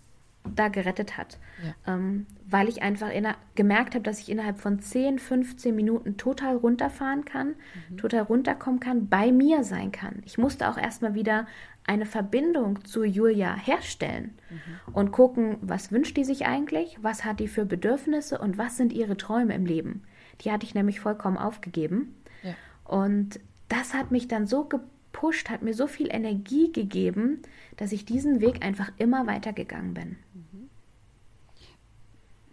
da 0.54 0.68
gerettet 0.68 1.16
hat. 1.16 1.38
Ja. 1.62 1.94
Ähm, 1.94 2.26
weil 2.48 2.68
ich 2.68 2.82
einfach 2.82 3.10
gemerkt 3.54 3.94
habe, 3.94 4.02
dass 4.02 4.20
ich 4.20 4.30
innerhalb 4.30 4.58
von 4.58 4.80
10, 4.80 5.18
15 5.18 5.74
Minuten 5.74 6.16
total 6.16 6.56
runterfahren 6.56 7.24
kann, 7.24 7.54
mhm. 7.90 7.98
total 7.98 8.22
runterkommen 8.22 8.80
kann, 8.80 9.08
bei 9.08 9.30
mir 9.32 9.64
sein 9.64 9.92
kann. 9.92 10.22
Ich 10.24 10.38
musste 10.38 10.68
auch 10.68 10.78
erstmal 10.78 11.14
wieder 11.14 11.46
eine 11.88 12.06
Verbindung 12.06 12.84
zu 12.84 13.02
Julia 13.02 13.56
herstellen 13.56 14.38
mhm. 14.50 14.94
und 14.94 15.10
gucken, 15.10 15.56
was 15.62 15.90
wünscht 15.90 16.16
die 16.16 16.24
sich 16.24 16.46
eigentlich, 16.46 16.98
was 17.02 17.24
hat 17.24 17.40
die 17.40 17.48
für 17.48 17.64
Bedürfnisse 17.64 18.38
und 18.38 18.58
was 18.58 18.76
sind 18.76 18.92
ihre 18.92 19.16
Träume 19.16 19.54
im 19.54 19.64
Leben. 19.64 20.02
Die 20.42 20.52
hatte 20.52 20.66
ich 20.66 20.74
nämlich 20.74 21.00
vollkommen 21.00 21.38
aufgegeben. 21.38 22.14
Ja. 22.42 22.54
Und 22.84 23.40
das 23.68 23.94
hat 23.94 24.10
mich 24.10 24.28
dann 24.28 24.46
so 24.46 24.64
gepusht, 24.64 25.48
hat 25.48 25.62
mir 25.62 25.72
so 25.72 25.86
viel 25.86 26.08
Energie 26.10 26.70
gegeben, 26.72 27.42
dass 27.76 27.92
ich 27.92 28.04
diesen 28.04 28.40
Weg 28.40 28.64
einfach 28.64 28.92
immer 28.98 29.26
weitergegangen 29.26 29.94
bin. 29.94 30.16
Mhm. 30.34 30.70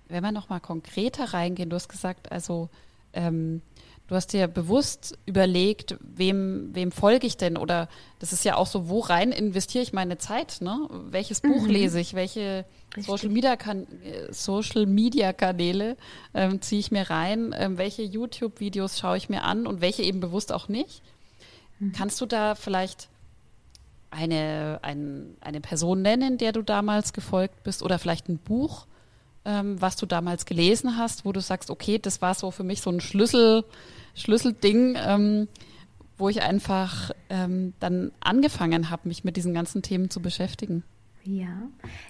Wenn 0.07 0.23
wir 0.23 0.31
nochmal 0.31 0.61
konkreter 0.61 1.33
reingehen, 1.33 1.69
du 1.69 1.75
hast 1.75 1.89
gesagt, 1.89 2.31
also 2.31 2.69
ähm, 3.11 3.61
Du 4.07 4.13
hast 4.13 4.33
dir 4.33 4.47
bewusst 4.47 5.17
überlegt, 5.25 5.97
wem, 5.99 6.69
wem 6.73 6.91
folge 6.91 7.25
ich 7.25 7.37
denn? 7.37 7.57
Oder 7.57 7.89
das 8.19 8.33
ist 8.33 8.45
ja 8.45 8.55
auch 8.55 8.67
so, 8.67 8.87
wo 8.87 8.99
rein 8.99 9.31
investiere 9.31 9.83
ich 9.83 9.93
meine 9.93 10.19
Zeit? 10.19 10.57
Ne? 10.61 10.87
Welches 11.09 11.41
Buch 11.41 11.63
mhm. 11.63 11.69
lese 11.69 11.99
ich? 11.99 12.13
Welche 12.13 12.65
Social 12.97 13.29
Media, 13.29 13.55
kan 13.55 13.87
Social 14.29 14.85
Media 14.85 15.33
Kanäle 15.33 15.97
ähm, 16.35 16.61
ziehe 16.61 16.79
ich 16.79 16.91
mir 16.91 17.09
rein? 17.09 17.55
Ähm, 17.57 17.79
welche 17.79 18.03
YouTube-Videos 18.03 18.99
schaue 18.99 19.17
ich 19.17 19.27
mir 19.27 19.43
an 19.43 19.65
und 19.65 19.81
welche 19.81 20.03
eben 20.03 20.19
bewusst 20.19 20.53
auch 20.53 20.67
nicht? 20.67 21.01
Mhm. 21.79 21.93
Kannst 21.93 22.21
du 22.21 22.27
da 22.27 22.53
vielleicht 22.53 23.09
eine, 24.11 24.79
ein, 24.83 25.35
eine 25.41 25.61
Person 25.61 26.03
nennen, 26.03 26.37
der 26.37 26.51
du 26.51 26.61
damals 26.61 27.11
gefolgt 27.11 27.63
bist 27.63 27.81
oder 27.81 27.97
vielleicht 27.97 28.29
ein 28.29 28.37
Buch? 28.37 28.85
Ähm, 29.45 29.81
was 29.81 29.95
du 29.95 30.05
damals 30.05 30.45
gelesen 30.45 30.97
hast, 30.97 31.25
wo 31.25 31.31
du 31.31 31.39
sagst, 31.39 31.69
okay, 31.69 31.99
das 31.99 32.21
war 32.21 32.33
so 32.33 32.51
für 32.51 32.63
mich 32.63 32.81
so 32.81 32.89
ein 32.89 33.01
Schlüssel, 33.01 33.63
Schlüsselding, 34.15 34.97
ähm, 34.97 35.47
wo 36.17 36.29
ich 36.29 36.41
einfach 36.41 37.11
ähm, 37.29 37.73
dann 37.79 38.11
angefangen 38.21 38.89
habe, 38.89 39.07
mich 39.07 39.23
mit 39.23 39.37
diesen 39.37 39.53
ganzen 39.53 39.81
Themen 39.81 40.09
zu 40.09 40.21
beschäftigen. 40.21 40.83
Ja, 41.23 41.69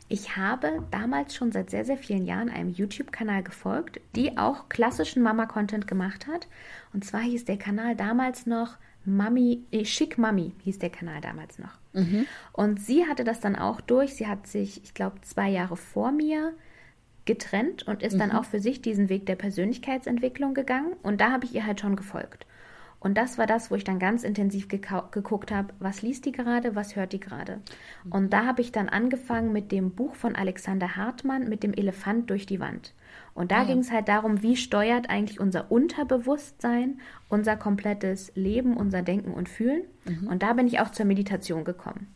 ich 0.09 0.35
habe 0.35 0.83
damals 0.91 1.35
schon 1.35 1.53
seit 1.53 1.69
sehr, 1.69 1.85
sehr 1.85 1.97
vielen 1.97 2.25
Jahren 2.25 2.49
einem 2.49 2.69
YouTube-Kanal 2.69 3.43
gefolgt, 3.43 4.01
die 4.13 4.37
auch 4.37 4.67
klassischen 4.67 5.23
Mama-Content 5.23 5.87
gemacht 5.87 6.27
hat. 6.27 6.47
Und 6.93 7.05
zwar 7.05 7.21
hieß 7.21 7.45
der 7.45 7.57
Kanal 7.57 7.95
damals 7.95 8.45
noch 8.45 8.75
Mami, 9.05 9.63
äh, 9.71 9.85
Schick 9.85 10.17
Mami 10.17 10.51
hieß 10.63 10.79
der 10.79 10.89
Kanal 10.89 11.21
damals 11.21 11.59
noch. 11.59 11.77
Mhm. 11.93 12.25
Und 12.51 12.81
sie 12.81 13.05
hatte 13.05 13.23
das 13.23 13.39
dann 13.39 13.55
auch 13.55 13.79
durch. 13.79 14.15
Sie 14.15 14.27
hat 14.27 14.47
sich, 14.47 14.83
ich 14.83 14.93
glaube, 14.93 15.21
zwei 15.21 15.49
Jahre 15.49 15.77
vor 15.77 16.11
mir 16.11 16.53
getrennt 17.25 17.83
und 17.87 18.03
ist 18.03 18.13
mhm. 18.13 18.19
dann 18.19 18.31
auch 18.31 18.45
für 18.45 18.59
sich 18.59 18.81
diesen 18.81 19.09
Weg 19.09 19.25
der 19.25 19.35
Persönlichkeitsentwicklung 19.35 20.53
gegangen. 20.53 20.93
Und 21.03 21.21
da 21.21 21.31
habe 21.31 21.45
ich 21.45 21.53
ihr 21.53 21.65
halt 21.65 21.79
schon 21.79 21.95
gefolgt. 21.95 22.45
Und 23.05 23.19
das 23.19 23.37
war 23.37 23.45
das, 23.45 23.69
wo 23.69 23.75
ich 23.75 23.83
dann 23.83 23.99
ganz 23.99 24.23
intensiv 24.23 24.67
geguckt 24.67 25.51
habe, 25.51 25.75
was 25.77 26.01
liest 26.01 26.25
die 26.25 26.31
gerade, 26.31 26.75
was 26.75 26.95
hört 26.95 27.13
die 27.13 27.19
gerade. 27.19 27.61
Und 28.09 28.33
da 28.33 28.47
habe 28.47 28.61
ich 28.61 28.71
dann 28.71 28.89
angefangen 28.89 29.53
mit 29.53 29.71
dem 29.71 29.91
Buch 29.91 30.15
von 30.15 30.35
Alexander 30.35 30.95
Hartmann, 30.95 31.47
mit 31.47 31.61
dem 31.61 31.73
Elefant 31.73 32.31
durch 32.31 32.47
die 32.47 32.59
Wand. 32.59 32.95
Und 33.35 33.51
da 33.51 33.57
ah, 33.57 33.61
ja. 33.61 33.65
ging 33.65 33.79
es 33.79 33.91
halt 33.91 34.07
darum, 34.07 34.41
wie 34.41 34.55
steuert 34.55 35.09
eigentlich 35.11 35.39
unser 35.39 35.71
Unterbewusstsein 35.71 36.99
unser 37.29 37.57
komplettes 37.57 38.31
Leben, 38.33 38.75
unser 38.75 39.03
Denken 39.03 39.33
und 39.33 39.49
Fühlen. 39.49 39.83
Mhm. 40.05 40.27
Und 40.27 40.41
da 40.41 40.53
bin 40.53 40.65
ich 40.65 40.79
auch 40.79 40.89
zur 40.89 41.05
Meditation 41.05 41.63
gekommen. 41.63 42.07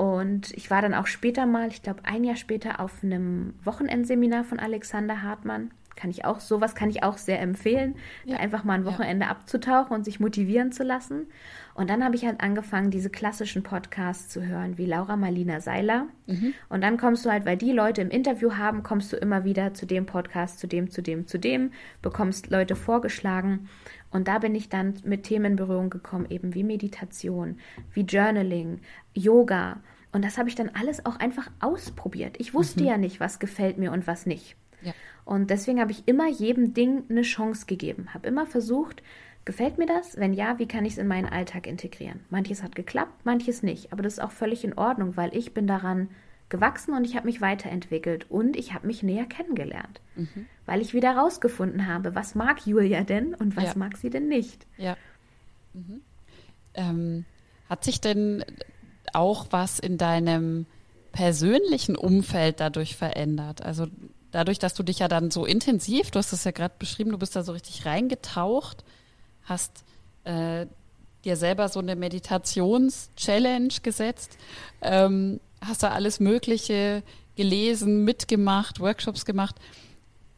Und 0.00 0.52
ich 0.56 0.70
war 0.70 0.80
dann 0.80 0.94
auch 0.94 1.06
später 1.06 1.44
mal, 1.44 1.68
ich 1.68 1.82
glaube 1.82 2.00
ein 2.04 2.24
Jahr 2.24 2.36
später, 2.36 2.80
auf 2.80 3.04
einem 3.04 3.52
Wochenendseminar 3.64 4.44
von 4.44 4.58
Alexander 4.58 5.20
Hartmann. 5.20 5.72
Kann 5.94 6.08
ich 6.08 6.24
auch, 6.24 6.40
sowas 6.40 6.74
kann 6.74 6.88
ich 6.88 7.02
auch 7.02 7.18
sehr 7.18 7.38
empfehlen, 7.38 7.96
ja. 8.24 8.36
da 8.36 8.42
einfach 8.42 8.64
mal 8.64 8.72
ein 8.72 8.86
Wochenende 8.86 9.26
ja. 9.26 9.30
abzutauchen 9.30 9.94
und 9.94 10.06
sich 10.06 10.18
motivieren 10.18 10.72
zu 10.72 10.84
lassen. 10.84 11.26
Und 11.74 11.90
dann 11.90 12.02
habe 12.02 12.16
ich 12.16 12.24
halt 12.24 12.40
angefangen, 12.40 12.90
diese 12.90 13.10
klassischen 13.10 13.62
Podcasts 13.62 14.30
zu 14.30 14.42
hören, 14.42 14.78
wie 14.78 14.86
Laura 14.86 15.18
Marlina 15.18 15.60
Seiler. 15.60 16.06
Mhm. 16.26 16.54
Und 16.70 16.80
dann 16.80 16.96
kommst 16.96 17.26
du 17.26 17.30
halt, 17.30 17.44
weil 17.44 17.58
die 17.58 17.72
Leute 17.72 18.00
im 18.00 18.08
Interview 18.08 18.54
haben, 18.54 18.82
kommst 18.82 19.12
du 19.12 19.18
immer 19.18 19.44
wieder 19.44 19.74
zu 19.74 19.84
dem 19.84 20.06
Podcast, 20.06 20.60
zu 20.60 20.66
dem, 20.66 20.90
zu 20.90 21.02
dem, 21.02 21.26
zu 21.26 21.38
dem, 21.38 21.72
bekommst 22.00 22.48
Leute 22.48 22.74
vorgeschlagen. 22.74 23.68
Und 24.10 24.28
da 24.28 24.38
bin 24.38 24.54
ich 24.54 24.68
dann 24.68 24.94
mit 25.04 25.24
Themen 25.24 25.52
in 25.52 25.56
Berührung 25.56 25.90
gekommen, 25.90 26.26
eben 26.30 26.54
wie 26.54 26.64
Meditation, 26.64 27.58
wie 27.92 28.02
Journaling, 28.02 28.80
Yoga. 29.14 29.80
Und 30.12 30.24
das 30.24 30.38
habe 30.38 30.48
ich 30.48 30.56
dann 30.56 30.70
alles 30.70 31.06
auch 31.06 31.16
einfach 31.16 31.48
ausprobiert. 31.60 32.36
Ich 32.38 32.52
wusste 32.52 32.82
mhm. 32.82 32.88
ja 32.88 32.98
nicht, 32.98 33.20
was 33.20 33.38
gefällt 33.38 33.78
mir 33.78 33.92
und 33.92 34.06
was 34.06 34.26
nicht. 34.26 34.56
Ja. 34.82 34.92
Und 35.24 35.50
deswegen 35.50 35.80
habe 35.80 35.92
ich 35.92 36.08
immer 36.08 36.28
jedem 36.28 36.74
Ding 36.74 37.04
eine 37.08 37.22
Chance 37.22 37.66
gegeben. 37.66 38.12
Habe 38.12 38.26
immer 38.26 38.46
versucht, 38.46 39.02
gefällt 39.44 39.78
mir 39.78 39.86
das? 39.86 40.16
Wenn 40.16 40.32
ja, 40.32 40.58
wie 40.58 40.66
kann 40.66 40.84
ich 40.84 40.94
es 40.94 40.98
in 40.98 41.06
meinen 41.06 41.26
Alltag 41.26 41.68
integrieren? 41.68 42.20
Manches 42.30 42.62
hat 42.64 42.74
geklappt, 42.74 43.24
manches 43.24 43.62
nicht. 43.62 43.92
Aber 43.92 44.02
das 44.02 44.14
ist 44.14 44.20
auch 44.20 44.32
völlig 44.32 44.64
in 44.64 44.76
Ordnung, 44.76 45.16
weil 45.16 45.36
ich 45.36 45.54
bin 45.54 45.68
daran 45.68 46.08
gewachsen 46.50 46.94
und 46.94 47.04
ich 47.04 47.16
habe 47.16 47.26
mich 47.26 47.40
weiterentwickelt 47.40 48.30
und 48.30 48.56
ich 48.56 48.74
habe 48.74 48.86
mich 48.86 49.02
näher 49.02 49.26
kennengelernt. 49.26 50.00
Mhm. 50.16 50.46
Weil 50.66 50.80
ich 50.80 50.92
wieder 50.92 51.16
rausgefunden 51.16 51.86
habe, 51.86 52.14
was 52.14 52.34
mag 52.34 52.66
Julia 52.66 53.02
denn 53.02 53.34
und 53.34 53.56
was 53.56 53.64
ja. 53.64 53.72
mag 53.76 53.96
sie 53.96 54.10
denn 54.10 54.28
nicht. 54.28 54.66
Ja. 54.76 54.96
Mhm. 55.72 56.02
Ähm, 56.74 57.24
hat 57.68 57.84
sich 57.84 58.00
denn 58.00 58.44
auch 59.12 59.46
was 59.50 59.78
in 59.78 59.96
deinem 59.96 60.66
persönlichen 61.12 61.96
Umfeld 61.96 62.60
dadurch 62.60 62.96
verändert? 62.96 63.62
Also 63.62 63.86
dadurch, 64.30 64.58
dass 64.58 64.74
du 64.74 64.82
dich 64.82 64.98
ja 64.98 65.08
dann 65.08 65.30
so 65.30 65.44
intensiv, 65.44 66.10
du 66.10 66.18
hast 66.18 66.32
es 66.32 66.44
ja 66.44 66.50
gerade 66.50 66.74
beschrieben, 66.78 67.10
du 67.10 67.18
bist 67.18 67.36
da 67.36 67.42
so 67.42 67.52
richtig 67.52 67.86
reingetaucht, 67.86 68.84
hast 69.44 69.84
äh, 70.24 70.66
dir 71.24 71.36
selber 71.36 71.68
so 71.68 71.80
eine 71.80 71.96
Meditations-Challenge 71.96 73.74
gesetzt, 73.82 74.38
ähm, 74.82 75.40
hast 75.60 75.82
da 75.82 75.90
alles 75.90 76.20
Mögliche 76.20 77.02
gelesen, 77.36 78.04
mitgemacht, 78.04 78.80
Workshops 78.80 79.24
gemacht. 79.24 79.56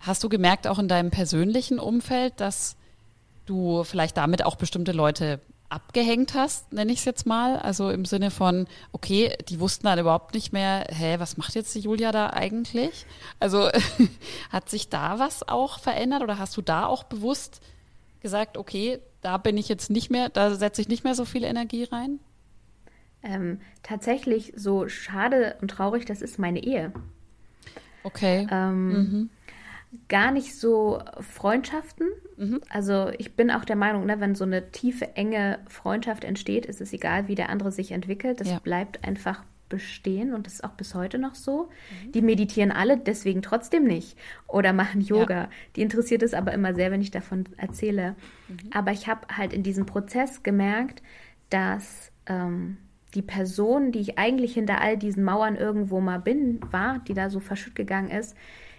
Hast 0.01 0.23
du 0.25 0.29
gemerkt, 0.29 0.67
auch 0.67 0.79
in 0.79 0.89
deinem 0.89 1.11
persönlichen 1.11 1.79
Umfeld, 1.79 2.35
dass 2.39 2.77
du 3.47 3.85
vielleicht 3.85 4.17
damit 4.17 4.45
auch 4.45 4.57
bestimmte 4.57 4.93
Leute 4.93 5.41
abgehängt 5.73 6.35
hast, 6.35 6.73
nenne 6.73 6.93
ich 6.93 6.99
es 6.99 7.05
jetzt 7.07 7.27
mal. 7.27 7.57
Also 7.57 7.91
im 7.91 8.05
Sinne 8.05 8.31
von, 8.31 8.67
okay, 8.93 9.37
die 9.49 9.59
wussten 9.59 9.87
dann 9.87 9.99
überhaupt 9.99 10.35
nicht 10.35 10.53
mehr, 10.53 10.87
hä, 10.91 11.17
was 11.19 11.39
macht 11.39 11.55
jetzt 11.55 11.75
die 11.75 11.81
Julia 11.81 12.13
da 12.13 12.31
eigentlich? 12.31 13.07
Also 13.41 13.71
hat 14.51 14.69
sich 14.69 14.91
da 14.91 15.19
was 15.19 15.49
auch 15.49 15.79
verändert 15.79 16.23
oder 16.23 16.39
hast 16.39 16.57
du 16.57 16.63
da 16.63 16.87
auch 16.87 17.05
bewusst 17.05 17.63
gesagt, 18.21 18.59
okay, 18.59 19.01
da 19.23 19.39
bin 19.39 19.57
ich 19.57 19.69
jetzt 19.69 19.89
nicht 19.89 20.11
mehr, 20.11 20.29
da 20.29 20.55
setze 20.55 20.83
ich 20.83 20.89
nicht 20.89 21.05
mehr 21.05 21.15
so 21.15 21.25
viel 21.25 21.43
Energie 21.43 21.85
rein? 21.85 22.21
Ähm, 23.23 23.61
tatsächlich, 23.83 24.53
so 24.57 24.89
schade 24.89 25.57
und 25.61 25.71
traurig, 25.71 26.05
das 26.05 26.23
ist 26.23 26.39
meine 26.39 26.63
Ehe. 26.63 26.93
Okay. 28.03 28.47
Ähm, 28.51 28.89
mhm 28.89 29.31
gar 30.09 30.31
nicht 30.31 30.59
so 30.59 31.03
Freundschaften. 31.21 32.09
Mhm. 32.37 32.61
Also 32.69 33.11
ich 33.19 33.35
bin 33.35 33.51
auch 33.51 33.65
der 33.65 33.77
Meinung, 33.77 34.07
ne, 34.07 34.21
wenn 34.21 34.35
so 34.35 34.45
eine 34.45 34.71
tiefe, 34.71 35.17
enge 35.17 35.59
Freundschaft 35.69 36.25
entsteht, 36.25 36.67
ist 36.67 36.81
es 36.81 36.93
egal, 36.93 37.29
wie 37.29 37.35
der 37.35 37.51
andere 37.51 37.73
sich 37.73 37.93
entwickelt. 37.93 38.41
Das 38.41 38.49
ja. 38.49 38.59
bleibt 38.59 39.05
einfach 39.05 39.45
bestehen 39.69 40.35
und 40.35 40.47
das 40.47 40.55
ist 40.55 40.65
auch 40.65 40.73
bis 40.73 40.95
heute 40.95 41.19
noch 41.19 41.35
so. 41.35 41.71
Mhm. 42.05 42.13
Die 42.13 42.23
meditieren 42.23 42.73
alle 42.73 42.99
deswegen 42.99 43.43
trotzdem 43.43 43.85
nicht 43.85 44.19
oder 44.47 44.73
machen 44.73 45.01
Yoga. 45.01 45.43
Ja. 45.43 45.51
Die 45.77 45.83
interessiert 45.83 46.23
es 46.23 46.35
aber 46.35 46.53
immer 46.53 46.75
sehr, 46.75 46.91
wenn 46.91 47.03
ich 47.03 47.11
davon 47.11 47.45
erzähle. 47.57 48.15
Mhm. 48.49 48.71
Aber 48.73 48.93
ich 48.93 49.09
habe 49.09 49.27
halt 49.35 49.53
in 49.53 49.63
diesem 49.63 49.87
Prozess 49.87 50.43
gemerkt, 50.43 51.03
dass 51.51 52.13
ähm, 52.27 52.79
die 53.14 53.22
Person, 53.22 53.92
die 53.92 54.01
ich 54.01 54.18
eigentlich 54.18 54.55
hinter 54.55 54.81
all 54.81 54.96
diesen 54.96 55.25
Mauern 55.25 55.57
irgendwo 55.57 56.01
mal 56.01 56.18
bin, 56.18 56.61
war, 56.70 57.01
die 57.01 57.14
da 57.14 57.31
so 57.31 57.40
verschütt 57.40 57.75
gegangen 57.75 58.11
ist, 58.11 58.37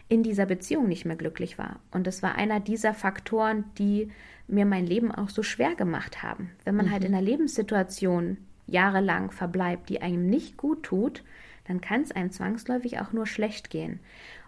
in 0.09 0.23
dieser 0.23 0.45
Beziehung 0.45 0.87
nicht 0.87 1.05
mehr 1.05 1.15
glücklich 1.15 1.57
war. 1.57 1.79
Und 1.91 2.07
das 2.07 2.23
war 2.23 2.35
einer 2.35 2.59
dieser 2.59 2.93
Faktoren, 2.93 3.65
die 3.77 4.11
mir 4.47 4.65
mein 4.65 4.85
Leben 4.85 5.11
auch 5.11 5.29
so 5.29 5.43
schwer 5.43 5.75
gemacht 5.75 6.21
haben. 6.23 6.51
Wenn 6.63 6.75
man 6.75 6.91
halt 6.91 7.01
mhm. 7.01 7.05
halt 7.05 7.11
in 7.11 7.15
einer 7.15 7.25
Lebenssituation 7.25 8.37
jahrelang 8.67 9.31
verbleibt, 9.31 9.89
die 9.89 10.01
einem 10.01 10.29
nicht 10.29 10.57
gut 10.57 10.83
tut, 10.83 11.23
dann 11.67 11.79
kann 11.79 12.01
es 12.01 12.11
einem 12.11 12.31
zwangsläufig 12.31 12.99
auch 12.99 13.13
nur 13.13 13.25
schlecht 13.25 13.69
gehen. 13.69 13.99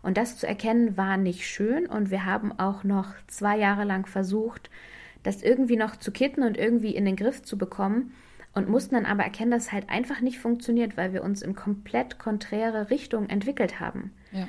Und 0.02 0.18
das 0.18 0.38
zu 0.38 0.48
erkennen 0.48 0.98
war 0.98 1.18
nicht 1.18 1.48
schön 1.48 1.88
und 1.88 2.12
wir 2.12 2.26
haben 2.26 2.52
auch 2.60 2.84
noch 2.84 3.14
zwei 3.28 3.58
Jahre 3.58 3.86
lang 3.86 4.06
versucht, 4.06 4.70
das 5.24 5.42
irgendwie 5.42 5.78
noch 5.78 5.96
zu 5.96 6.12
kitten 6.12 6.44
und 6.44 6.58
irgendwie 6.58 6.94
in 6.96 7.06
den 7.06 7.16
Griff 7.16 7.42
zu 7.42 7.58
bekommen 7.58 8.14
und 8.56 8.70
mussten 8.70 8.96
dann 8.96 9.06
aber 9.06 9.24
erkennen, 9.24 9.52
dass 9.52 9.66
es 9.66 9.72
halt 9.72 9.90
einfach 9.90 10.22
nicht 10.22 10.40
funktioniert, 10.40 10.98
weil 10.98 11.14
wir 11.14 11.24
uns 11.24 11.42
in 11.42 11.56
komplett 11.56 12.18
konträre 12.18 12.90
Richtung 12.90 13.30
entwickelt 13.30 13.80
haben. 13.80 14.14
Ja. 14.32 14.48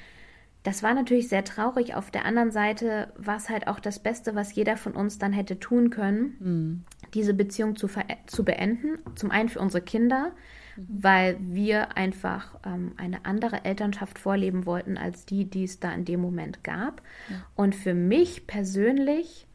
Das 0.63 0.83
war 0.83 0.95
natürlich 0.95 1.29
sehr 1.29 1.45
traurig. 1.45 1.95
Auf 1.95 2.11
der 2.11 2.25
anderen 2.25 2.51
Seite 2.51 3.13
war 3.17 3.37
es 3.37 3.49
halt 3.49 3.69
auch 3.69 3.79
das 3.79 3.99
Beste, 3.99 4.35
was 4.35 4.55
jeder 4.55 4.77
von 4.77 4.93
uns 4.93 5.19
dann 5.19 5.33
hätte 5.33 5.61
tun 5.61 5.91
können, 5.91 6.37
mhm. 6.39 6.85
diese 7.15 7.35
Beziehung 7.35 7.77
zu, 7.77 7.89
zu 8.27 8.45
beenden. 8.45 8.99
Zum 9.17 9.31
einen 9.31 9.49
für 9.49 9.61
unsere 9.61 9.83
Kinder, 9.83 10.33
mhm. 10.77 10.87
weil 10.89 11.37
wir 11.41 11.97
einfach 11.97 12.59
ähm, 12.65 12.93
eine 12.97 13.25
andere 13.27 13.65
Elternschaft 13.65 14.19
vorleben 14.19 14.67
wollten 14.67 14.99
als 14.99 15.25
die, 15.25 15.45
die 15.51 15.65
es 15.65 15.81
da 15.81 15.93
in 15.93 16.05
dem 16.05 16.21
Moment 16.21 16.63
gab. 16.63 17.03
Ja. 17.29 17.45
Und 17.57 17.75
für 17.75 17.95
mich 17.95 18.47
persönlich 18.47 19.47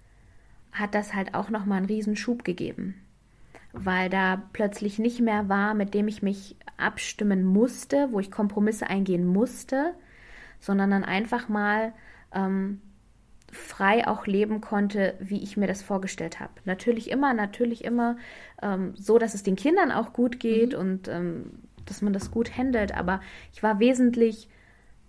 hat 0.74 0.96
das 0.96 1.14
halt 1.14 1.36
auch 1.36 1.50
nochmal 1.50 1.80
einen 1.80 1.88
Riesenschub 1.88 2.46
gegeben 2.46 2.96
weil 3.74 4.10
da 4.10 4.42
plötzlich 4.54 5.00
nicht 5.00 5.20
mehr 5.20 5.50
war, 5.50 5.74
mit 5.74 5.94
dem 5.94 6.08
ich 6.08 6.22
mich 6.22 6.56
abstimmen 6.78 7.44
musste, 7.44 8.10
wo 8.12 8.20
ich 8.20 8.32
Kompromisse 8.32 8.88
eingehen 8.88 9.26
musste, 9.26 9.94
sondern 10.60 10.92
dann 10.92 11.04
einfach 11.04 11.48
mal 11.48 11.94
ähm, 12.34 12.82
frei 13.52 14.08
auch 14.08 14.26
leben 14.28 14.62
konnte, 14.62 15.16
wie 15.20 15.44
ich 15.44 15.58
mir 15.58 15.68
das 15.68 15.82
vorgestellt 15.82 16.40
habe. 16.40 16.54
Natürlich 16.66 17.10
immer, 17.10 17.34
natürlich 17.34 17.84
immer 17.84 18.18
ähm, 18.62 18.94
so, 18.96 19.18
dass 19.18 19.34
es 19.34 19.44
den 19.44 19.56
Kindern 19.56 19.92
auch 19.92 20.14
gut 20.14 20.40
geht 20.40 20.74
mhm. 20.74 20.80
und 20.80 21.08
ähm, 21.08 21.52
dass 21.86 22.02
man 22.02 22.14
das 22.14 22.32
gut 22.32 22.58
handelt, 22.58 22.96
aber 22.96 23.22
ich 23.54 23.64
war 23.64 23.80
wesentlich 23.80 24.48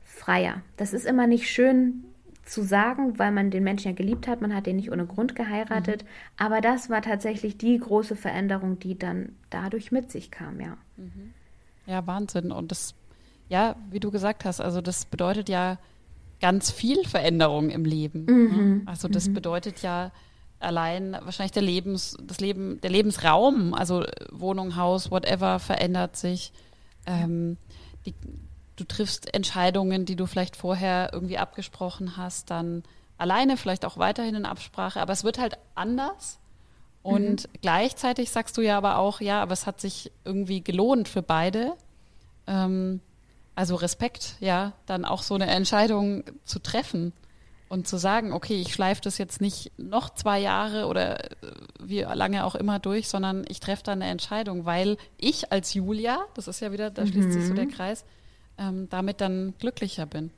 freier. 0.00 0.62
Das 0.76 0.92
ist 0.92 1.06
immer 1.06 1.26
nicht 1.26 1.48
schön 1.48 2.04
zu 2.44 2.62
sagen, 2.62 3.18
weil 3.18 3.32
man 3.32 3.50
den 3.50 3.62
Menschen 3.62 3.88
ja 3.88 3.94
geliebt 3.94 4.26
hat, 4.26 4.40
man 4.40 4.54
hat 4.54 4.66
den 4.66 4.76
nicht 4.76 4.90
ohne 4.90 5.06
Grund 5.06 5.36
geheiratet, 5.36 6.02
mhm. 6.02 6.08
aber 6.36 6.60
das 6.60 6.90
war 6.90 7.02
tatsächlich 7.02 7.56
die 7.56 7.78
große 7.78 8.16
Veränderung, 8.16 8.78
die 8.78 8.98
dann 8.98 9.36
dadurch 9.50 9.92
mit 9.92 10.10
sich 10.10 10.30
kam, 10.30 10.60
ja. 10.60 10.76
Mhm. 10.96 11.32
Ja, 11.86 12.06
Wahnsinn. 12.06 12.52
Und 12.52 12.70
das 12.70 12.94
ja, 13.52 13.76
wie 13.90 14.00
du 14.00 14.10
gesagt 14.10 14.46
hast, 14.46 14.62
also 14.62 14.80
das 14.80 15.04
bedeutet 15.04 15.50
ja 15.50 15.78
ganz 16.40 16.70
viel 16.70 17.04
Veränderung 17.04 17.68
im 17.68 17.84
Leben. 17.84 18.24
Ne? 18.24 18.32
Mhm. 18.32 18.82
Also 18.86 19.08
das 19.08 19.28
mhm. 19.28 19.34
bedeutet 19.34 19.82
ja 19.82 20.10
allein 20.58 21.12
wahrscheinlich 21.22 21.52
der 21.52 21.62
Lebens, 21.62 22.16
das 22.22 22.40
Leben, 22.40 22.80
der 22.80 22.88
Lebensraum, 22.88 23.74
also 23.74 24.04
Wohnung, 24.30 24.76
Haus, 24.76 25.10
whatever, 25.10 25.58
verändert 25.58 26.16
sich. 26.16 26.52
Ähm, 27.04 27.58
die, 28.06 28.14
du 28.76 28.84
triffst 28.84 29.32
Entscheidungen, 29.34 30.04
die 30.04 30.16
du 30.16 30.26
vielleicht 30.26 30.56
vorher 30.56 31.10
irgendwie 31.12 31.38
abgesprochen 31.38 32.16
hast, 32.16 32.50
dann 32.50 32.82
alleine, 33.18 33.56
vielleicht 33.56 33.84
auch 33.84 33.98
weiterhin 33.98 34.34
in 34.34 34.46
Absprache, 34.46 35.00
aber 35.00 35.12
es 35.12 35.24
wird 35.24 35.38
halt 35.38 35.58
anders. 35.74 36.38
Und 37.02 37.48
mhm. 37.48 37.58
gleichzeitig 37.60 38.30
sagst 38.30 38.56
du 38.56 38.62
ja 38.62 38.76
aber 38.76 38.98
auch, 38.98 39.20
ja, 39.20 39.42
aber 39.42 39.52
es 39.52 39.66
hat 39.66 39.80
sich 39.80 40.12
irgendwie 40.24 40.62
gelohnt 40.62 41.08
für 41.08 41.22
beide. 41.22 41.74
Ähm, 42.46 43.00
also 43.54 43.74
Respekt, 43.74 44.36
ja, 44.40 44.72
dann 44.86 45.04
auch 45.04 45.22
so 45.22 45.34
eine 45.34 45.46
Entscheidung 45.46 46.24
zu 46.44 46.58
treffen 46.58 47.12
und 47.68 47.88
zu 47.88 47.96
sagen, 47.96 48.32
okay, 48.32 48.60
ich 48.60 48.72
schleife 48.72 49.00
das 49.02 49.18
jetzt 49.18 49.40
nicht 49.40 49.72
noch 49.78 50.10
zwei 50.10 50.38
Jahre 50.38 50.86
oder 50.86 51.24
äh, 51.24 51.28
wie 51.80 52.00
lange 52.00 52.44
auch 52.44 52.54
immer 52.54 52.78
durch, 52.78 53.08
sondern 53.08 53.44
ich 53.48 53.60
treffe 53.60 53.82
dann 53.82 54.02
eine 54.02 54.10
Entscheidung, 54.10 54.64
weil 54.64 54.96
ich 55.16 55.52
als 55.52 55.74
Julia, 55.74 56.20
das 56.34 56.48
ist 56.48 56.60
ja 56.60 56.72
wieder, 56.72 56.90
da 56.90 57.06
schließt 57.06 57.28
mhm. 57.28 57.32
sich 57.32 57.46
so 57.46 57.54
der 57.54 57.64
mhm. 57.64 57.70
Kreis, 57.70 58.04
ähm, 58.58 58.88
damit 58.88 59.20
dann 59.20 59.54
glücklicher 59.58 60.06
bin. 60.06 60.30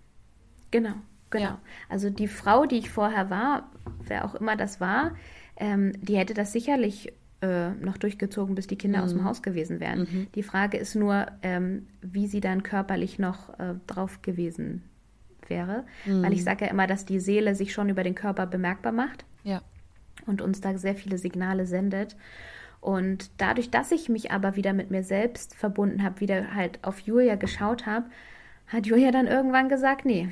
Genau, 0.70 0.94
genau. 1.31 1.44
Ja. 1.44 1.61
Also 1.88 2.11
die 2.11 2.29
Frau, 2.29 2.66
die 2.66 2.79
ich 2.79 2.90
vorher 2.90 3.31
war, 3.31 3.70
wer 4.07 4.24
auch 4.24 4.35
immer 4.35 4.57
das 4.57 4.81
war, 4.81 5.12
ähm, 5.57 5.92
die 6.00 6.16
hätte 6.16 6.35
das 6.35 6.53
sicherlich 6.53 7.12
äh, 7.44 7.70
noch 7.72 7.96
durchgezogen, 7.98 8.55
bis 8.55 8.66
die 8.66 8.77
Kinder 8.77 8.98
mhm. 8.98 9.05
aus 9.05 9.11
dem 9.11 9.20
mhm. 9.20 9.24
Haus 9.24 9.42
gewesen 9.42 9.81
wären. 9.81 10.00
Mhm. 10.00 10.27
Die 10.35 10.42
Frage 10.42 10.79
ist 10.79 10.94
nur, 10.94 11.27
ähm, 11.42 11.87
wie 12.00 12.27
sie 12.27 12.40
dann 12.40 12.62
körperlich 12.62 13.18
noch 13.18 13.59
äh, 13.59 13.74
drauf 13.87 14.22
gewesen 14.22 14.83
wäre. 15.48 15.85
Mhm. 16.07 16.22
Weil 16.22 16.33
ich 16.33 16.42
sage 16.42 16.64
ja 16.64 16.70
immer, 16.70 16.87
dass 16.87 17.05
die 17.05 17.20
Seele 17.20 17.55
sich 17.55 17.72
schon 17.72 17.88
über 17.88 18.03
den 18.03 18.14
Körper 18.14 18.46
bemerkbar 18.46 18.92
macht. 18.92 19.24
Ja. 19.42 19.62
Und 20.27 20.40
uns 20.40 20.61
da 20.61 20.77
sehr 20.79 20.94
viele 20.94 21.18
Signale 21.18 21.66
sendet. 21.66 22.16
Und 22.84 23.30
dadurch, 23.38 23.70
dass 23.70 23.92
ich 23.92 24.10
mich 24.10 24.30
aber 24.30 24.56
wieder 24.56 24.74
mit 24.74 24.90
mir 24.90 25.02
selbst 25.02 25.54
verbunden 25.54 26.02
habe, 26.02 26.20
wieder 26.20 26.54
halt 26.54 26.84
auf 26.84 26.98
Julia 26.98 27.34
geschaut 27.34 27.86
habe, 27.86 28.10
hat 28.66 28.84
Julia 28.84 29.10
dann 29.10 29.26
irgendwann 29.26 29.70
gesagt, 29.70 30.04
nee, 30.04 30.28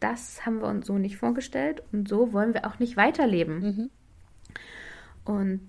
das 0.00 0.46
haben 0.46 0.62
wir 0.62 0.68
uns 0.68 0.86
so 0.86 0.96
nicht 0.96 1.18
vorgestellt 1.18 1.82
und 1.92 2.08
so 2.08 2.32
wollen 2.32 2.54
wir 2.54 2.66
auch 2.66 2.78
nicht 2.78 2.96
weiterleben. 2.96 3.60
Mhm. 3.60 3.90
Und 5.26 5.60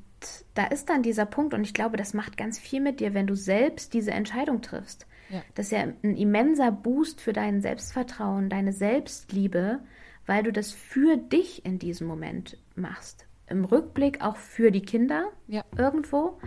da 0.53 0.67
ist 0.67 0.89
dann 0.89 1.03
dieser 1.03 1.25
Punkt 1.25 1.53
und 1.53 1.65
ich 1.65 1.73
glaube, 1.73 1.97
das 1.97 2.13
macht 2.13 2.37
ganz 2.37 2.59
viel 2.59 2.79
mit 2.79 3.01
dir, 3.01 3.13
wenn 3.13 3.27
du 3.27 3.35
selbst 3.35 3.93
diese 3.93 4.11
Entscheidung 4.11 4.61
triffst. 4.61 5.07
Ja. 5.29 5.41
Das 5.55 5.65
ist 5.65 5.71
ja 5.73 5.79
ein 5.81 6.15
immenser 6.15 6.71
Boost 6.71 7.19
für 7.19 7.33
dein 7.33 7.59
Selbstvertrauen, 7.59 8.47
deine 8.49 8.71
Selbstliebe, 8.71 9.79
weil 10.25 10.43
du 10.43 10.53
das 10.53 10.71
für 10.71 11.17
dich 11.17 11.65
in 11.65 11.77
diesem 11.77 12.07
Moment 12.07 12.57
machst. 12.73 13.24
Im 13.47 13.65
Rückblick 13.65 14.21
auch 14.21 14.37
für 14.37 14.71
die 14.71 14.81
Kinder 14.81 15.27
ja. 15.47 15.63
irgendwo, 15.77 16.39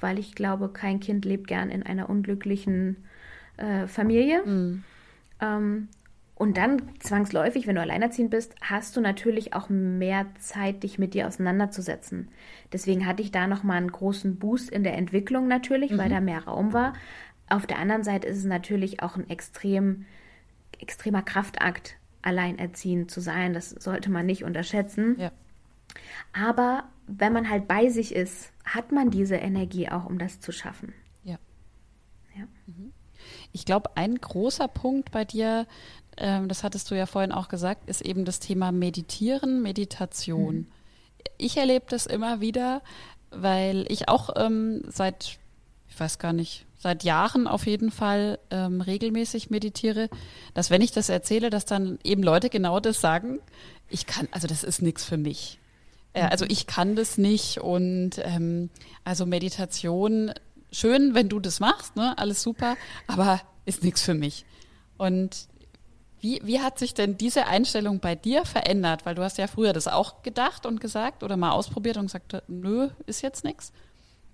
weil 0.00 0.18
ich 0.18 0.34
glaube, 0.34 0.70
kein 0.70 1.00
Kind 1.00 1.24
lebt 1.24 1.48
gern 1.48 1.70
in 1.70 1.82
einer 1.82 2.08
unglücklichen 2.08 3.04
äh, 3.56 3.86
Familie. 3.86 4.42
Mhm. 4.44 4.84
Ähm, 5.40 5.88
und 6.34 6.58
dann 6.58 6.82
zwangsläufig, 6.98 7.66
wenn 7.66 7.76
du 7.76 7.80
alleinerziehend 7.80 8.30
bist, 8.30 8.54
hast 8.60 8.94
du 8.94 9.00
natürlich 9.00 9.54
auch 9.54 9.70
mehr 9.70 10.26
Zeit, 10.38 10.82
dich 10.82 10.98
mit 10.98 11.14
dir 11.14 11.26
auseinanderzusetzen. 11.26 12.28
Deswegen 12.74 13.06
hatte 13.06 13.22
ich 13.22 13.30
da 13.30 13.46
nochmal 13.46 13.78
einen 13.78 13.90
großen 13.90 14.38
Boost 14.38 14.68
in 14.68 14.84
der 14.84 14.98
Entwicklung 14.98 15.48
natürlich, 15.48 15.92
mhm. 15.92 15.98
weil 15.98 16.10
da 16.10 16.20
mehr 16.20 16.44
Raum 16.44 16.74
war. 16.74 16.92
Auf 17.48 17.66
der 17.66 17.78
anderen 17.78 18.04
Seite 18.04 18.26
ist 18.26 18.36
es 18.36 18.44
natürlich 18.44 19.02
auch 19.02 19.16
ein 19.16 19.30
extrem, 19.30 20.04
extremer 20.78 21.22
Kraftakt, 21.22 21.96
alleinerziehend 22.20 23.10
zu 23.10 23.20
sein. 23.20 23.54
Das 23.54 23.70
sollte 23.70 24.10
man 24.10 24.26
nicht 24.26 24.44
unterschätzen. 24.44 25.16
Ja. 25.18 25.32
Aber 26.32 26.84
wenn 27.06 27.32
man 27.32 27.48
halt 27.48 27.68
bei 27.68 27.88
sich 27.88 28.14
ist, 28.14 28.52
hat 28.64 28.92
man 28.92 29.10
diese 29.10 29.36
Energie 29.36 29.88
auch, 29.88 30.06
um 30.06 30.18
das 30.18 30.40
zu 30.40 30.52
schaffen. 30.52 30.92
Ja. 31.22 31.38
ja. 32.36 32.46
Mhm. 32.66 32.92
Ich 33.52 33.64
glaube, 33.64 33.96
ein 33.96 34.16
großer 34.16 34.68
Punkt 34.68 35.10
bei 35.10 35.24
dir, 35.24 35.66
ähm, 36.16 36.48
das 36.48 36.64
hattest 36.64 36.90
du 36.90 36.94
ja 36.94 37.06
vorhin 37.06 37.32
auch 37.32 37.48
gesagt, 37.48 37.88
ist 37.88 38.02
eben 38.02 38.24
das 38.24 38.40
Thema 38.40 38.72
Meditieren, 38.72 39.62
Meditation. 39.62 40.54
Mhm. 40.54 40.66
Ich 41.38 41.56
erlebe 41.56 41.86
das 41.88 42.06
immer 42.06 42.40
wieder, 42.40 42.82
weil 43.30 43.84
ich 43.88 44.08
auch 44.08 44.30
ähm, 44.36 44.82
seit, 44.88 45.38
ich 45.88 46.00
weiß 46.00 46.18
gar 46.18 46.32
nicht, 46.32 46.66
seit 46.78 47.04
Jahren 47.04 47.46
auf 47.46 47.66
jeden 47.66 47.90
Fall 47.90 48.38
ähm, 48.50 48.80
regelmäßig 48.80 49.50
meditiere, 49.50 50.08
dass 50.54 50.70
wenn 50.70 50.82
ich 50.82 50.92
das 50.92 51.08
erzähle, 51.08 51.50
dass 51.50 51.64
dann 51.64 51.98
eben 52.04 52.22
Leute 52.22 52.50
genau 52.50 52.80
das 52.80 53.00
sagen, 53.00 53.40
ich 53.88 54.06
kann, 54.06 54.28
also 54.30 54.46
das 54.46 54.64
ist 54.64 54.82
nichts 54.82 55.04
für 55.04 55.16
mich. 55.16 55.58
Äh, 56.16 56.22
also 56.22 56.44
ich 56.48 56.66
kann 56.66 56.96
das 56.96 57.18
nicht 57.18 57.58
und 57.58 58.12
ähm, 58.18 58.70
also 59.04 59.26
Meditation, 59.26 60.32
schön, 60.72 61.14
wenn 61.14 61.28
du 61.28 61.38
das 61.38 61.60
machst, 61.60 61.94
ne, 61.94 62.16
alles 62.18 62.42
super, 62.42 62.76
aber 63.06 63.40
ist 63.66 63.84
nichts 63.84 64.02
für 64.02 64.14
mich. 64.14 64.44
Und 64.96 65.48
wie, 66.20 66.40
wie 66.42 66.60
hat 66.60 66.78
sich 66.78 66.94
denn 66.94 67.18
diese 67.18 67.46
Einstellung 67.46 68.00
bei 68.00 68.14
dir 68.14 68.46
verändert? 68.46 69.04
Weil 69.04 69.14
du 69.14 69.22
hast 69.22 69.36
ja 69.36 69.46
früher 69.46 69.74
das 69.74 69.86
auch 69.86 70.22
gedacht 70.22 70.64
und 70.64 70.80
gesagt 70.80 71.22
oder 71.22 71.36
mal 71.36 71.52
ausprobiert 71.52 71.98
und 71.98 72.06
gesagt, 72.06 72.42
nö, 72.48 72.88
ist 73.06 73.22
jetzt 73.22 73.44
nichts. 73.44 73.72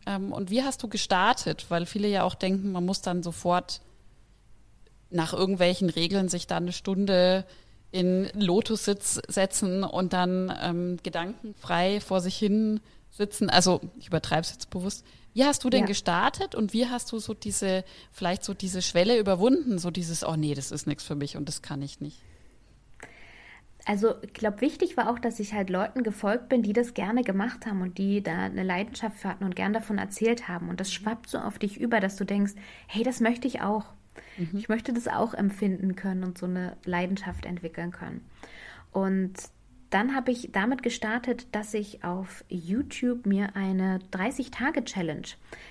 Ähm, 0.06 0.32
und 0.32 0.50
wie 0.50 0.62
hast 0.62 0.82
du 0.82 0.88
gestartet? 0.88 1.66
Weil 1.68 1.86
viele 1.86 2.08
ja 2.08 2.22
auch 2.22 2.36
denken, 2.36 2.70
man 2.70 2.86
muss 2.86 3.02
dann 3.02 3.22
sofort 3.22 3.80
nach 5.10 5.32
irgendwelchen 5.32 5.90
Regeln 5.90 6.28
sich 6.28 6.46
dann 6.46 6.62
eine 6.62 6.72
Stunde 6.72 7.44
in 7.92 8.28
Lotussitz 8.34 9.20
setzen 9.28 9.84
und 9.84 10.12
dann 10.12 10.52
ähm, 10.60 10.98
gedankenfrei 11.02 12.00
vor 12.00 12.20
sich 12.20 12.36
hin 12.36 12.80
sitzen. 13.10 13.50
Also 13.50 13.80
ich 13.98 14.08
übertreibe 14.08 14.40
es 14.40 14.50
jetzt 14.50 14.70
bewusst. 14.70 15.04
Wie 15.34 15.44
hast 15.44 15.64
du 15.64 15.70
denn 15.70 15.80
ja. 15.80 15.86
gestartet 15.86 16.54
und 16.54 16.72
wie 16.72 16.86
hast 16.88 17.12
du 17.12 17.18
so 17.18 17.34
diese, 17.34 17.84
vielleicht 18.10 18.44
so 18.44 18.54
diese 18.54 18.82
Schwelle 18.82 19.18
überwunden, 19.18 19.78
so 19.78 19.90
dieses, 19.90 20.24
oh 20.24 20.36
nee, 20.36 20.54
das 20.54 20.72
ist 20.72 20.86
nichts 20.86 21.04
für 21.04 21.14
mich 21.14 21.36
und 21.36 21.48
das 21.48 21.62
kann 21.62 21.80
ich 21.80 22.00
nicht? 22.00 22.18
Also 23.84 24.14
ich 24.22 24.32
glaube, 24.32 24.60
wichtig 24.60 24.96
war 24.96 25.10
auch, 25.10 25.18
dass 25.18 25.40
ich 25.40 25.54
halt 25.54 25.68
Leuten 25.68 26.02
gefolgt 26.02 26.48
bin, 26.48 26.62
die 26.62 26.72
das 26.72 26.94
gerne 26.94 27.24
gemacht 27.24 27.66
haben 27.66 27.82
und 27.82 27.98
die 27.98 28.22
da 28.22 28.44
eine 28.44 28.62
Leidenschaft 28.62 29.18
für 29.18 29.28
hatten 29.28 29.44
und 29.44 29.56
gern 29.56 29.72
davon 29.72 29.98
erzählt 29.98 30.48
haben. 30.48 30.68
Und 30.68 30.80
das 30.80 30.92
schwappt 30.92 31.28
so 31.28 31.38
auf 31.38 31.58
dich 31.58 31.80
über, 31.80 31.98
dass 31.98 32.16
du 32.16 32.24
denkst, 32.24 32.52
hey, 32.86 33.02
das 33.02 33.20
möchte 33.20 33.48
ich 33.48 33.60
auch. 33.60 33.86
Mhm. 34.36 34.58
Ich 34.58 34.68
möchte 34.68 34.92
das 34.92 35.08
auch 35.08 35.34
empfinden 35.34 35.96
können 35.96 36.24
und 36.24 36.38
so 36.38 36.46
eine 36.46 36.76
Leidenschaft 36.84 37.46
entwickeln 37.46 37.90
können. 37.90 38.24
Und 38.92 39.34
dann 39.92 40.14
habe 40.14 40.30
ich 40.30 40.48
damit 40.52 40.82
gestartet, 40.82 41.54
dass 41.54 41.74
ich 41.74 42.02
auf 42.02 42.44
YouTube 42.48 43.26
mir 43.26 43.54
eine 43.56 43.98
30-Tage-Challenge 44.10 45.28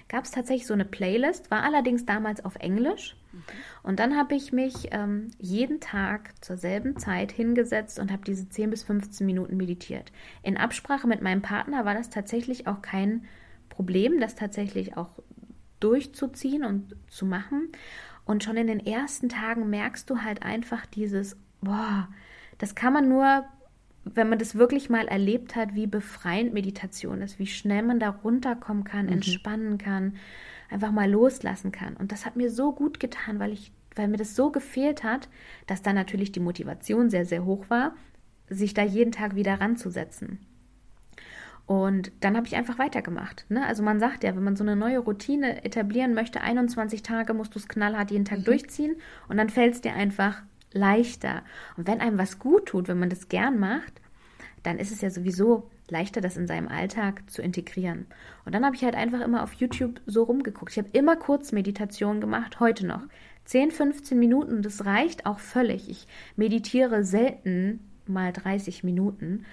gab 0.10 0.25
es 0.25 0.32
tatsächlich 0.32 0.67
so 0.67 0.75
eine 0.75 0.86
Playlist, 0.86 1.49
war 1.49 1.63
allerdings 1.63 2.06
damals 2.06 2.45
auf 2.45 2.56
Englisch. 2.58 3.15
Mhm. 3.32 3.43
Und 3.82 3.99
dann 3.99 4.15
habe 4.15 4.36
ich 4.36 4.51
mich 4.51 4.89
ähm, 4.91 5.32
jeden 5.39 5.80
Tag 5.80 6.34
zur 6.43 6.58
selben 6.58 6.97
Zeit 6.97 7.32
hingesetzt 7.32 7.97
und 7.97 8.12
habe 8.12 8.23
diese 8.23 8.47
10 8.47 8.69
bis 8.69 8.84
15 8.84 9.25
Minuten 9.25 9.58
meditiert. 9.58 10.12
In 10.43 10.56
Absprache 10.56 11.08
mit 11.08 11.23
meinem 11.23 11.41
Partner 11.41 11.86
war 11.86 11.95
das 11.95 12.12
tatsächlich 12.12 12.67
auch 12.67 12.84
kein 12.84 13.25
Problem, 13.69 14.19
das 14.19 14.36
tatsächlich 14.36 14.97
auch 14.97 15.10
durchzuziehen 15.80 16.63
und 16.63 16.95
zu 17.08 17.25
machen. 17.25 17.69
Und 18.32 18.46
schon 18.46 18.56
in 18.56 18.67
den 18.67 18.86
ersten 18.86 19.28
Tagen 19.28 19.70
merkst 19.70 20.10
du 20.10 20.22
halt 20.22 20.41
einfach 20.41 20.86
dieses, 20.86 21.36
boah, 21.62 22.08
das 22.60 22.76
kann 22.76 22.94
man 22.94 23.10
nur 23.10 23.44
wenn 24.04 24.30
man 24.30 24.39
das 24.39 24.56
wirklich 24.56 24.89
mal 24.89 25.08
erlebt 25.08 25.56
hat, 25.56 25.76
wie 25.76 25.86
befreiend 25.86 26.54
Meditation 26.54 27.22
ist, 27.22 27.38
wie 27.38 27.46
schnell 27.46 27.84
man 27.84 28.00
da 28.00 28.10
runterkommen 28.10 28.84
kann, 28.84 29.06
mhm. 29.06 29.12
entspannen 29.12 29.78
kann, 29.78 30.15
einfach 30.72 30.91
mal 30.91 31.08
loslassen 31.08 31.72
kann. 31.72 31.96
Und 31.96 32.12
das 32.12 32.26
hat 32.26 32.36
mir 32.36 32.50
so 32.50 32.72
gut 32.72 33.00
getan, 33.00 33.38
weil 33.38 33.52
ich, 33.52 33.72
weil 33.96 34.08
mir 34.08 34.17
das 34.17 34.36
so 34.36 34.50
gefehlt 34.50 35.04
hat, 35.04 35.30
dass 35.67 35.84
da 35.84 35.94
natürlich 35.94 36.32
die 36.32 36.39
Motivation 36.39 37.12
sehr, 37.12 37.26
sehr 37.26 37.46
hoch 37.46 37.65
war, 37.70 37.94
sich 38.50 38.74
da 38.74 38.82
jeden 38.82 39.12
Tag 39.12 39.36
wieder 39.36 39.62
ranzusetzen. 39.62 40.39
Und 41.71 42.12
dann 42.19 42.36
habe 42.36 42.47
ich 42.47 42.57
einfach 42.57 42.79
weitergemacht. 42.79 43.45
Ne? 43.47 43.65
Also 43.65 43.81
man 43.81 44.01
sagt 44.01 44.25
ja, 44.25 44.36
wenn 44.36 44.43
man 44.43 44.57
so 44.57 44.63
eine 44.65 44.75
neue 44.75 44.99
Routine 44.99 45.63
etablieren 45.63 46.13
möchte, 46.13 46.41
21 46.41 47.01
Tage 47.01 47.34
musst 47.34 47.55
du 47.55 47.60
es 47.60 47.69
knallhart 47.69 48.12
jeden 48.12 48.25
Tag 48.25 48.39
mhm. 48.39 48.43
durchziehen 48.43 48.97
und 49.29 49.38
dann 49.38 49.49
fällt 49.49 49.75
es 49.75 49.79
dir 49.79 49.93
einfach 49.93 50.41
leichter. 50.73 51.43
Und 51.77 51.88
wenn 51.88 52.01
einem 52.01 52.17
was 52.17 52.39
gut 52.39 52.65
tut, 52.65 52.89
wenn 52.89 52.99
man 52.99 53.10
das 53.10 53.29
gern 53.29 53.57
macht, 53.57 54.01
dann 54.63 54.79
ist 54.79 54.91
es 54.91 54.99
ja 54.99 55.10
sowieso 55.10 55.69
leichter, 55.88 56.19
das 56.19 56.36
in 56.36 56.45
seinem 56.45 56.67
Alltag 56.67 57.23
zu 57.31 57.41
integrieren. 57.41 58.05
Und 58.43 58.53
dann 58.53 58.65
habe 58.65 58.75
ich 58.75 58.84
halt 58.84 58.95
einfach 58.95 59.21
immer 59.21 59.41
auf 59.41 59.53
YouTube 59.53 60.01
so 60.05 60.23
rumgeguckt. 60.23 60.73
Ich 60.73 60.77
habe 60.77 60.89
immer 60.91 61.15
kurz 61.15 61.53
Meditation 61.53 62.19
gemacht, 62.19 62.60
heute 62.60 62.86
noch. 62.86 63.03
10, 63.45 63.71
15 63.71 64.19
Minuten, 64.19 64.62
das 64.62 64.84
reicht 64.84 65.25
auch 65.25 65.39
völlig. 65.39 65.89
Ich 65.89 66.05
meditiere 66.36 67.05
selten 67.05 67.79
mal 68.07 68.34
30 68.34 68.84
Minuten. 68.84 69.45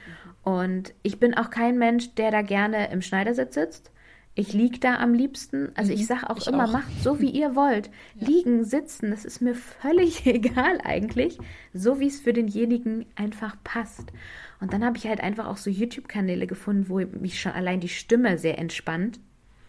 Und 0.42 0.94
ich 1.02 1.18
bin 1.18 1.34
auch 1.34 1.50
kein 1.50 1.78
Mensch, 1.78 2.14
der 2.14 2.30
da 2.30 2.42
gerne 2.42 2.90
im 2.90 3.02
Schneidersitz 3.02 3.54
sitzt. 3.54 3.90
Ich 4.34 4.52
liege 4.52 4.78
da 4.78 4.98
am 4.98 5.14
liebsten. 5.14 5.70
Also 5.74 5.92
ich 5.92 6.02
mhm. 6.02 6.06
sage 6.06 6.30
auch 6.30 6.36
ich 6.36 6.46
immer, 6.46 6.66
auch. 6.66 6.72
macht 6.72 7.02
so, 7.02 7.20
wie 7.20 7.30
ihr 7.30 7.56
wollt. 7.56 7.90
Ja. 8.14 8.28
Liegen, 8.28 8.64
sitzen, 8.64 9.10
das 9.10 9.24
ist 9.24 9.40
mir 9.40 9.54
völlig 9.54 10.26
egal 10.26 10.78
eigentlich. 10.84 11.38
So, 11.74 11.98
wie 12.00 12.06
es 12.06 12.20
für 12.20 12.32
denjenigen 12.32 13.06
einfach 13.16 13.56
passt. 13.64 14.12
Und 14.60 14.72
dann 14.72 14.84
habe 14.84 14.96
ich 14.96 15.06
halt 15.06 15.20
einfach 15.20 15.46
auch 15.46 15.56
so 15.56 15.70
YouTube-Kanäle 15.70 16.46
gefunden, 16.46 16.88
wo 16.88 16.98
mich 16.98 17.40
schon 17.40 17.52
allein 17.52 17.80
die 17.80 17.88
Stimme 17.88 18.38
sehr 18.38 18.58
entspannt. 18.58 19.20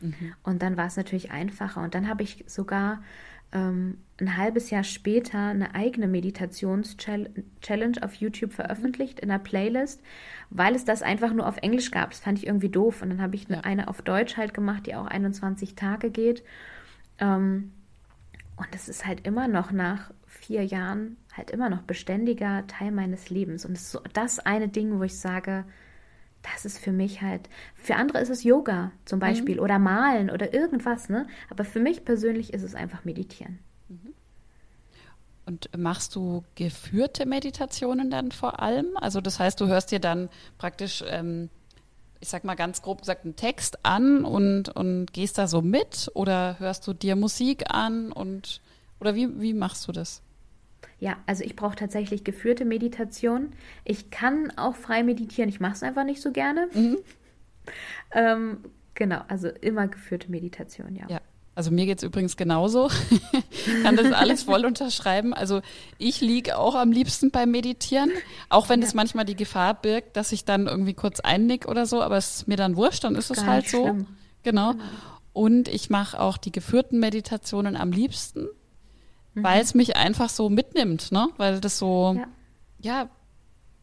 Mhm. 0.01 0.33
Und 0.43 0.61
dann 0.61 0.77
war 0.77 0.87
es 0.87 0.97
natürlich 0.97 1.31
einfacher. 1.31 1.81
Und 1.81 1.95
dann 1.95 2.07
habe 2.07 2.23
ich 2.23 2.43
sogar 2.47 3.03
ähm, 3.51 3.97
ein 4.19 4.37
halbes 4.37 4.69
Jahr 4.69 4.83
später 4.83 5.39
eine 5.39 5.75
eigene 5.75 6.07
Meditations-Challenge 6.07 8.03
auf 8.03 8.15
YouTube 8.15 8.53
veröffentlicht 8.53 9.19
in 9.19 9.31
einer 9.31 9.39
Playlist, 9.39 10.01
weil 10.49 10.75
es 10.75 10.85
das 10.85 11.01
einfach 11.01 11.33
nur 11.33 11.47
auf 11.47 11.57
Englisch 11.57 11.91
gab. 11.91 12.11
Das 12.11 12.19
fand 12.19 12.37
ich 12.37 12.47
irgendwie 12.47 12.69
doof. 12.69 13.01
Und 13.01 13.09
dann 13.09 13.21
habe 13.21 13.35
ich 13.35 13.49
eine, 13.49 13.63
eine, 13.65 13.87
auf 13.87 14.01
Deutsch 14.01 14.37
halt 14.37 14.53
gemacht, 14.53 14.85
die 14.85 14.95
auch 14.95 15.05
21 15.05 15.75
Tage 15.75 16.09
geht. 16.09 16.43
Ähm, 17.19 17.71
und 18.57 18.67
das 18.71 18.89
ist 18.89 19.05
halt 19.05 19.25
immer 19.25 19.47
noch 19.47 19.71
nach 19.71 20.11
vier 20.27 20.65
Jahren 20.65 21.17
halt 21.33 21.51
immer 21.51 21.69
noch 21.69 21.83
beständiger 21.83 22.67
Teil 22.67 22.91
meines 22.91 23.29
Lebens. 23.29 23.65
Und 23.65 23.73
es 23.73 23.83
ist 23.83 23.91
so 23.91 24.01
das 24.13 24.39
eine 24.39 24.67
Ding, 24.67 24.99
wo 24.99 25.03
ich 25.03 25.17
sage, 25.19 25.65
das 26.41 26.65
ist 26.65 26.79
für 26.79 26.91
mich 26.91 27.21
halt, 27.21 27.49
für 27.75 27.95
andere 27.95 28.19
ist 28.19 28.29
es 28.29 28.43
Yoga 28.43 28.91
zum 29.05 29.19
Beispiel 29.19 29.55
mhm. 29.55 29.61
oder 29.61 29.79
Malen 29.79 30.29
oder 30.29 30.53
irgendwas, 30.53 31.09
ne? 31.09 31.27
Aber 31.49 31.65
für 31.65 31.79
mich 31.79 32.05
persönlich 32.05 32.53
ist 32.53 32.63
es 32.63 32.75
einfach 32.75 33.03
Meditieren. 33.03 33.59
Und 35.49 35.75
machst 35.75 36.15
du 36.15 36.43
geführte 36.53 37.25
Meditationen 37.25 38.11
dann 38.11 38.31
vor 38.31 38.59
allem? 38.59 38.95
Also 38.95 39.19
das 39.19 39.39
heißt, 39.39 39.59
du 39.59 39.65
hörst 39.65 39.89
dir 39.91 39.99
dann 39.99 40.29
praktisch 40.59 41.03
ähm, 41.07 41.49
ich 42.19 42.29
sag 42.29 42.43
mal 42.43 42.53
ganz 42.55 42.83
grob 42.83 42.99
gesagt, 42.99 43.25
einen 43.25 43.35
Text 43.35 43.83
an 43.83 44.25
und, 44.25 44.69
und 44.69 45.11
gehst 45.11 45.39
da 45.39 45.47
so 45.47 45.63
mit 45.63 46.11
oder 46.13 46.59
hörst 46.59 46.85
du 46.85 46.93
dir 46.93 47.15
Musik 47.15 47.73
an 47.73 48.11
und 48.11 48.61
oder 48.99 49.15
wie, 49.15 49.41
wie 49.41 49.53
machst 49.55 49.87
du 49.87 49.91
das? 49.91 50.21
Ja, 50.99 51.17
also 51.25 51.43
ich 51.43 51.55
brauche 51.55 51.77
tatsächlich 51.77 52.23
geführte 52.23 52.63
Meditation. 52.65 53.53
Ich 53.85 54.11
kann 54.11 54.51
auch 54.55 54.75
frei 54.75 55.01
meditieren, 55.01 55.49
ich 55.49 55.59
mache 55.59 55.73
es 55.73 55.83
einfach 55.83 56.03
nicht 56.03 56.21
so 56.21 56.31
gerne. 56.31 56.69
Mhm. 56.73 56.97
ähm, 58.11 58.57
genau, 58.93 59.21
also 59.29 59.47
immer 59.47 59.87
geführte 59.87 60.29
Meditation, 60.29 60.95
ja. 60.95 61.07
Ja, 61.07 61.21
also 61.59 61.71
mir 61.71 61.85
geht 61.85 61.97
es 61.97 62.03
übrigens 62.03 62.37
genauso. 62.37 62.89
kann 63.83 63.97
das 63.97 64.13
alles 64.13 64.43
voll 64.43 64.65
unterschreiben. 64.65 65.33
Also 65.33 65.61
ich 65.97 66.21
liege 66.21 66.57
auch 66.57 66.75
am 66.75 66.91
liebsten 66.91 67.31
beim 67.31 67.51
Meditieren, 67.51 68.11
auch 68.47 68.69
wenn 68.69 68.81
es 68.81 68.93
manchmal 68.93 69.25
die 69.25 69.35
Gefahr 69.35 69.73
birgt, 69.73 70.15
dass 70.15 70.31
ich 70.31 70.45
dann 70.45 70.67
irgendwie 70.67 70.93
kurz 70.93 71.19
einnick 71.19 71.67
oder 71.67 71.85
so, 71.85 72.01
aber 72.01 72.15
es 72.15 72.37
ist 72.37 72.47
mir 72.47 72.55
dann 72.55 72.77
wurscht, 72.77 73.03
dann 73.03 73.15
ist 73.15 73.29
es 73.29 73.45
halt 73.45 73.67
so. 73.67 73.83
Genau. 74.43 74.71
genau. 74.71 74.73
Und 75.33 75.67
ich 75.67 75.89
mache 75.89 76.19
auch 76.19 76.37
die 76.37 76.51
geführten 76.51 76.99
Meditationen 76.99 77.75
am 77.75 77.91
liebsten 77.91 78.47
mhm. 79.33 79.43
weil 79.43 79.61
es 79.61 79.73
mich 79.73 79.95
einfach 79.95 80.29
so 80.29 80.49
mitnimmt, 80.49 81.11
ne? 81.11 81.27
Weil 81.37 81.59
das 81.59 81.77
so, 81.77 82.15
ja. 82.17 82.27
ja, 82.79 83.09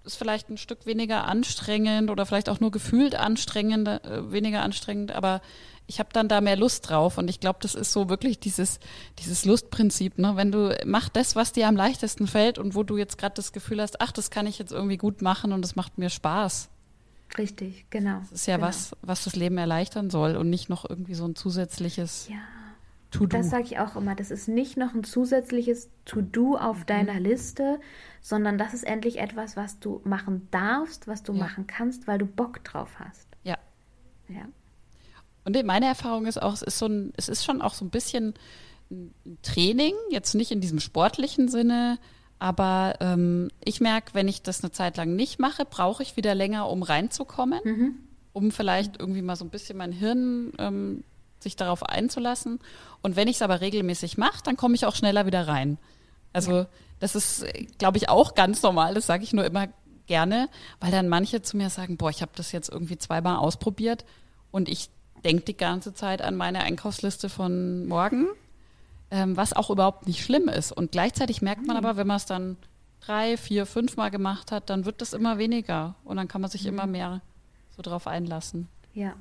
ist 0.04 0.16
vielleicht 0.16 0.48
ein 0.48 0.56
Stück 0.56 0.86
weniger 0.86 1.26
anstrengend 1.26 2.10
oder 2.10 2.26
vielleicht 2.26 2.48
auch 2.48 2.60
nur 2.60 2.70
gefühlt 2.70 3.14
anstrengend, 3.16 3.88
äh, 3.88 4.30
weniger 4.30 4.62
anstrengend, 4.62 5.12
aber 5.12 5.40
ich 5.86 5.98
habe 5.98 6.08
dann 6.12 6.28
da 6.28 6.40
mehr 6.40 6.56
Lust 6.56 6.88
drauf 6.88 7.18
und 7.18 7.28
ich 7.28 7.40
glaube, 7.40 7.58
das 7.62 7.74
ist 7.74 7.92
so 7.92 8.08
wirklich 8.08 8.38
dieses 8.40 8.80
dieses 9.18 9.44
Lustprinzip, 9.44 10.18
ne? 10.18 10.36
Wenn 10.36 10.52
du 10.52 10.76
mach 10.84 11.08
das, 11.08 11.36
was 11.36 11.52
dir 11.52 11.68
am 11.68 11.76
leichtesten 11.76 12.26
fällt 12.26 12.58
und 12.58 12.74
wo 12.74 12.82
du 12.82 12.96
jetzt 12.96 13.18
gerade 13.18 13.34
das 13.34 13.52
Gefühl 13.52 13.80
hast, 13.80 14.00
ach, 14.00 14.12
das 14.12 14.30
kann 14.30 14.46
ich 14.46 14.58
jetzt 14.58 14.72
irgendwie 14.72 14.96
gut 14.96 15.22
machen 15.22 15.52
und 15.52 15.62
das 15.62 15.76
macht 15.76 15.98
mir 15.98 16.10
Spaß. 16.10 16.68
Richtig, 17.38 17.86
genau. 17.90 18.20
Das 18.20 18.32
ist 18.32 18.46
ja 18.46 18.56
genau. 18.56 18.68
was, 18.68 18.96
was 19.02 19.24
das 19.24 19.36
Leben 19.36 19.58
erleichtern 19.58 20.10
soll 20.10 20.36
und 20.36 20.48
nicht 20.48 20.68
noch 20.68 20.88
irgendwie 20.88 21.14
so 21.14 21.26
ein 21.26 21.34
zusätzliches 21.34 22.28
ja 22.30 22.36
To-Do. 23.10 23.36
Das 23.36 23.50
sage 23.50 23.64
ich 23.64 23.78
auch 23.78 23.96
immer. 23.96 24.14
Das 24.14 24.30
ist 24.30 24.48
nicht 24.48 24.76
noch 24.76 24.94
ein 24.94 25.04
zusätzliches 25.04 25.88
To-Do 26.04 26.56
auf 26.56 26.80
mhm. 26.80 26.86
deiner 26.86 27.20
Liste, 27.20 27.80
sondern 28.20 28.58
das 28.58 28.74
ist 28.74 28.84
endlich 28.84 29.18
etwas, 29.18 29.56
was 29.56 29.78
du 29.78 30.00
machen 30.04 30.48
darfst, 30.50 31.06
was 31.06 31.22
du 31.22 31.32
ja. 31.32 31.38
machen 31.38 31.66
kannst, 31.66 32.06
weil 32.06 32.18
du 32.18 32.26
Bock 32.26 32.62
drauf 32.64 32.98
hast. 32.98 33.28
Ja. 33.42 33.56
Ja. 34.28 34.46
Und 35.46 35.64
meine 35.64 35.86
Erfahrung 35.86 36.26
ist 36.26 36.42
auch, 36.42 36.52
es 36.52 36.62
ist 36.62 36.78
so 36.78 36.86
ein, 36.86 37.12
es 37.16 37.28
ist 37.28 37.44
schon 37.44 37.62
auch 37.62 37.72
so 37.72 37.84
ein 37.84 37.90
bisschen 37.90 38.34
ein 38.90 39.38
Training, 39.42 39.94
jetzt 40.10 40.34
nicht 40.34 40.50
in 40.50 40.60
diesem 40.60 40.80
sportlichen 40.80 41.48
Sinne, 41.48 41.98
aber 42.40 42.96
ähm, 43.00 43.50
ich 43.64 43.80
merke, 43.80 44.12
wenn 44.14 44.26
ich 44.26 44.42
das 44.42 44.62
eine 44.62 44.72
Zeit 44.72 44.96
lang 44.96 45.14
nicht 45.14 45.38
mache, 45.38 45.64
brauche 45.64 46.02
ich 46.02 46.16
wieder 46.16 46.34
länger, 46.34 46.68
um 46.68 46.82
reinzukommen, 46.82 47.60
mhm. 47.64 47.94
um 48.32 48.50
vielleicht 48.50 48.98
irgendwie 48.98 49.22
mal 49.22 49.36
so 49.36 49.44
ein 49.44 49.50
bisschen 49.50 49.78
mein 49.78 49.92
Hirn 49.92 50.52
ähm, 50.58 51.04
sich 51.38 51.54
darauf 51.54 51.84
einzulassen. 51.84 52.58
Und 53.02 53.14
wenn 53.14 53.28
ich 53.28 53.36
es 53.36 53.42
aber 53.42 53.60
regelmäßig 53.60 54.18
mache, 54.18 54.42
dann 54.42 54.56
komme 54.56 54.74
ich 54.74 54.84
auch 54.84 54.96
schneller 54.96 55.26
wieder 55.26 55.46
rein. 55.46 55.78
Also 56.32 56.52
ja. 56.52 56.66
das 56.98 57.14
ist, 57.14 57.46
glaube 57.78 57.98
ich, 57.98 58.08
auch 58.08 58.34
ganz 58.34 58.62
normal. 58.62 58.94
Das 58.94 59.06
sage 59.06 59.22
ich 59.22 59.32
nur 59.32 59.44
immer 59.44 59.68
gerne, 60.08 60.48
weil 60.80 60.90
dann 60.90 61.08
manche 61.08 61.40
zu 61.40 61.56
mir 61.56 61.70
sagen, 61.70 61.96
boah, 61.96 62.10
ich 62.10 62.20
habe 62.20 62.32
das 62.34 62.50
jetzt 62.50 62.68
irgendwie 62.68 62.98
zweimal 62.98 63.36
ausprobiert 63.36 64.04
und 64.50 64.68
ich 64.68 64.90
denke 65.24 65.44
die 65.44 65.56
ganze 65.56 65.94
Zeit 65.94 66.22
an 66.22 66.36
meine 66.36 66.60
Einkaufsliste 66.60 67.28
von 67.28 67.86
morgen, 67.86 68.26
ähm, 69.10 69.36
was 69.36 69.52
auch 69.52 69.70
überhaupt 69.70 70.06
nicht 70.06 70.24
schlimm 70.24 70.48
ist. 70.48 70.72
Und 70.72 70.92
gleichzeitig 70.92 71.42
merkt 71.42 71.66
man 71.66 71.76
mhm. 71.76 71.84
aber, 71.84 71.96
wenn 71.96 72.06
man 72.06 72.16
es 72.16 72.26
dann 72.26 72.56
drei, 73.00 73.36
vier, 73.36 73.66
fünf 73.66 73.96
Mal 73.96 74.10
gemacht 74.10 74.52
hat, 74.52 74.70
dann 74.70 74.84
wird 74.84 75.00
das 75.00 75.12
immer 75.12 75.38
weniger 75.38 75.94
und 76.04 76.16
dann 76.16 76.28
kann 76.28 76.40
man 76.40 76.50
sich 76.50 76.62
mhm. 76.62 76.70
immer 76.70 76.86
mehr 76.86 77.20
so 77.70 77.82
drauf 77.82 78.06
einlassen. 78.06 78.68
Ja, 78.94 79.14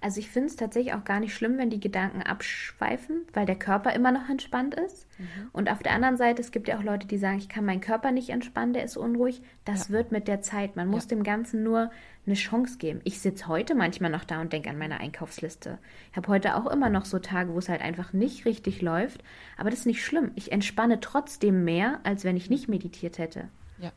also 0.00 0.18
ich 0.18 0.30
finde 0.30 0.48
es 0.48 0.56
tatsächlich 0.56 0.94
auch 0.94 1.04
gar 1.04 1.20
nicht 1.20 1.34
schlimm, 1.34 1.58
wenn 1.58 1.68
die 1.68 1.78
Gedanken 1.78 2.22
abschweifen, 2.22 3.22
weil 3.34 3.44
der 3.44 3.56
Körper 3.56 3.92
immer 3.92 4.12
noch 4.12 4.28
entspannt 4.28 4.74
ist. 4.74 5.06
Mhm. 5.18 5.26
Und 5.52 5.70
auf 5.70 5.82
der 5.82 5.92
anderen 5.92 6.16
Seite, 6.16 6.40
es 6.40 6.52
gibt 6.52 6.68
ja 6.68 6.78
auch 6.78 6.82
Leute, 6.82 7.06
die 7.06 7.18
sagen, 7.18 7.38
ich 7.38 7.48
kann 7.48 7.66
meinen 7.66 7.82
Körper 7.82 8.10
nicht 8.10 8.30
entspannen, 8.30 8.72
der 8.72 8.84
ist 8.84 8.96
unruhig. 8.96 9.42
Das 9.64 9.88
ja. 9.88 9.94
wird 9.94 10.10
mit 10.10 10.26
der 10.26 10.40
Zeit. 10.40 10.74
Man 10.74 10.88
muss 10.88 11.04
ja. 11.04 11.10
dem 11.10 11.22
Ganzen 11.22 11.62
nur 11.62 11.90
eine 12.26 12.34
Chance 12.34 12.78
geben. 12.78 13.00
Ich 13.04 13.20
sitze 13.20 13.48
heute 13.48 13.74
manchmal 13.74 14.10
noch 14.10 14.24
da 14.24 14.40
und 14.40 14.52
denke 14.52 14.70
an 14.70 14.78
meine 14.78 15.00
Einkaufsliste. 15.00 15.78
Ich 16.10 16.16
habe 16.16 16.28
heute 16.28 16.56
auch 16.56 16.66
immer 16.66 16.90
noch 16.90 17.04
so 17.04 17.18
Tage, 17.18 17.54
wo 17.54 17.58
es 17.58 17.68
halt 17.68 17.80
einfach 17.80 18.12
nicht 18.12 18.44
richtig 18.44 18.82
läuft. 18.82 19.22
Aber 19.56 19.70
das 19.70 19.80
ist 19.80 19.86
nicht 19.86 20.04
schlimm. 20.04 20.32
Ich 20.34 20.52
entspanne 20.52 21.00
trotzdem 21.00 21.64
mehr, 21.64 22.00
als 22.04 22.24
wenn 22.24 22.36
ich 22.36 22.50
nicht 22.50 22.68
meditiert 22.68 23.18
hätte. 23.18 23.48
Ja, 23.78 23.92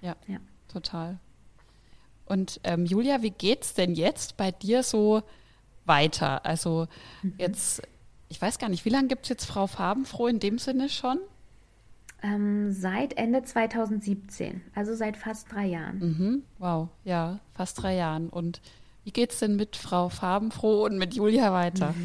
ja, 0.00 0.16
ja. 0.26 0.38
total. 0.68 1.18
Und 2.26 2.60
ähm, 2.64 2.86
Julia, 2.86 3.22
wie 3.22 3.30
geht's 3.30 3.74
denn 3.74 3.94
jetzt 3.94 4.36
bei 4.36 4.50
dir 4.50 4.82
so 4.82 5.22
weiter? 5.84 6.46
Also 6.46 6.86
mhm. 7.22 7.34
jetzt, 7.38 7.82
ich 8.28 8.40
weiß 8.40 8.58
gar 8.58 8.68
nicht, 8.68 8.84
wie 8.84 8.90
lange 8.90 9.08
gibt 9.08 9.24
es 9.24 9.28
jetzt 9.28 9.44
Frau 9.44 9.66
Farbenfroh 9.66 10.28
in 10.28 10.40
dem 10.40 10.58
Sinne 10.58 10.88
schon? 10.88 11.18
Ähm, 12.24 12.72
seit 12.72 13.18
Ende 13.18 13.42
2017, 13.42 14.62
also 14.74 14.94
seit 14.94 15.18
fast 15.18 15.52
drei 15.52 15.66
Jahren. 15.66 15.98
Mhm. 15.98 16.42
Wow, 16.58 16.88
ja, 17.04 17.38
fast 17.52 17.82
drei 17.82 17.96
Jahren. 17.96 18.30
Und 18.30 18.62
wie 19.04 19.10
geht 19.10 19.32
es 19.32 19.40
denn 19.40 19.56
mit 19.56 19.76
Frau 19.76 20.08
Farbenfroh 20.08 20.86
und 20.86 20.96
mit 20.96 21.14
Julia 21.14 21.52
weiter? 21.52 21.94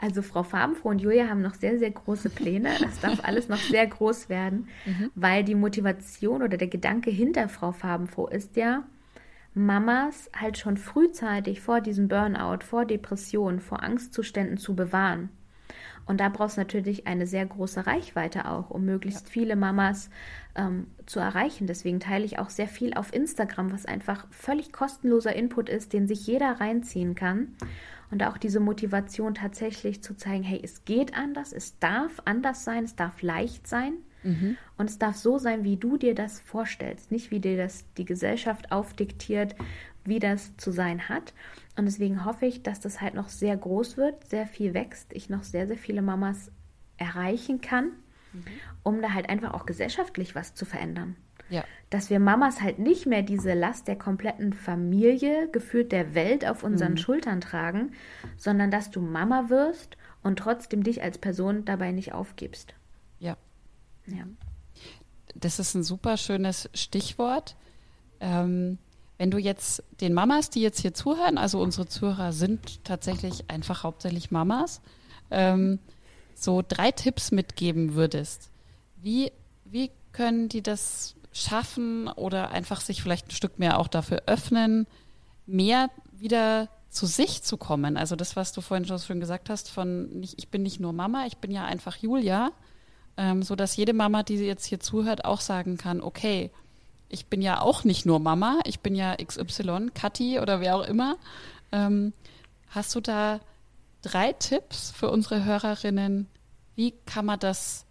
Also 0.00 0.22
Frau 0.22 0.44
Farbenfroh 0.44 0.90
und 0.90 1.00
Julia 1.00 1.28
haben 1.28 1.42
noch 1.42 1.54
sehr, 1.54 1.76
sehr 1.80 1.90
große 1.90 2.30
Pläne. 2.30 2.70
Das 2.80 3.00
darf 3.00 3.18
alles 3.24 3.48
noch 3.48 3.58
sehr 3.58 3.84
groß 3.84 4.28
werden, 4.28 4.68
mhm. 4.86 5.10
weil 5.16 5.42
die 5.42 5.56
Motivation 5.56 6.42
oder 6.42 6.56
der 6.56 6.68
Gedanke 6.68 7.10
hinter 7.10 7.48
Frau 7.48 7.72
Farbenfroh 7.72 8.28
ist 8.28 8.56
ja, 8.56 8.84
Mamas 9.54 10.30
halt 10.36 10.56
schon 10.56 10.76
frühzeitig 10.76 11.60
vor 11.60 11.80
diesem 11.80 12.06
Burnout, 12.06 12.64
vor 12.64 12.84
Depressionen, 12.84 13.58
vor 13.58 13.82
Angstzuständen 13.82 14.56
zu 14.56 14.76
bewahren. 14.76 15.30
Und 16.08 16.20
da 16.20 16.30
brauchst 16.30 16.56
du 16.56 16.62
natürlich 16.62 17.06
eine 17.06 17.26
sehr 17.26 17.44
große 17.44 17.86
Reichweite 17.86 18.50
auch, 18.50 18.70
um 18.70 18.86
möglichst 18.86 19.26
ja. 19.26 19.30
viele 19.30 19.56
Mamas 19.56 20.08
ähm, 20.54 20.86
zu 21.04 21.20
erreichen. 21.20 21.66
Deswegen 21.66 22.00
teile 22.00 22.24
ich 22.24 22.38
auch 22.38 22.48
sehr 22.48 22.66
viel 22.66 22.94
auf 22.94 23.12
Instagram, 23.12 23.72
was 23.72 23.84
einfach 23.84 24.26
völlig 24.30 24.72
kostenloser 24.72 25.36
Input 25.36 25.68
ist, 25.68 25.92
den 25.92 26.08
sich 26.08 26.26
jeder 26.26 26.60
reinziehen 26.60 27.14
kann. 27.14 27.48
Und 28.10 28.24
auch 28.24 28.38
diese 28.38 28.58
Motivation 28.58 29.34
tatsächlich 29.34 30.02
zu 30.02 30.16
zeigen, 30.16 30.42
hey, 30.42 30.58
es 30.64 30.86
geht 30.86 31.14
anders, 31.14 31.52
es 31.52 31.78
darf 31.78 32.22
anders 32.24 32.64
sein, 32.64 32.84
es 32.84 32.96
darf 32.96 33.20
leicht 33.20 33.66
sein. 33.66 33.92
Mhm. 34.22 34.56
Und 34.78 34.88
es 34.88 34.98
darf 34.98 35.14
so 35.14 35.36
sein, 35.36 35.62
wie 35.62 35.76
du 35.76 35.98
dir 35.98 36.14
das 36.14 36.40
vorstellst, 36.40 37.12
nicht 37.12 37.30
wie 37.30 37.40
dir 37.40 37.58
das 37.58 37.84
die 37.98 38.06
Gesellschaft 38.06 38.72
aufdiktiert, 38.72 39.54
wie 40.08 40.18
das 40.18 40.56
zu 40.56 40.72
sein 40.72 41.08
hat. 41.08 41.34
Und 41.76 41.84
deswegen 41.86 42.24
hoffe 42.24 42.46
ich, 42.46 42.62
dass 42.62 42.80
das 42.80 43.00
halt 43.00 43.14
noch 43.14 43.28
sehr 43.28 43.56
groß 43.56 43.96
wird, 43.96 44.28
sehr 44.28 44.46
viel 44.46 44.74
wächst, 44.74 45.12
ich 45.12 45.30
noch 45.30 45.44
sehr, 45.44 45.66
sehr 45.66 45.78
viele 45.78 46.02
Mamas 46.02 46.50
erreichen 46.96 47.60
kann, 47.60 47.92
mhm. 48.32 48.44
um 48.82 49.02
da 49.02 49.14
halt 49.14 49.28
einfach 49.28 49.54
auch 49.54 49.66
gesellschaftlich 49.66 50.34
was 50.34 50.54
zu 50.54 50.64
verändern. 50.64 51.16
Ja. 51.50 51.64
Dass 51.90 52.10
wir 52.10 52.20
Mamas 52.20 52.60
halt 52.60 52.78
nicht 52.78 53.06
mehr 53.06 53.22
diese 53.22 53.54
Last 53.54 53.88
der 53.88 53.96
kompletten 53.96 54.52
Familie, 54.52 55.48
gefühlt 55.50 55.92
der 55.92 56.14
Welt 56.14 56.46
auf 56.46 56.62
unseren 56.62 56.92
mhm. 56.92 56.98
Schultern 56.98 57.40
tragen, 57.40 57.92
sondern 58.36 58.70
dass 58.70 58.90
du 58.90 59.00
Mama 59.00 59.48
wirst 59.48 59.96
und 60.22 60.38
trotzdem 60.38 60.82
dich 60.82 61.02
als 61.02 61.18
Person 61.18 61.64
dabei 61.64 61.92
nicht 61.92 62.12
aufgibst. 62.12 62.74
Ja. 63.18 63.36
Ja. 64.06 64.24
Das 65.34 65.58
ist 65.58 65.74
ein 65.74 65.82
super 65.82 66.16
schönes 66.16 66.68
Stichwort. 66.74 67.56
Ähm, 68.20 68.78
wenn 69.18 69.30
du 69.30 69.38
jetzt 69.38 69.82
den 70.00 70.14
Mamas, 70.14 70.48
die 70.48 70.62
jetzt 70.62 70.80
hier 70.80 70.94
zuhören, 70.94 71.38
also 71.38 71.60
unsere 71.60 71.86
Zuhörer 71.86 72.32
sind 72.32 72.84
tatsächlich 72.84 73.50
einfach 73.50 73.82
hauptsächlich 73.82 74.30
Mamas, 74.30 74.80
ähm, 75.30 75.80
so 76.34 76.62
drei 76.66 76.92
Tipps 76.92 77.32
mitgeben 77.32 77.94
würdest, 77.94 78.50
wie, 79.02 79.32
wie 79.64 79.90
können 80.12 80.48
die 80.48 80.62
das 80.62 81.16
schaffen 81.32 82.08
oder 82.08 82.50
einfach 82.50 82.80
sich 82.80 83.02
vielleicht 83.02 83.28
ein 83.28 83.32
Stück 83.32 83.58
mehr 83.58 83.78
auch 83.78 83.88
dafür 83.88 84.22
öffnen, 84.26 84.86
mehr 85.46 85.90
wieder 86.12 86.68
zu 86.88 87.06
sich 87.06 87.42
zu 87.42 87.56
kommen. 87.56 87.96
Also 87.96 88.16
das, 88.16 88.36
was 88.36 88.52
du 88.52 88.60
vorhin 88.60 88.86
schon 88.86 89.20
gesagt 89.20 89.50
hast, 89.50 89.68
von 89.70 90.08
nicht, 90.20 90.34
ich 90.38 90.48
bin 90.48 90.62
nicht 90.62 90.80
nur 90.80 90.92
Mama, 90.92 91.26
ich 91.26 91.38
bin 91.38 91.50
ja 91.50 91.64
einfach 91.64 91.96
Julia, 91.96 92.52
ähm, 93.16 93.42
so 93.42 93.56
dass 93.56 93.76
jede 93.76 93.92
Mama, 93.92 94.22
die 94.22 94.36
jetzt 94.36 94.64
hier 94.64 94.80
zuhört, 94.80 95.24
auch 95.24 95.40
sagen 95.40 95.76
kann, 95.76 96.00
okay, 96.00 96.50
ich 97.08 97.26
bin 97.26 97.42
ja 97.42 97.60
auch 97.60 97.84
nicht 97.84 98.06
nur 98.06 98.18
Mama, 98.18 98.60
ich 98.64 98.80
bin 98.80 98.94
ja 98.94 99.16
XY, 99.16 99.90
Kathi 99.94 100.40
oder 100.40 100.60
wer 100.60 100.76
auch 100.76 100.86
immer. 100.86 101.16
Ähm, 101.72 102.12
hast 102.70 102.94
du 102.94 103.00
da 103.00 103.40
drei 104.02 104.32
Tipps 104.32 104.90
für 104.90 105.10
unsere 105.10 105.44
Hörerinnen? 105.44 106.26
Wie 106.74 106.94
kann 107.06 107.26
man 107.26 107.38
das 107.38 107.86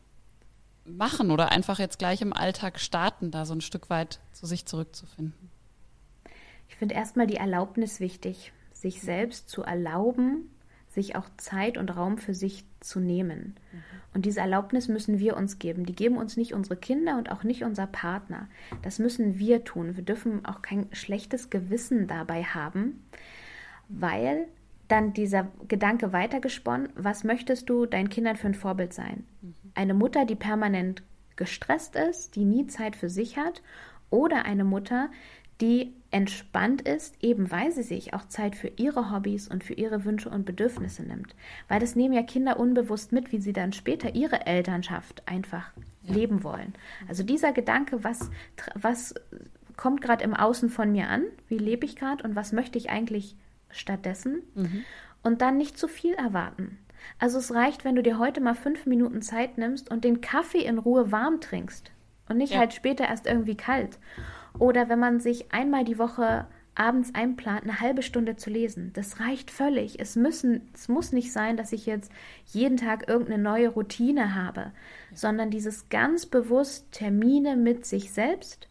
machen 0.85 1.31
oder 1.31 1.51
einfach 1.51 1.79
jetzt 1.79 1.99
gleich 1.99 2.21
im 2.21 2.33
Alltag 2.33 2.79
starten, 2.79 3.31
da 3.31 3.45
so 3.45 3.53
ein 3.53 3.61
Stück 3.61 3.89
weit 3.89 4.19
zu 4.31 4.45
sich 4.45 4.65
zurückzufinden? 4.65 5.49
Ich 6.69 6.75
finde 6.75 6.95
erstmal 6.95 7.27
die 7.27 7.35
Erlaubnis 7.35 7.99
wichtig, 7.99 8.53
sich 8.73 9.01
selbst 9.01 9.49
zu 9.49 9.63
erlauben, 9.63 10.49
sich 10.97 11.15
auch 11.15 11.29
Zeit 11.37 11.77
und 11.77 11.95
Raum 11.95 12.17
für 12.17 12.33
sich 12.33 12.65
zu 12.79 12.99
nehmen. 12.99 13.55
Mhm. 13.71 13.83
Und 14.15 14.25
diese 14.25 14.39
Erlaubnis 14.39 14.87
müssen 14.87 15.19
wir 15.19 15.37
uns 15.37 15.59
geben. 15.59 15.85
Die 15.85 15.95
geben 15.95 16.17
uns 16.17 16.37
nicht 16.37 16.55
unsere 16.55 16.75
Kinder 16.75 17.19
und 17.19 17.31
auch 17.31 17.43
nicht 17.43 17.63
unser 17.63 17.85
Partner. 17.85 18.49
Das 18.81 18.97
müssen 18.97 19.37
wir 19.37 19.63
tun. 19.63 19.95
Wir 19.95 20.03
dürfen 20.03 20.43
auch 20.45 20.63
kein 20.63 20.87
schlechtes 20.93 21.51
Gewissen 21.51 22.07
dabei 22.07 22.43
haben, 22.43 23.05
weil 23.89 24.47
dann 24.87 25.13
dieser 25.13 25.49
Gedanke 25.67 26.13
weitergesponnen, 26.13 26.89
was 26.95 27.23
möchtest 27.23 27.69
du 27.69 27.85
deinen 27.85 28.09
Kindern 28.09 28.35
für 28.35 28.47
ein 28.47 28.55
Vorbild 28.55 28.91
sein? 28.91 29.23
Mhm. 29.43 29.53
Eine 29.75 29.93
Mutter, 29.93 30.25
die 30.25 30.35
permanent 30.35 31.03
gestresst 31.35 31.95
ist, 31.95 32.35
die 32.35 32.45
nie 32.45 32.65
Zeit 32.65 32.95
für 32.95 33.09
sich 33.09 33.37
hat, 33.37 33.61
oder 34.09 34.45
eine 34.45 34.63
Mutter, 34.63 35.09
die 35.61 35.93
entspannt 36.11 36.81
ist, 36.81 37.21
eben 37.21 37.51
weil 37.51 37.71
sie 37.71 37.83
sich 37.83 38.13
auch 38.13 38.25
Zeit 38.27 38.55
für 38.55 38.71
ihre 38.77 39.11
Hobbys 39.11 39.47
und 39.47 39.63
für 39.63 39.73
ihre 39.73 40.05
Wünsche 40.05 40.29
und 40.29 40.45
Bedürfnisse 40.45 41.03
nimmt. 41.03 41.35
Weil 41.67 41.79
das 41.79 41.95
nehmen 41.95 42.13
ja 42.13 42.23
Kinder 42.23 42.59
unbewusst 42.59 43.11
mit, 43.11 43.31
wie 43.31 43.39
sie 43.39 43.53
dann 43.53 43.73
später 43.73 44.15
ihre 44.15 44.45
Elternschaft 44.45 45.23
einfach 45.27 45.71
ja. 46.03 46.13
leben 46.13 46.43
wollen. 46.43 46.73
Also 47.07 47.23
dieser 47.23 47.51
Gedanke, 47.51 48.03
was, 48.03 48.29
was 48.75 49.15
kommt 49.75 50.01
gerade 50.01 50.23
im 50.23 50.33
Außen 50.33 50.69
von 50.69 50.91
mir 50.91 51.09
an, 51.09 51.23
wie 51.49 51.57
lebe 51.57 51.85
ich 51.85 51.95
gerade 51.95 52.23
und 52.23 52.35
was 52.35 52.53
möchte 52.53 52.77
ich 52.77 52.89
eigentlich 52.89 53.35
stattdessen? 53.69 54.43
Mhm. 54.55 54.83
Und 55.23 55.41
dann 55.41 55.57
nicht 55.57 55.77
zu 55.77 55.87
viel 55.87 56.13
erwarten. 56.13 56.77
Also 57.19 57.37
es 57.37 57.53
reicht, 57.53 57.83
wenn 57.83 57.95
du 57.95 58.03
dir 58.03 58.17
heute 58.17 58.41
mal 58.41 58.55
fünf 58.55 58.85
Minuten 58.85 59.21
Zeit 59.21 59.57
nimmst 59.57 59.91
und 59.91 60.03
den 60.03 60.21
Kaffee 60.21 60.63
in 60.63 60.77
Ruhe 60.77 61.11
warm 61.11 61.41
trinkst 61.41 61.91
und 62.29 62.37
nicht 62.37 62.53
ja. 62.53 62.59
halt 62.59 62.73
später 62.73 63.05
erst 63.05 63.25
irgendwie 63.27 63.55
kalt. 63.55 63.99
Oder 64.59 64.89
wenn 64.89 64.99
man 64.99 65.19
sich 65.19 65.51
einmal 65.51 65.83
die 65.83 65.99
Woche 65.99 66.47
abends 66.77 67.13
einplant, 67.15 67.63
eine 67.63 67.79
halbe 67.79 68.03
Stunde 68.03 68.35
zu 68.35 68.49
lesen. 68.49 68.91
Das 68.93 69.19
reicht 69.19 69.49
völlig. 69.49 69.99
Es, 69.99 70.15
müssen, 70.15 70.69
es 70.73 70.87
muss 70.87 71.11
nicht 71.11 71.31
sein, 71.31 71.57
dass 71.57 71.73
ich 71.73 71.85
jetzt 71.85 72.11
jeden 72.45 72.77
Tag 72.77 73.09
irgendeine 73.09 73.41
neue 73.41 73.69
Routine 73.69 74.35
habe, 74.35 74.71
sondern 75.13 75.49
dieses 75.49 75.89
ganz 75.89 76.25
bewusst 76.25 76.91
Termine 76.91 77.55
mit 77.55 77.85
sich 77.85 78.11
selbst. 78.13 78.69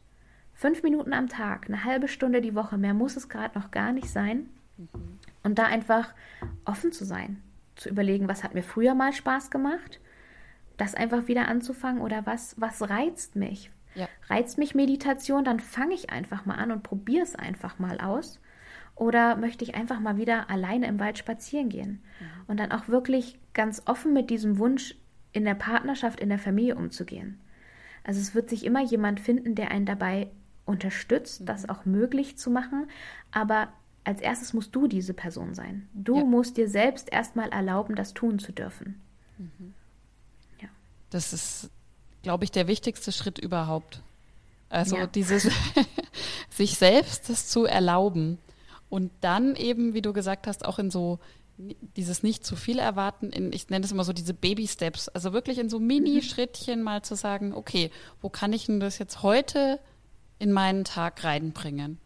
Fünf 0.54 0.82
Minuten 0.82 1.12
am 1.12 1.28
Tag, 1.28 1.66
eine 1.66 1.84
halbe 1.84 2.08
Stunde 2.08 2.40
die 2.40 2.54
Woche, 2.54 2.78
mehr 2.78 2.94
muss 2.94 3.16
es 3.16 3.28
gerade 3.28 3.58
noch 3.58 3.70
gar 3.72 3.92
nicht 3.92 4.08
sein. 4.08 4.48
Und 5.42 5.58
da 5.58 5.64
einfach 5.64 6.14
offen 6.64 6.92
zu 6.92 7.04
sein, 7.04 7.42
zu 7.74 7.88
überlegen, 7.88 8.28
was 8.28 8.44
hat 8.44 8.54
mir 8.54 8.62
früher 8.62 8.94
mal 8.94 9.12
Spaß 9.12 9.50
gemacht, 9.50 10.00
das 10.76 10.94
einfach 10.94 11.28
wieder 11.28 11.48
anzufangen 11.48 12.00
oder 12.00 12.24
was, 12.24 12.58
was 12.58 12.88
reizt 12.88 13.36
mich? 13.36 13.70
Ja. 13.96 14.08
Reizt 14.28 14.58
mich 14.58 14.74
Meditation, 14.74 15.44
dann 15.44 15.58
fange 15.58 15.94
ich 15.94 16.10
einfach 16.10 16.46
mal 16.46 16.54
an 16.54 16.70
und 16.70 16.82
probiere 16.82 17.24
es 17.24 17.34
einfach 17.34 17.78
mal 17.78 17.98
aus. 18.00 18.38
Oder 18.94 19.36
möchte 19.36 19.64
ich 19.64 19.74
einfach 19.74 20.00
mal 20.00 20.16
wieder 20.16 20.48
alleine 20.48 20.86
im 20.86 21.00
Wald 21.00 21.18
spazieren 21.18 21.68
gehen? 21.68 22.02
Mhm. 22.20 22.26
Und 22.46 22.60
dann 22.60 22.72
auch 22.72 22.88
wirklich 22.88 23.38
ganz 23.52 23.82
offen 23.86 24.12
mit 24.12 24.30
diesem 24.30 24.58
Wunsch 24.58 24.94
in 25.32 25.44
der 25.44 25.54
Partnerschaft, 25.54 26.20
in 26.20 26.28
der 26.28 26.38
Familie 26.38 26.76
umzugehen. 26.76 27.40
Also 28.04 28.20
es 28.20 28.34
wird 28.34 28.48
sich 28.48 28.64
immer 28.64 28.82
jemand 28.82 29.20
finden, 29.20 29.54
der 29.54 29.70
einen 29.70 29.84
dabei 29.84 30.30
unterstützt, 30.64 31.42
mhm. 31.42 31.46
das 31.46 31.68
auch 31.68 31.84
möglich 31.84 32.38
zu 32.38 32.50
machen. 32.50 32.88
Aber 33.32 33.68
als 34.04 34.20
erstes 34.20 34.54
musst 34.54 34.74
du 34.74 34.86
diese 34.86 35.12
Person 35.12 35.52
sein. 35.52 35.88
Du 35.92 36.18
ja. 36.18 36.24
musst 36.24 36.56
dir 36.56 36.68
selbst 36.68 37.12
erstmal 37.12 37.50
erlauben, 37.50 37.96
das 37.96 38.14
tun 38.14 38.38
zu 38.38 38.52
dürfen. 38.52 39.02
Mhm. 39.36 39.74
Ja. 40.60 40.68
Das 41.10 41.32
ist 41.32 41.70
glaube 42.26 42.42
ich, 42.42 42.50
der 42.50 42.66
wichtigste 42.66 43.12
Schritt 43.12 43.38
überhaupt. 43.38 44.00
Also 44.68 44.96
ja. 44.96 45.06
dieses 45.06 45.48
sich 46.50 46.76
selbst 46.76 47.30
das 47.30 47.46
zu 47.46 47.66
erlauben 47.66 48.38
und 48.88 49.12
dann 49.20 49.54
eben, 49.54 49.94
wie 49.94 50.02
du 50.02 50.12
gesagt 50.12 50.48
hast, 50.48 50.64
auch 50.64 50.80
in 50.80 50.90
so 50.90 51.20
dieses 51.56 52.24
nicht 52.24 52.44
zu 52.44 52.56
viel 52.56 52.80
erwarten, 52.80 53.30
in, 53.30 53.52
ich 53.52 53.68
nenne 53.68 53.84
es 53.84 53.92
immer 53.92 54.02
so 54.02 54.12
diese 54.12 54.34
Baby-Steps, 54.34 55.08
also 55.08 55.32
wirklich 55.32 55.58
in 55.58 55.70
so 55.70 55.78
Mini-Schrittchen 55.78 56.82
mal 56.82 57.02
zu 57.02 57.14
sagen, 57.14 57.54
okay, 57.54 57.92
wo 58.20 58.28
kann 58.28 58.52
ich 58.52 58.66
denn 58.66 58.80
das 58.80 58.98
jetzt 58.98 59.22
heute 59.22 59.78
in 60.40 60.50
meinen 60.50 60.82
Tag 60.82 61.22
reinbringen? 61.22 62.00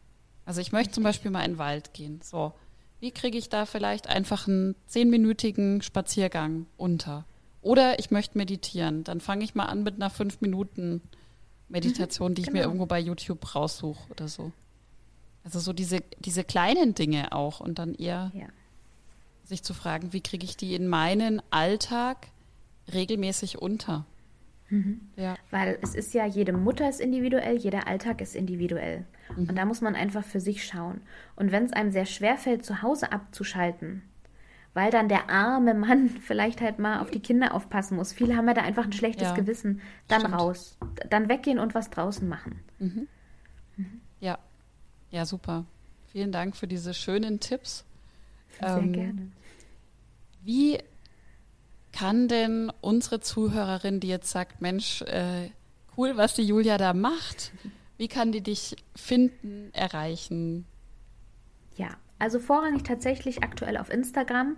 Also 0.44 0.60
ich 0.60 0.70
möchte 0.70 0.92
zum 0.92 1.02
Beispiel 1.02 1.30
mal 1.30 1.46
in 1.46 1.52
den 1.52 1.58
Wald 1.58 1.94
gehen. 1.94 2.20
So, 2.22 2.52
wie 3.00 3.10
kriege 3.10 3.38
ich 3.38 3.48
da 3.48 3.64
vielleicht 3.64 4.06
einfach 4.06 4.46
einen 4.46 4.74
zehnminütigen 4.86 5.80
Spaziergang 5.80 6.66
unter? 6.76 7.24
Oder 7.62 7.98
ich 7.98 8.10
möchte 8.10 8.38
meditieren. 8.38 9.04
Dann 9.04 9.20
fange 9.20 9.44
ich 9.44 9.54
mal 9.54 9.66
an 9.66 9.82
mit 9.82 9.96
einer 9.96 10.10
fünf 10.10 10.40
Minuten 10.40 11.02
Meditation, 11.68 12.32
mhm, 12.32 12.34
die 12.34 12.42
ich 12.42 12.48
genau. 12.48 12.58
mir 12.58 12.64
irgendwo 12.64 12.86
bei 12.86 12.98
YouTube 12.98 13.54
raussuche 13.54 14.10
oder 14.10 14.28
so. 14.28 14.52
Also 15.44 15.58
so 15.58 15.72
diese, 15.72 16.00
diese 16.18 16.44
kleinen 16.44 16.94
Dinge 16.94 17.32
auch 17.32 17.60
und 17.60 17.78
dann 17.78 17.94
eher 17.94 18.30
ja. 18.34 18.46
sich 19.44 19.62
zu 19.62 19.72
fragen, 19.74 20.12
wie 20.12 20.20
kriege 20.20 20.44
ich 20.44 20.56
die 20.56 20.74
in 20.74 20.86
meinen 20.86 21.42
Alltag 21.50 22.28
regelmäßig 22.92 23.60
unter. 23.60 24.04
Mhm. 24.68 25.00
Ja. 25.16 25.36
Weil 25.50 25.78
es 25.82 25.94
ist 25.94 26.14
ja, 26.14 26.26
jede 26.26 26.52
Mutter 26.52 26.88
ist 26.88 27.00
individuell, 27.00 27.56
jeder 27.56 27.86
Alltag 27.86 28.20
ist 28.20 28.36
individuell. 28.36 29.04
Mhm. 29.36 29.48
Und 29.48 29.56
da 29.56 29.64
muss 29.64 29.80
man 29.80 29.94
einfach 29.94 30.24
für 30.24 30.40
sich 30.40 30.64
schauen. 30.64 31.00
Und 31.36 31.52
wenn 31.52 31.64
es 31.64 31.72
einem 31.72 31.90
sehr 31.90 32.06
schwer 32.06 32.36
fällt, 32.36 32.64
zu 32.64 32.82
Hause 32.82 33.12
abzuschalten, 33.12 34.02
weil 34.74 34.90
dann 34.90 35.08
der 35.08 35.30
arme 35.30 35.74
Mann 35.74 36.08
vielleicht 36.22 36.60
halt 36.60 36.78
mal 36.78 37.00
auf 37.00 37.10
die 37.10 37.20
Kinder 37.20 37.54
aufpassen 37.54 37.96
muss. 37.96 38.12
Viele 38.12 38.36
haben 38.36 38.48
ja 38.48 38.54
da 38.54 38.62
einfach 38.62 38.84
ein 38.84 38.92
schlechtes 38.92 39.28
ja, 39.28 39.34
Gewissen. 39.34 39.80
Dann 40.08 40.20
stimmt. 40.20 40.34
raus, 40.34 40.78
dann 41.08 41.28
weggehen 41.28 41.58
und 41.58 41.74
was 41.74 41.90
draußen 41.90 42.28
machen. 42.28 42.60
Mhm. 42.78 43.08
Mhm. 43.76 44.00
Ja, 44.20 44.38
ja, 45.10 45.24
super. 45.26 45.64
Vielen 46.12 46.32
Dank 46.32 46.56
für 46.56 46.66
diese 46.66 46.94
schönen 46.94 47.40
Tipps. 47.40 47.84
Sehr 48.60 48.76
ähm, 48.78 48.92
gerne. 48.92 49.28
Wie 50.42 50.78
kann 51.92 52.28
denn 52.28 52.72
unsere 52.80 53.20
Zuhörerin, 53.20 54.00
die 54.00 54.08
jetzt 54.08 54.30
sagt, 54.30 54.60
Mensch, 54.60 55.02
äh, 55.02 55.50
cool, 55.96 56.16
was 56.16 56.34
die 56.34 56.42
Julia 56.42 56.78
da 56.78 56.94
macht, 56.94 57.52
wie 57.96 58.08
kann 58.08 58.32
die 58.32 58.40
dich 58.40 58.76
finden, 58.94 59.70
erreichen? 59.72 60.66
Also 62.20 62.38
vorrangig 62.38 62.84
tatsächlich 62.84 63.42
aktuell 63.42 63.76
auf 63.76 63.90
Instagram. 63.90 64.56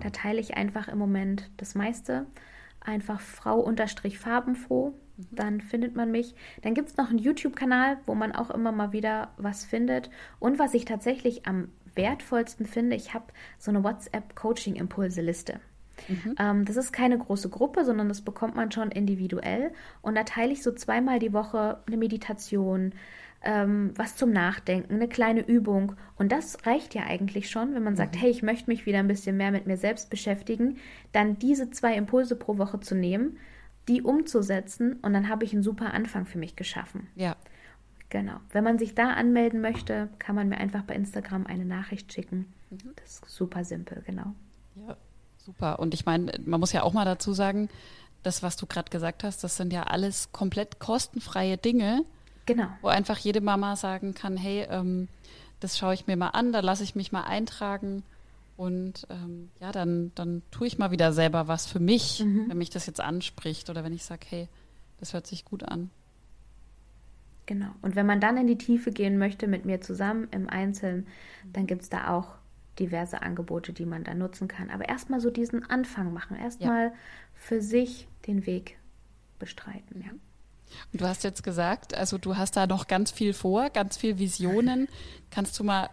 Da 0.00 0.10
teile 0.10 0.40
ich 0.40 0.56
einfach 0.56 0.88
im 0.88 0.96
Moment 0.96 1.50
das 1.58 1.74
meiste. 1.74 2.26
Einfach 2.80 3.20
Frau-Farbenfroh. 3.20 4.90
Mhm. 4.90 5.26
Dann 5.32 5.60
findet 5.60 5.96
man 5.96 6.10
mich. 6.10 6.34
Dann 6.62 6.72
gibt 6.72 6.88
es 6.88 6.96
noch 6.96 7.10
einen 7.10 7.18
YouTube-Kanal, 7.18 7.98
wo 8.06 8.14
man 8.14 8.32
auch 8.32 8.50
immer 8.50 8.72
mal 8.72 8.92
wieder 8.92 9.32
was 9.36 9.64
findet. 9.64 10.08
Und 10.38 10.58
was 10.58 10.72
ich 10.72 10.84
tatsächlich 10.84 11.46
am 11.46 11.68
wertvollsten 11.96 12.64
finde, 12.64 12.94
ich 12.94 13.12
habe 13.12 13.26
so 13.58 13.70
eine 13.72 13.82
WhatsApp-Coaching-Impulse-Liste. 13.82 15.60
Mhm. 16.08 16.34
Ähm, 16.38 16.64
das 16.64 16.76
ist 16.76 16.92
keine 16.92 17.18
große 17.18 17.48
Gruppe, 17.48 17.84
sondern 17.84 18.08
das 18.08 18.22
bekommt 18.22 18.54
man 18.54 18.70
schon 18.70 18.92
individuell. 18.92 19.72
Und 20.00 20.14
da 20.14 20.22
teile 20.22 20.52
ich 20.52 20.62
so 20.62 20.72
zweimal 20.72 21.18
die 21.18 21.32
Woche 21.32 21.80
eine 21.86 21.96
Meditation, 21.96 22.92
ähm, 23.42 23.92
was 23.96 24.16
zum 24.16 24.32
Nachdenken, 24.32 24.94
eine 24.94 25.08
kleine 25.08 25.40
Übung. 25.40 25.94
Und 26.16 26.30
das 26.30 26.66
reicht 26.66 26.94
ja 26.94 27.04
eigentlich 27.04 27.50
schon, 27.50 27.74
wenn 27.74 27.82
man 27.82 27.96
sagt, 27.96 28.14
mhm. 28.14 28.20
hey, 28.20 28.30
ich 28.30 28.42
möchte 28.42 28.70
mich 28.70 28.86
wieder 28.86 28.98
ein 28.98 29.08
bisschen 29.08 29.36
mehr 29.36 29.50
mit 29.50 29.66
mir 29.66 29.76
selbst 29.76 30.10
beschäftigen, 30.10 30.78
dann 31.12 31.38
diese 31.38 31.70
zwei 31.70 31.94
Impulse 31.94 32.36
pro 32.36 32.58
Woche 32.58 32.80
zu 32.80 32.94
nehmen, 32.94 33.38
die 33.88 34.02
umzusetzen 34.02 34.98
und 35.02 35.12
dann 35.14 35.28
habe 35.28 35.44
ich 35.44 35.52
einen 35.52 35.62
super 35.62 35.94
Anfang 35.94 36.26
für 36.26 36.38
mich 36.38 36.54
geschaffen. 36.54 37.08
Ja. 37.16 37.36
Genau. 38.10 38.36
Wenn 38.50 38.64
man 38.64 38.78
sich 38.78 38.94
da 38.94 39.10
anmelden 39.10 39.60
möchte, 39.60 40.08
kann 40.18 40.34
man 40.34 40.48
mir 40.48 40.58
einfach 40.58 40.82
bei 40.82 40.94
Instagram 40.94 41.46
eine 41.46 41.64
Nachricht 41.64 42.12
schicken. 42.12 42.52
Mhm. 42.70 42.92
Das 42.96 43.14
ist 43.14 43.30
super 43.30 43.64
simpel, 43.64 44.02
genau. 44.04 44.34
Ja, 44.74 44.96
super. 45.38 45.78
Und 45.78 45.94
ich 45.94 46.04
meine, 46.04 46.32
man 46.44 46.60
muss 46.60 46.72
ja 46.72 46.82
auch 46.82 46.92
mal 46.92 47.04
dazu 47.04 47.32
sagen, 47.32 47.68
das, 48.22 48.42
was 48.42 48.56
du 48.56 48.66
gerade 48.66 48.90
gesagt 48.90 49.24
hast, 49.24 49.42
das 49.44 49.56
sind 49.56 49.72
ja 49.72 49.84
alles 49.84 50.32
komplett 50.32 50.78
kostenfreie 50.78 51.56
Dinge. 51.56 52.04
Genau. 52.46 52.68
Wo 52.80 52.88
einfach 52.88 53.18
jede 53.18 53.40
Mama 53.40 53.76
sagen 53.76 54.14
kann, 54.14 54.36
hey, 54.36 54.66
ähm, 54.70 55.08
das 55.60 55.78
schaue 55.78 55.94
ich 55.94 56.06
mir 56.06 56.16
mal 56.16 56.28
an, 56.28 56.52
da 56.52 56.60
lasse 56.60 56.82
ich 56.82 56.94
mich 56.94 57.12
mal 57.12 57.22
eintragen. 57.22 58.02
Und 58.56 59.06
ähm, 59.08 59.50
ja, 59.60 59.72
dann, 59.72 60.12
dann 60.14 60.42
tue 60.50 60.66
ich 60.66 60.78
mal 60.78 60.90
wieder 60.90 61.12
selber 61.12 61.48
was 61.48 61.66
für 61.66 61.80
mich, 61.80 62.22
mhm. 62.24 62.48
wenn 62.48 62.58
mich 62.58 62.70
das 62.70 62.86
jetzt 62.86 63.00
anspricht 63.00 63.70
oder 63.70 63.84
wenn 63.84 63.92
ich 63.92 64.04
sage, 64.04 64.26
hey, 64.28 64.48
das 64.98 65.14
hört 65.14 65.26
sich 65.26 65.44
gut 65.44 65.62
an. 65.62 65.90
Genau. 67.46 67.70
Und 67.82 67.96
wenn 67.96 68.06
man 68.06 68.20
dann 68.20 68.36
in 68.36 68.46
die 68.46 68.58
Tiefe 68.58 68.92
gehen 68.92 69.18
möchte 69.18 69.48
mit 69.48 69.64
mir 69.64 69.80
zusammen 69.80 70.28
im 70.30 70.48
Einzelnen, 70.48 71.06
dann 71.52 71.66
gibt 71.66 71.82
es 71.82 71.88
da 71.88 72.08
auch 72.08 72.36
diverse 72.78 73.22
Angebote, 73.22 73.72
die 73.72 73.86
man 73.86 74.04
da 74.04 74.14
nutzen 74.14 74.46
kann. 74.46 74.70
Aber 74.70 74.88
erstmal 74.88 75.20
so 75.20 75.30
diesen 75.30 75.68
Anfang 75.68 76.12
machen, 76.12 76.36
erstmal 76.36 76.88
ja. 76.88 76.94
für 77.34 77.60
sich 77.60 78.08
den 78.26 78.46
Weg 78.46 78.78
bestreiten. 79.38 80.02
Ja. 80.02 80.12
Und 80.92 81.00
du 81.00 81.06
hast 81.06 81.24
jetzt 81.24 81.42
gesagt, 81.42 81.94
also 81.94 82.18
du 82.18 82.36
hast 82.36 82.56
da 82.56 82.66
noch 82.66 82.86
ganz 82.86 83.10
viel 83.10 83.32
vor, 83.32 83.70
ganz 83.70 83.96
viel 83.96 84.18
Visionen. 84.18 84.88
Kannst 85.30 85.58
du 85.58 85.64
mal 85.64 85.90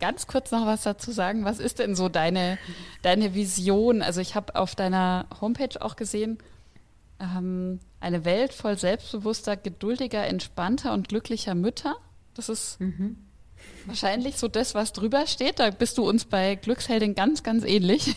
ganz 0.00 0.26
kurz 0.26 0.50
noch 0.50 0.66
was 0.66 0.82
dazu 0.82 1.12
sagen? 1.12 1.44
Was 1.44 1.58
ist 1.58 1.78
denn 1.78 1.94
so 1.94 2.08
deine, 2.08 2.58
deine 3.02 3.34
Vision? 3.34 4.02
Also 4.02 4.20
ich 4.20 4.34
habe 4.34 4.56
auf 4.56 4.74
deiner 4.74 5.26
Homepage 5.40 5.80
auch 5.80 5.96
gesehen, 5.96 6.38
ähm, 7.20 7.80
eine 8.00 8.24
Welt 8.24 8.52
voll 8.52 8.78
selbstbewusster, 8.78 9.56
geduldiger, 9.56 10.26
entspannter 10.26 10.92
und 10.92 11.08
glücklicher 11.08 11.54
Mütter. 11.54 11.96
Das 12.34 12.48
ist, 12.48 12.80
mhm. 12.80 13.16
Wahrscheinlich 13.86 14.36
so 14.36 14.48
das, 14.48 14.74
was 14.74 14.92
drüber 14.92 15.26
steht. 15.26 15.60
Da 15.60 15.70
bist 15.70 15.96
du 15.96 16.08
uns 16.08 16.24
bei 16.24 16.56
Glücksheldin 16.56 17.14
ganz, 17.14 17.42
ganz 17.42 17.64
ähnlich. 17.64 18.16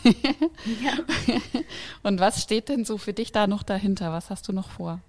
Ja. 0.84 0.94
Und 2.04 2.20
was 2.20 2.42
steht 2.42 2.70
denn 2.70 2.86
so 2.86 2.98
für 2.98 3.14
dich 3.14 3.32
da 3.32 3.48
noch 3.48 3.64
dahinter? 3.64 4.12
Was 4.12 4.30
hast 4.30 4.48
du 4.48 4.54
noch 4.54 4.70
vor? 4.70 5.00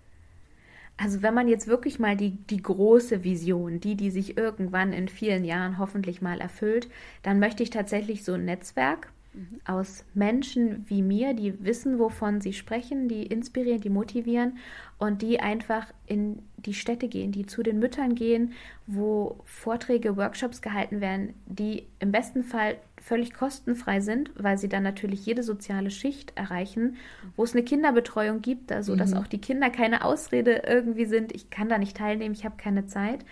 Also 1.02 1.22
wenn 1.22 1.32
man 1.32 1.48
jetzt 1.48 1.66
wirklich 1.66 1.98
mal 1.98 2.14
die, 2.14 2.32
die 2.32 2.62
große 2.62 3.24
Vision, 3.24 3.80
die, 3.80 3.96
die 3.96 4.10
sich 4.10 4.36
irgendwann 4.36 4.92
in 4.92 5.08
vielen 5.08 5.46
Jahren 5.46 5.78
hoffentlich 5.78 6.20
mal 6.20 6.40
erfüllt, 6.42 6.90
dann 7.22 7.38
möchte 7.38 7.62
ich 7.62 7.70
tatsächlich 7.70 8.22
so 8.22 8.34
ein 8.34 8.44
Netzwerk 8.44 9.10
mhm. 9.32 9.60
aus 9.64 10.04
Menschen 10.14 10.84
wie 10.88 11.02
mir, 11.02 11.34
die 11.34 11.64
wissen, 11.64 11.98
wovon 11.98 12.40
sie 12.40 12.52
sprechen, 12.52 13.08
die 13.08 13.26
inspirieren, 13.26 13.80
die 13.80 13.90
motivieren 13.90 14.58
und 14.98 15.22
die 15.22 15.40
einfach 15.40 15.86
in 16.06 16.42
die 16.56 16.74
Städte 16.74 17.08
gehen, 17.08 17.32
die 17.32 17.46
zu 17.46 17.62
den 17.62 17.78
Müttern 17.78 18.14
gehen, 18.14 18.52
wo 18.86 19.40
Vorträge, 19.44 20.16
Workshops 20.16 20.60
gehalten 20.60 21.00
werden, 21.00 21.34
die 21.46 21.86
im 22.00 22.12
besten 22.12 22.44
Fall 22.44 22.76
völlig 23.00 23.32
kostenfrei 23.32 24.00
sind, 24.00 24.30
weil 24.36 24.58
sie 24.58 24.68
dann 24.68 24.82
natürlich 24.82 25.24
jede 25.24 25.42
soziale 25.42 25.90
Schicht 25.90 26.36
erreichen, 26.36 26.96
wo 27.36 27.44
es 27.44 27.54
eine 27.54 27.62
Kinderbetreuung 27.62 28.42
gibt, 28.42 28.72
also 28.72 28.92
mhm. 28.92 28.98
dass 28.98 29.14
auch 29.14 29.26
die 29.26 29.40
Kinder 29.40 29.70
keine 29.70 30.04
Ausrede 30.04 30.62
irgendwie 30.66 31.06
sind, 31.06 31.34
ich 31.34 31.50
kann 31.50 31.68
da 31.68 31.78
nicht 31.78 31.96
teilnehmen, 31.96 32.34
ich 32.34 32.44
habe 32.44 32.56
keine 32.58 32.86
Zeit. 32.86 33.24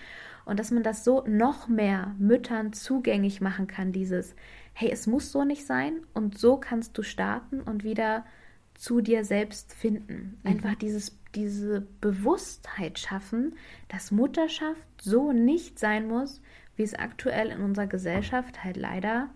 Und 0.47 0.59
dass 0.59 0.71
man 0.71 0.83
das 0.83 1.05
so 1.05 1.23
noch 1.27 1.69
mehr 1.69 2.15
Müttern 2.19 2.73
zugänglich 2.73 3.43
machen 3.43 3.67
kann, 3.67 3.93
dieses, 3.93 4.35
hey, 4.79 4.91
es 4.93 5.09
muss 5.09 5.33
so 5.33 5.43
nicht 5.43 5.67
sein 5.67 6.03
und 6.15 6.39
so 6.39 6.57
kannst 6.57 6.97
du 6.97 7.03
starten 7.03 7.61
und 7.61 7.83
wieder 7.83 8.25
zu 8.75 9.01
dir 9.01 9.25
selbst 9.25 9.75
finden. 9.75 10.39
Mhm. 10.45 10.51
Einfach 10.53 10.71
mhm. 10.71 10.79
dieses, 10.79 11.19
diese 11.35 11.81
Bewusstheit 12.01 13.01
schaffen, 13.01 13.57
dass 13.89 14.13
Mutterschaft 14.13 14.87
so 15.03 15.33
nicht 15.33 15.81
sein 15.81 16.07
muss, 16.07 16.41
wie 16.77 16.85
es 16.85 16.95
aktuell 16.95 17.49
in 17.49 17.61
unserer 17.61 17.89
Gesellschaft 17.89 18.63
halt 18.63 18.77
leider 18.77 19.31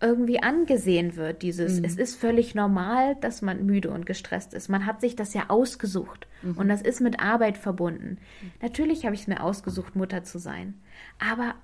irgendwie 0.00 0.42
angesehen 0.42 1.14
wird. 1.14 1.42
Dieses, 1.42 1.78
mhm. 1.78 1.84
es 1.84 1.96
ist 1.96 2.16
völlig 2.16 2.56
normal, 2.56 3.14
dass 3.20 3.42
man 3.42 3.64
müde 3.64 3.90
und 3.92 4.06
gestresst 4.06 4.54
ist. 4.54 4.68
Man 4.68 4.86
hat 4.86 5.00
sich 5.00 5.14
das 5.14 5.34
ja 5.34 5.50
ausgesucht 5.50 6.26
mhm. 6.42 6.58
und 6.58 6.68
das 6.68 6.82
ist 6.82 7.00
mit 7.00 7.20
Arbeit 7.20 7.58
verbunden. 7.58 8.18
Natürlich 8.60 9.04
habe 9.04 9.14
ich 9.14 9.20
es 9.20 9.28
mir 9.28 9.40
ausgesucht, 9.40 9.94
Mutter 9.94 10.24
zu 10.24 10.40
sein, 10.40 10.74
aber 11.20 11.54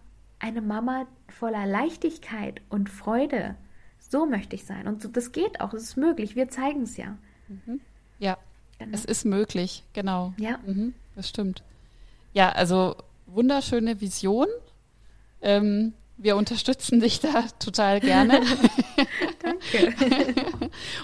eine 0.42 0.60
Mama 0.60 1.06
voller 1.28 1.66
Leichtigkeit 1.66 2.60
und 2.68 2.90
Freude, 2.90 3.54
so 3.98 4.26
möchte 4.26 4.56
ich 4.56 4.66
sein. 4.66 4.86
Und 4.88 5.16
das 5.16 5.32
geht 5.32 5.60
auch, 5.60 5.72
es 5.72 5.84
ist 5.84 5.96
möglich. 5.96 6.36
Wir 6.36 6.48
zeigen 6.48 6.82
es 6.82 6.96
ja. 6.96 7.16
Mhm. 7.48 7.80
Ja, 8.18 8.36
genau. 8.78 8.92
es 8.92 9.04
ist 9.04 9.24
möglich, 9.24 9.84
genau. 9.92 10.34
Ja. 10.36 10.58
Mhm, 10.66 10.94
das 11.14 11.28
stimmt. 11.28 11.62
Ja, 12.34 12.50
also 12.50 12.96
wunderschöne 13.26 14.00
Vision. 14.00 14.48
Ähm, 15.40 15.94
wir 16.18 16.36
unterstützen 16.36 17.00
dich 17.00 17.20
da 17.20 17.42
total 17.58 18.00
gerne. 18.00 18.40
Danke. 19.42 20.34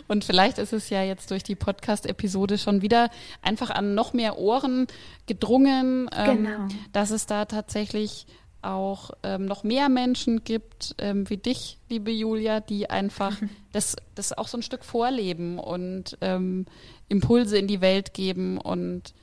Und 0.09 0.25
vielleicht 0.25 0.59
ist 0.59 0.73
es 0.73 0.91
ja 0.91 1.03
jetzt 1.03 1.31
durch 1.31 1.43
die 1.43 1.55
Podcast-Episode 1.55 2.59
schon 2.59 2.83
wieder 2.83 3.11
einfach 3.43 3.71
an 3.71 3.95
noch 3.95 4.13
mehr 4.13 4.39
Ohren 4.39 4.87
gedrungen, 5.27 6.11
ähm, 6.13 6.45
genau. 6.45 6.69
dass 6.93 7.11
es 7.11 7.27
da 7.27 7.45
tatsächlich 7.45 8.27
auch 8.63 9.11
ähm, 9.23 9.47
noch 9.47 9.65
mehr 9.65 9.89
Menschen 9.89 10.45
gibt 10.45 10.95
ähm, 10.99 11.29
wie 11.31 11.37
dich, 11.37 11.79
liebe 11.89 12.11
Julia, 12.11 12.61
die 12.61 12.91
einfach 12.91 13.37
das, 13.73 13.97
das 14.15 14.37
auch 14.37 14.49
so 14.49 14.59
ein 14.59 14.63
Stück 14.63 14.85
vorleben 14.85 15.59
und 15.59 16.19
ähm, 16.21 16.67
Impulse 17.09 17.59
in 17.59 17.67
die 17.67 17.81
Welt 17.81 18.15
geben 18.15 18.59
und 18.59 19.15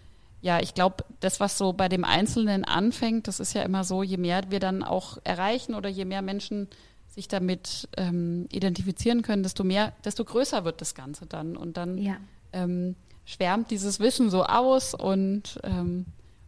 ja, 0.45 0.59
ich 0.59 0.75
glaube, 0.75 1.03
das, 1.21 1.39
was 1.39 1.57
so 1.57 1.73
bei 1.73 1.89
dem 1.89 2.03
Einzelnen 2.03 2.65
anfängt, 2.65 3.27
das 3.27 3.39
ist 3.39 3.53
ja 3.53 3.63
immer 3.63 3.83
so, 3.83 4.03
je 4.03 4.17
mehr 4.17 4.43
wir 4.49 4.59
dann 4.59 4.83
auch 4.83 5.17
erreichen 5.23 5.73
oder 5.73 5.89
je 5.89 6.05
mehr 6.05 6.21
Menschen 6.21 6.67
sich 7.07 7.27
damit 7.27 7.89
ähm, 7.97 8.45
identifizieren 8.51 9.23
können, 9.23 9.41
desto 9.41 9.63
mehr, 9.63 9.93
desto 10.03 10.23
größer 10.23 10.63
wird 10.63 10.81
das 10.81 10.93
Ganze 10.93 11.25
dann. 11.25 11.57
Und 11.57 11.77
dann 11.77 11.97
ja. 11.97 12.17
ähm, 12.53 12.95
schwärmt 13.23 13.71
dieses 13.71 13.99
Wissen 13.99 14.29
so 14.29 14.43
aus 14.43 14.93
und 14.93 15.59
ähm, 15.63 16.05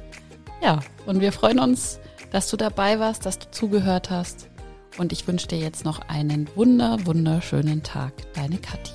Ja, 0.65 0.79
und 1.05 1.19
wir 1.19 1.31
freuen 1.31 1.59
uns, 1.59 1.99
dass 2.31 2.49
du 2.49 2.57
dabei 2.57 2.99
warst, 2.99 3.27
dass 3.27 3.37
du 3.37 3.51
zugehört 3.51 4.09
hast. 4.09 4.49
Und 4.97 5.11
ich 5.11 5.27
wünsche 5.27 5.45
dir 5.45 5.59
jetzt 5.59 5.85
noch 5.85 5.99
einen 5.99 6.49
wunder, 6.55 6.97
wunderschönen 7.05 7.83
Tag. 7.83 8.13
Deine 8.33 8.57
Kathi. 8.57 8.91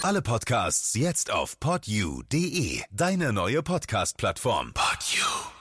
Alle 0.00 0.22
Podcasts 0.22 0.94
jetzt 0.94 1.32
auf 1.32 1.58
podyou.de, 1.58 2.82
deine 2.92 3.32
neue 3.32 3.64
Podcast-Plattform. 3.64 4.72
Podyou. 4.72 5.55